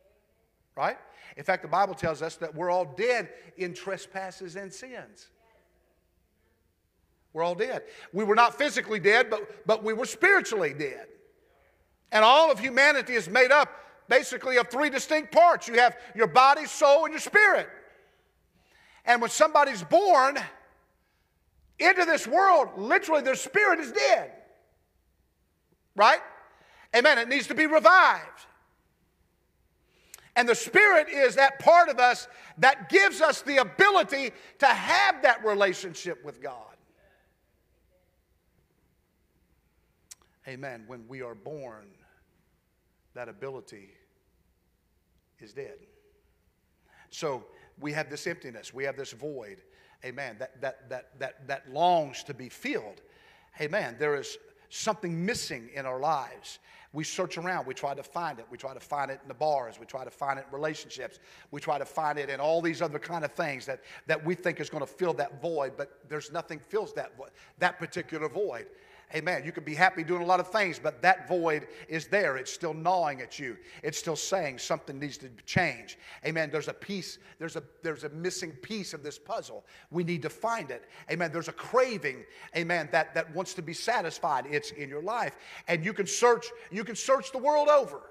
right? 0.75 0.97
In 1.35 1.43
fact, 1.43 1.61
the 1.61 1.67
Bible 1.67 1.93
tells 1.93 2.21
us 2.21 2.37
that 2.37 2.55
we're 2.55 2.71
all 2.71 2.85
dead 2.85 3.29
in 3.57 3.73
trespasses 3.73 4.55
and 4.55 4.73
sins. 4.73 5.27
We're 7.33 7.43
all 7.43 7.55
dead. 7.55 7.83
We 8.13 8.23
were 8.23 8.35
not 8.35 8.57
physically 8.57 8.99
dead, 8.99 9.29
but, 9.29 9.67
but 9.67 9.83
we 9.83 9.93
were 9.93 10.05
spiritually 10.05 10.73
dead. 10.73 11.07
And 12.11 12.23
all 12.23 12.51
of 12.51 12.59
humanity 12.59 13.13
is 13.13 13.29
made 13.29 13.51
up 13.51 13.69
basically 14.07 14.57
of 14.57 14.69
three 14.69 14.89
distinct 14.89 15.31
parts 15.31 15.67
you 15.67 15.75
have 15.75 15.97
your 16.15 16.27
body, 16.27 16.65
soul, 16.65 17.05
and 17.05 17.11
your 17.13 17.19
spirit. 17.19 17.67
And 19.05 19.21
when 19.21 19.29
somebody's 19.29 19.83
born 19.83 20.37
into 21.79 22.05
this 22.05 22.27
world, 22.27 22.69
literally 22.77 23.21
their 23.21 23.35
spirit 23.35 23.79
is 23.79 23.91
dead. 23.91 24.31
Right? 25.95 26.19
Amen. 26.95 27.17
It 27.17 27.27
needs 27.27 27.47
to 27.47 27.55
be 27.55 27.65
revived. 27.65 28.45
And 30.37 30.47
the 30.47 30.55
Spirit 30.55 31.09
is 31.09 31.35
that 31.35 31.57
part 31.57 31.89
of 31.89 31.99
us 31.99 32.27
that 32.59 32.89
gives 32.89 33.21
us 33.21 33.41
the 33.41 33.57
ability 33.57 34.31
to 34.59 34.67
have 34.67 35.23
that 35.23 35.43
relationship 35.43 36.23
with 36.23 36.41
God. 36.41 36.76
Amen. 40.47 40.83
When 40.87 41.05
we 41.07 41.21
are 41.21 41.35
born, 41.35 41.87
that 43.13 43.27
ability 43.27 43.89
is 45.39 45.53
dead. 45.53 45.77
So 47.09 47.45
we 47.79 47.91
have 47.93 48.09
this 48.09 48.27
emptiness, 48.27 48.73
we 48.73 48.83
have 48.83 48.95
this 48.97 49.11
void. 49.11 49.61
Amen. 50.05 50.35
That, 50.39 50.61
that, 50.61 50.89
that, 50.89 51.19
that, 51.19 51.47
that 51.47 51.73
longs 51.73 52.23
to 52.23 52.33
be 52.33 52.49
filled. 52.49 53.01
Amen. 53.59 53.95
There 53.97 54.15
is 54.15 54.37
something 54.69 55.25
missing 55.25 55.69
in 55.73 55.85
our 55.85 55.99
lives. 55.99 56.59
We 56.93 57.03
search 57.03 57.37
around, 57.37 57.65
we 57.65 57.73
try 57.73 57.93
to 57.93 58.03
find 58.03 58.39
it. 58.39 58.45
We 58.49 58.57
try 58.57 58.73
to 58.73 58.79
find 58.79 59.11
it 59.11 59.19
in 59.21 59.27
the 59.27 59.33
bars, 59.33 59.79
we 59.79 59.85
try 59.85 60.03
to 60.03 60.11
find 60.11 60.39
it 60.39 60.45
in 60.47 60.53
relationships, 60.53 61.19
we 61.51 61.59
try 61.59 61.77
to 61.77 61.85
find 61.85 62.17
it 62.17 62.29
in 62.29 62.39
all 62.39 62.61
these 62.61 62.81
other 62.81 62.99
kind 62.99 63.25
of 63.25 63.31
things 63.33 63.65
that, 63.65 63.81
that 64.05 64.23
we 64.23 64.35
think 64.35 64.59
is 64.59 64.69
going 64.69 64.85
to 64.85 64.91
fill 64.91 65.13
that 65.13 65.41
void, 65.41 65.73
but 65.77 65.99
there's 66.07 66.31
nothing 66.31 66.59
fills 66.59 66.93
that 66.93 67.13
that 67.59 67.77
particular 67.79 68.29
void. 68.29 68.67
Amen. 69.15 69.43
You 69.45 69.53
could 69.53 69.63
be 69.63 69.73
happy 69.73 70.03
doing 70.03 70.21
a 70.21 70.25
lot 70.25 70.41
of 70.41 70.49
things, 70.49 70.79
but 70.79 71.01
that 71.01 71.29
void 71.29 71.67
is 71.87 72.07
there. 72.07 72.35
It's 72.35 72.51
still 72.51 72.73
gnawing 72.73 73.21
at 73.21 73.39
you. 73.39 73.55
It's 73.81 73.97
still 73.97 74.17
saying 74.17 74.59
something 74.59 74.99
needs 74.99 75.17
to 75.19 75.29
change. 75.45 75.97
Amen. 76.25 76.49
There's 76.51 76.67
a 76.67 76.73
piece, 76.73 77.17
there's 77.39 77.55
a 77.55 77.63
there's 77.83 78.03
a 78.03 78.09
missing 78.09 78.51
piece 78.51 78.93
of 78.93 79.03
this 79.03 79.17
puzzle. 79.17 79.63
We 79.91 80.03
need 80.03 80.23
to 80.23 80.29
find 80.29 80.71
it. 80.71 80.89
Amen. 81.09 81.31
There's 81.31 81.47
a 81.47 81.53
craving, 81.53 82.25
amen, 82.53 82.89
that, 82.91 83.15
that 83.15 83.33
wants 83.33 83.53
to 83.53 83.61
be 83.61 83.73
satisfied. 83.73 84.45
It's 84.51 84.71
in 84.71 84.89
your 84.89 85.01
life. 85.01 85.37
And 85.69 85.85
you 85.85 85.93
can 85.93 86.05
search, 86.05 86.47
you 86.69 86.83
can 86.83 86.95
search 86.95 87.31
the 87.31 87.37
world 87.37 87.69
over. 87.69 88.01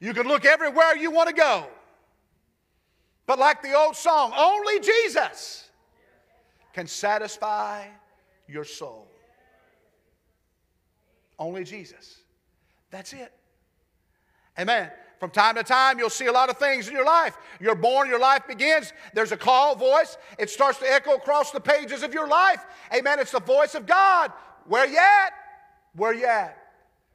You 0.00 0.12
can 0.12 0.26
look 0.26 0.44
everywhere 0.44 0.96
you 0.96 1.12
want 1.12 1.28
to 1.28 1.34
go. 1.34 1.66
But 3.26 3.38
like 3.38 3.62
the 3.62 3.74
old 3.74 3.94
song, 3.94 4.32
only 4.36 4.80
Jesus 4.80 5.68
can 6.72 6.88
satisfy 6.88 7.86
your 8.48 8.64
soul. 8.64 9.08
Only 11.38 11.64
Jesus. 11.64 12.18
That's 12.90 13.12
it. 13.12 13.32
Amen. 14.58 14.90
From 15.18 15.30
time 15.30 15.54
to 15.56 15.62
time, 15.62 15.98
you'll 15.98 16.10
see 16.10 16.26
a 16.26 16.32
lot 16.32 16.50
of 16.50 16.58
things 16.58 16.88
in 16.88 16.94
your 16.94 17.04
life. 17.04 17.36
You're 17.60 17.74
born, 17.74 18.08
your 18.08 18.18
life 18.18 18.46
begins. 18.46 18.92
There's 19.14 19.32
a 19.32 19.36
call 19.36 19.74
voice. 19.74 20.18
It 20.38 20.50
starts 20.50 20.78
to 20.80 20.92
echo 20.92 21.14
across 21.14 21.50
the 21.50 21.60
pages 21.60 22.02
of 22.02 22.12
your 22.12 22.28
life. 22.28 22.64
Amen. 22.94 23.18
It's 23.18 23.30
the 23.30 23.40
voice 23.40 23.74
of 23.74 23.86
God. 23.86 24.32
Where 24.66 24.86
you 24.86 24.98
at? 24.98 25.30
Where 25.94 26.12
you 26.12 26.26
at? 26.26 26.56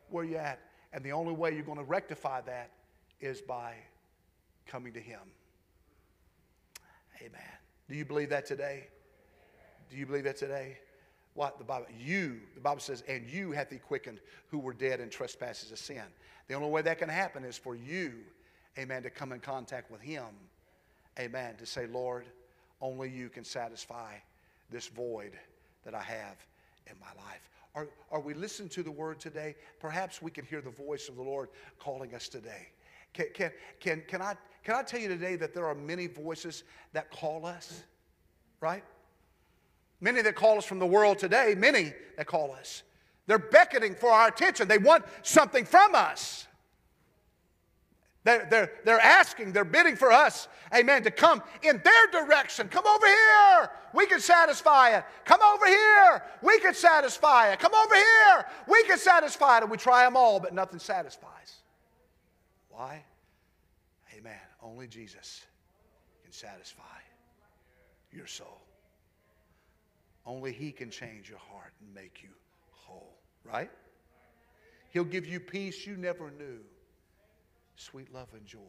Where 0.09 0.23
you 0.23 0.37
at? 0.37 0.59
And 0.93 1.03
the 1.03 1.11
only 1.11 1.33
way 1.33 1.53
you're 1.53 1.63
going 1.63 1.77
to 1.77 1.83
rectify 1.83 2.41
that 2.41 2.71
is 3.19 3.39
by 3.41 3.75
coming 4.65 4.93
to 4.93 4.99
Him. 4.99 5.19
Amen. 7.21 7.41
Do 7.87 7.95
you 7.95 8.05
believe 8.05 8.29
that 8.29 8.45
today? 8.45 8.87
Do 9.89 9.97
you 9.97 10.05
believe 10.05 10.23
that 10.23 10.37
today? 10.37 10.77
What 11.33 11.57
the 11.57 11.63
Bible, 11.63 11.87
you, 11.97 12.39
the 12.55 12.61
Bible 12.61 12.81
says, 12.81 13.03
and 13.07 13.27
you 13.29 13.51
hath 13.51 13.69
he 13.69 13.77
quickened 13.77 14.19
who 14.47 14.59
were 14.59 14.73
dead 14.73 14.99
in 14.99 15.09
trespasses 15.09 15.71
of 15.71 15.79
sin. 15.79 16.03
The 16.47 16.53
only 16.53 16.69
way 16.69 16.81
that 16.81 16.99
can 16.99 17.09
happen 17.09 17.45
is 17.45 17.57
for 17.57 17.75
you, 17.75 18.13
amen, 18.77 19.03
to 19.03 19.09
come 19.09 19.31
in 19.31 19.39
contact 19.39 19.89
with 19.89 20.01
him, 20.01 20.25
amen, 21.19 21.55
to 21.57 21.65
say, 21.65 21.87
Lord, 21.87 22.25
only 22.81 23.09
you 23.09 23.29
can 23.29 23.43
satisfy 23.43 24.15
this 24.69 24.87
void 24.87 25.33
that 25.85 25.93
I 25.93 26.01
have 26.01 26.37
in 26.87 26.95
my 26.99 27.23
life. 27.23 27.49
Are, 27.73 27.87
are 28.11 28.19
we 28.19 28.33
listening 28.33 28.69
to 28.69 28.83
the 28.83 28.91
word 28.91 29.19
today? 29.19 29.55
Perhaps 29.79 30.21
we 30.21 30.31
can 30.31 30.45
hear 30.45 30.61
the 30.61 30.71
voice 30.71 31.07
of 31.07 31.15
the 31.15 31.21
Lord 31.21 31.49
calling 31.79 32.13
us 32.13 32.27
today. 32.27 32.67
Can, 33.13 33.27
can, 33.33 33.51
can, 33.79 34.03
can, 34.07 34.21
I, 34.21 34.35
can 34.63 34.75
I 34.75 34.83
tell 34.83 34.99
you 34.99 35.07
today 35.07 35.35
that 35.37 35.53
there 35.53 35.65
are 35.65 35.75
many 35.75 36.07
voices 36.07 36.63
that 36.93 37.11
call 37.11 37.45
us, 37.45 37.83
right? 38.59 38.83
Many 40.01 40.23
that 40.23 40.35
call 40.35 40.57
us 40.57 40.65
from 40.65 40.79
the 40.79 40.85
world 40.85 41.19
today, 41.19 41.53
many 41.55 41.93
that 42.17 42.25
call 42.25 42.53
us. 42.53 42.83
They're 43.27 43.37
beckoning 43.37 43.93
for 43.93 44.09
our 44.09 44.27
attention. 44.27 44.67
They 44.67 44.79
want 44.79 45.05
something 45.21 45.63
from 45.63 45.93
us. 45.93 46.47
They're, 48.23 48.47
they're, 48.49 48.71
they're 48.83 48.99
asking, 48.99 49.51
they're 49.51 49.65
bidding 49.65 49.95
for 49.95 50.11
us, 50.11 50.47
amen, 50.75 51.03
to 51.03 51.11
come 51.11 51.41
in 51.63 51.81
their 51.83 52.07
direction. 52.23 52.67
Come 52.67 52.85
over 52.85 53.07
here, 53.07 53.71
we 53.93 54.05
can 54.05 54.19
satisfy 54.19 54.95
it. 54.95 55.03
Come 55.25 55.41
over 55.41 55.65
here, 55.65 56.23
we 56.43 56.59
can 56.59 56.75
satisfy 56.75 57.51
it. 57.51 57.59
Come 57.59 57.73
over 57.73 57.95
here, 57.95 58.45
we 58.67 58.83
can 58.83 58.99
satisfy 58.99 59.57
it. 59.57 59.63
And 59.63 59.71
we 59.71 59.77
try 59.77 60.05
them 60.05 60.15
all, 60.15 60.39
but 60.39 60.53
nothing 60.53 60.77
satisfies. 60.77 61.61
Why? 62.69 63.03
Amen. 64.15 64.39
Only 64.61 64.87
Jesus 64.87 65.43
can 66.23 66.31
satisfy 66.31 66.83
your 68.11 68.27
soul. 68.27 68.61
Only 70.25 70.51
He 70.51 70.71
can 70.71 70.89
change 70.89 71.29
your 71.29 71.39
heart 71.39 71.73
and 71.79 71.93
make 71.93 72.21
you 72.21 72.29
whole, 72.71 73.17
right? 73.43 73.71
He'll 74.89 75.03
give 75.03 75.25
you 75.25 75.39
peace 75.39 75.85
you 75.87 75.95
never 75.97 76.31
knew, 76.31 76.59
sweet 77.75 78.13
love 78.13 78.29
and 78.33 78.45
joy. 78.45 78.59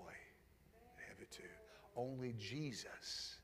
Too. 1.31 1.43
Only 1.97 2.35
Jesus, 2.39 3.37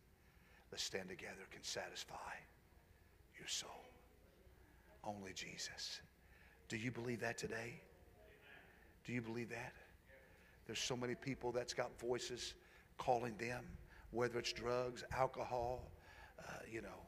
let's 0.70 0.82
stand 0.82 1.08
together, 1.08 1.46
can 1.50 1.62
satisfy 1.62 2.34
your 3.38 3.48
soul. 3.48 3.88
Only 5.04 5.32
Jesus. 5.32 6.00
Do 6.68 6.76
you 6.76 6.90
believe 6.90 7.20
that 7.20 7.38
today? 7.38 7.80
Do 9.06 9.12
you 9.14 9.22
believe 9.22 9.48
that? 9.50 9.72
There's 10.66 10.80
so 10.80 10.96
many 10.96 11.14
people 11.14 11.50
that's 11.50 11.72
got 11.72 11.98
voices 11.98 12.52
calling 12.98 13.34
them, 13.38 13.64
whether 14.10 14.38
it's 14.38 14.52
drugs, 14.52 15.02
alcohol, 15.16 15.90
uh, 16.38 16.58
you 16.70 16.82
know, 16.82 17.07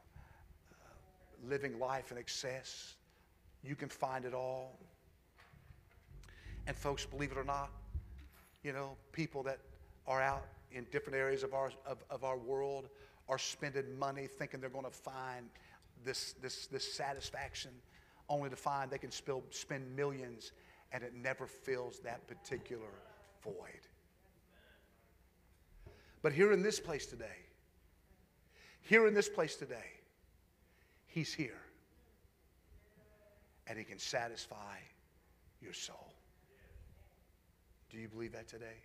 living 1.47 1.79
life 1.79 2.11
in 2.11 2.17
excess. 2.17 2.95
You 3.63 3.75
can 3.75 3.89
find 3.89 4.25
it 4.25 4.33
all. 4.33 4.79
And, 6.67 6.75
folks, 6.75 7.05
believe 7.05 7.31
it 7.31 7.37
or 7.37 7.43
not, 7.43 7.71
you 8.63 8.73
know, 8.73 8.95
people 9.11 9.43
that 9.43 9.59
are 10.07 10.21
out 10.21 10.45
in 10.71 10.85
different 10.91 11.17
areas 11.17 11.43
of 11.43 11.53
our, 11.53 11.71
of, 11.85 12.03
of 12.09 12.23
our 12.23 12.37
world 12.37 12.87
are 13.27 13.37
spending 13.37 13.97
money 13.97 14.27
thinking 14.27 14.59
they're 14.59 14.69
going 14.69 14.85
to 14.85 14.91
find 14.91 15.49
this, 16.03 16.33
this, 16.41 16.67
this 16.67 16.93
satisfaction, 16.93 17.71
only 18.29 18.49
to 18.49 18.55
find 18.55 18.91
they 18.91 18.97
can 18.97 19.11
spill, 19.11 19.43
spend 19.51 19.95
millions 19.95 20.51
and 20.91 21.03
it 21.03 21.13
never 21.15 21.47
fills 21.47 21.99
that 21.99 22.27
particular 22.27 22.89
void. 23.43 23.87
But 26.21 26.33
here 26.33 26.51
in 26.51 26.61
this 26.61 26.79
place 26.79 27.05
today, 27.05 27.25
here 28.81 29.07
in 29.07 29.13
this 29.13 29.29
place 29.29 29.55
today, 29.55 30.00
He's 31.11 31.33
here. 31.33 31.59
and 33.67 33.77
He 33.77 33.83
can 33.83 33.99
satisfy 33.99 34.77
your 35.61 35.73
soul. 35.73 36.13
Do 37.89 37.97
you 37.97 38.07
believe 38.07 38.31
that 38.31 38.47
today? 38.47 38.77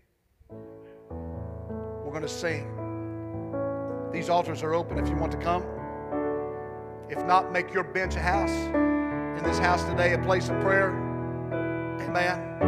We're 0.51 2.11
going 2.11 2.23
to 2.23 2.29
sing. 2.29 2.67
These 4.13 4.29
altars 4.29 4.65
are 4.65 4.75
open 4.75 4.99
if 4.99 5.09
you 5.09 5.17
want 5.17 5.33
to 5.33 5.39
come. 5.39 5.65
If 7.09 7.25
not, 7.25 7.53
make 7.53 7.73
your 7.73 7.85
bench 7.85 8.17
a 8.17 8.21
house. 8.21 8.51
In 8.51 9.45
this 9.45 9.59
house 9.59 9.85
today, 9.85 10.15
a 10.15 10.19
place 10.19 10.49
of 10.49 10.61
prayer. 10.61 10.91
Amen. 12.01 12.59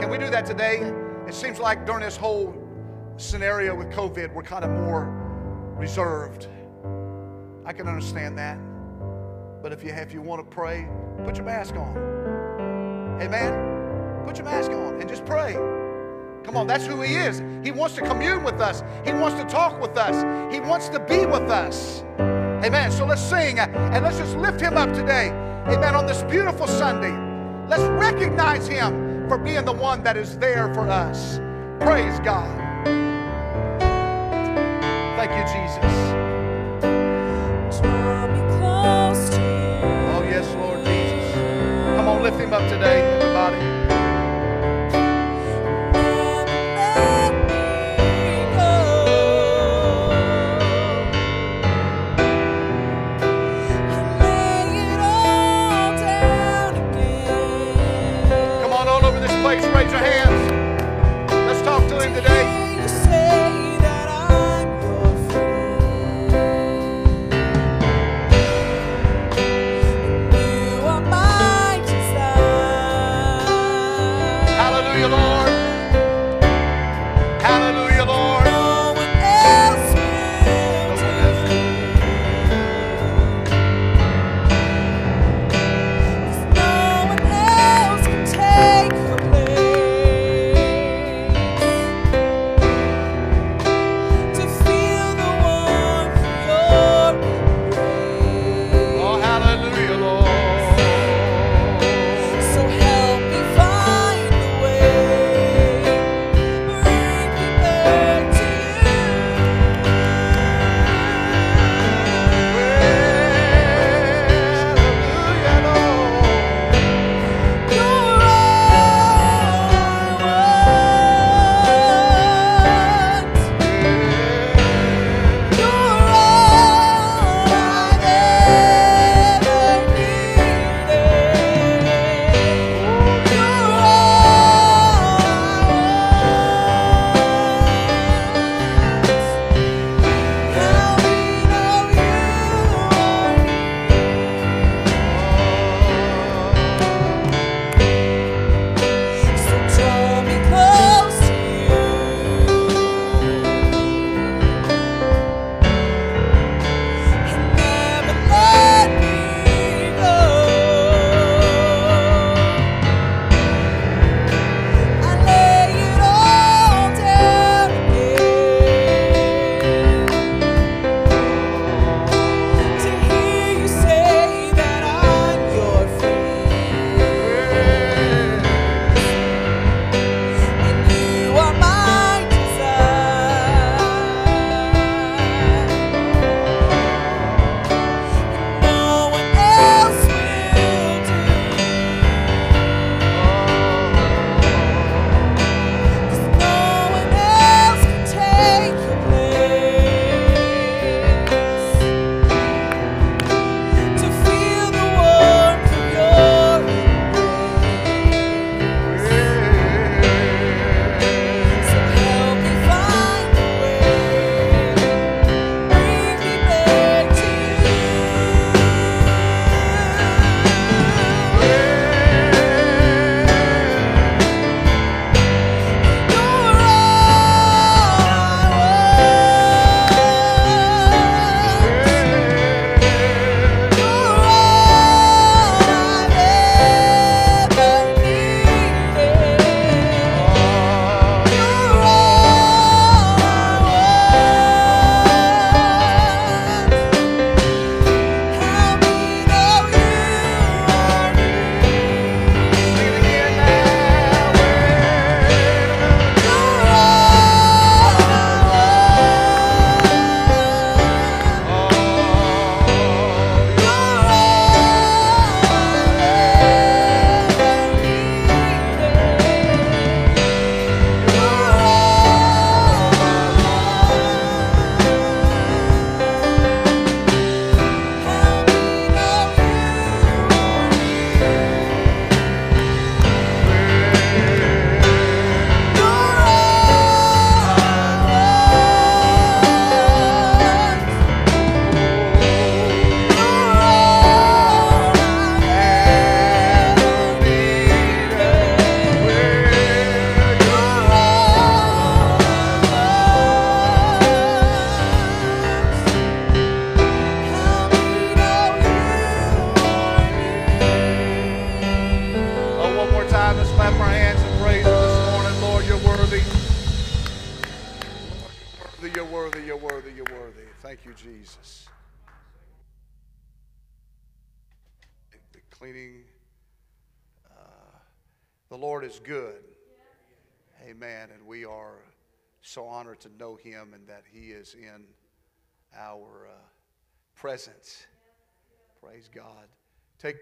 Can 0.00 0.08
we 0.08 0.18
do 0.18 0.30
that 0.30 0.46
today? 0.46 0.92
It 1.26 1.34
seems 1.34 1.58
like 1.58 1.84
during 1.84 2.02
this 2.02 2.16
whole 2.16 2.54
scenario 3.16 3.74
with 3.74 3.90
COVID, 3.90 4.32
we're 4.32 4.42
kind 4.42 4.64
of 4.64 4.70
more 4.70 5.06
reserved. 5.76 6.46
I 7.70 7.72
can 7.72 7.86
understand 7.86 8.36
that. 8.36 8.58
But 9.62 9.70
if 9.70 9.84
you, 9.84 9.92
if 9.92 10.12
you 10.12 10.20
want 10.20 10.44
to 10.44 10.56
pray, 10.56 10.88
put 11.24 11.36
your 11.36 11.44
mask 11.44 11.76
on. 11.76 11.96
Amen. 13.22 14.24
Put 14.26 14.38
your 14.38 14.44
mask 14.44 14.72
on 14.72 15.00
and 15.00 15.08
just 15.08 15.24
pray. 15.24 15.52
Come 16.42 16.56
on, 16.56 16.66
that's 16.66 16.84
who 16.84 17.00
He 17.00 17.14
is. 17.14 17.40
He 17.62 17.70
wants 17.70 17.94
to 17.94 18.00
commune 18.00 18.42
with 18.42 18.60
us, 18.60 18.82
He 19.04 19.12
wants 19.12 19.40
to 19.40 19.46
talk 19.46 19.80
with 19.80 19.96
us, 19.96 20.52
He 20.52 20.58
wants 20.58 20.88
to 20.88 20.98
be 20.98 21.26
with 21.26 21.48
us. 21.48 22.02
Amen. 22.18 22.90
So 22.90 23.06
let's 23.06 23.22
sing 23.22 23.60
and 23.60 24.04
let's 24.04 24.18
just 24.18 24.36
lift 24.36 24.60
Him 24.60 24.76
up 24.76 24.92
today. 24.92 25.28
Amen. 25.68 25.94
On 25.94 26.06
this 26.06 26.24
beautiful 26.24 26.66
Sunday, 26.66 27.14
let's 27.68 27.84
recognize 28.02 28.66
Him 28.66 29.28
for 29.28 29.38
being 29.38 29.64
the 29.64 29.72
one 29.72 30.02
that 30.02 30.16
is 30.16 30.36
there 30.38 30.74
for 30.74 30.88
us. 30.88 31.38
Praise 31.78 32.18
God. 32.18 32.50
Thank 35.16 35.30
you, 35.30 35.44
Jesus. 35.54 36.29
Lift 42.30 42.42
Him 42.42 42.52
up 42.52 42.68
today, 42.68 43.19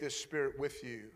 this 0.08 0.18
spirit 0.18 0.58
with 0.58 0.82
you 0.82 1.10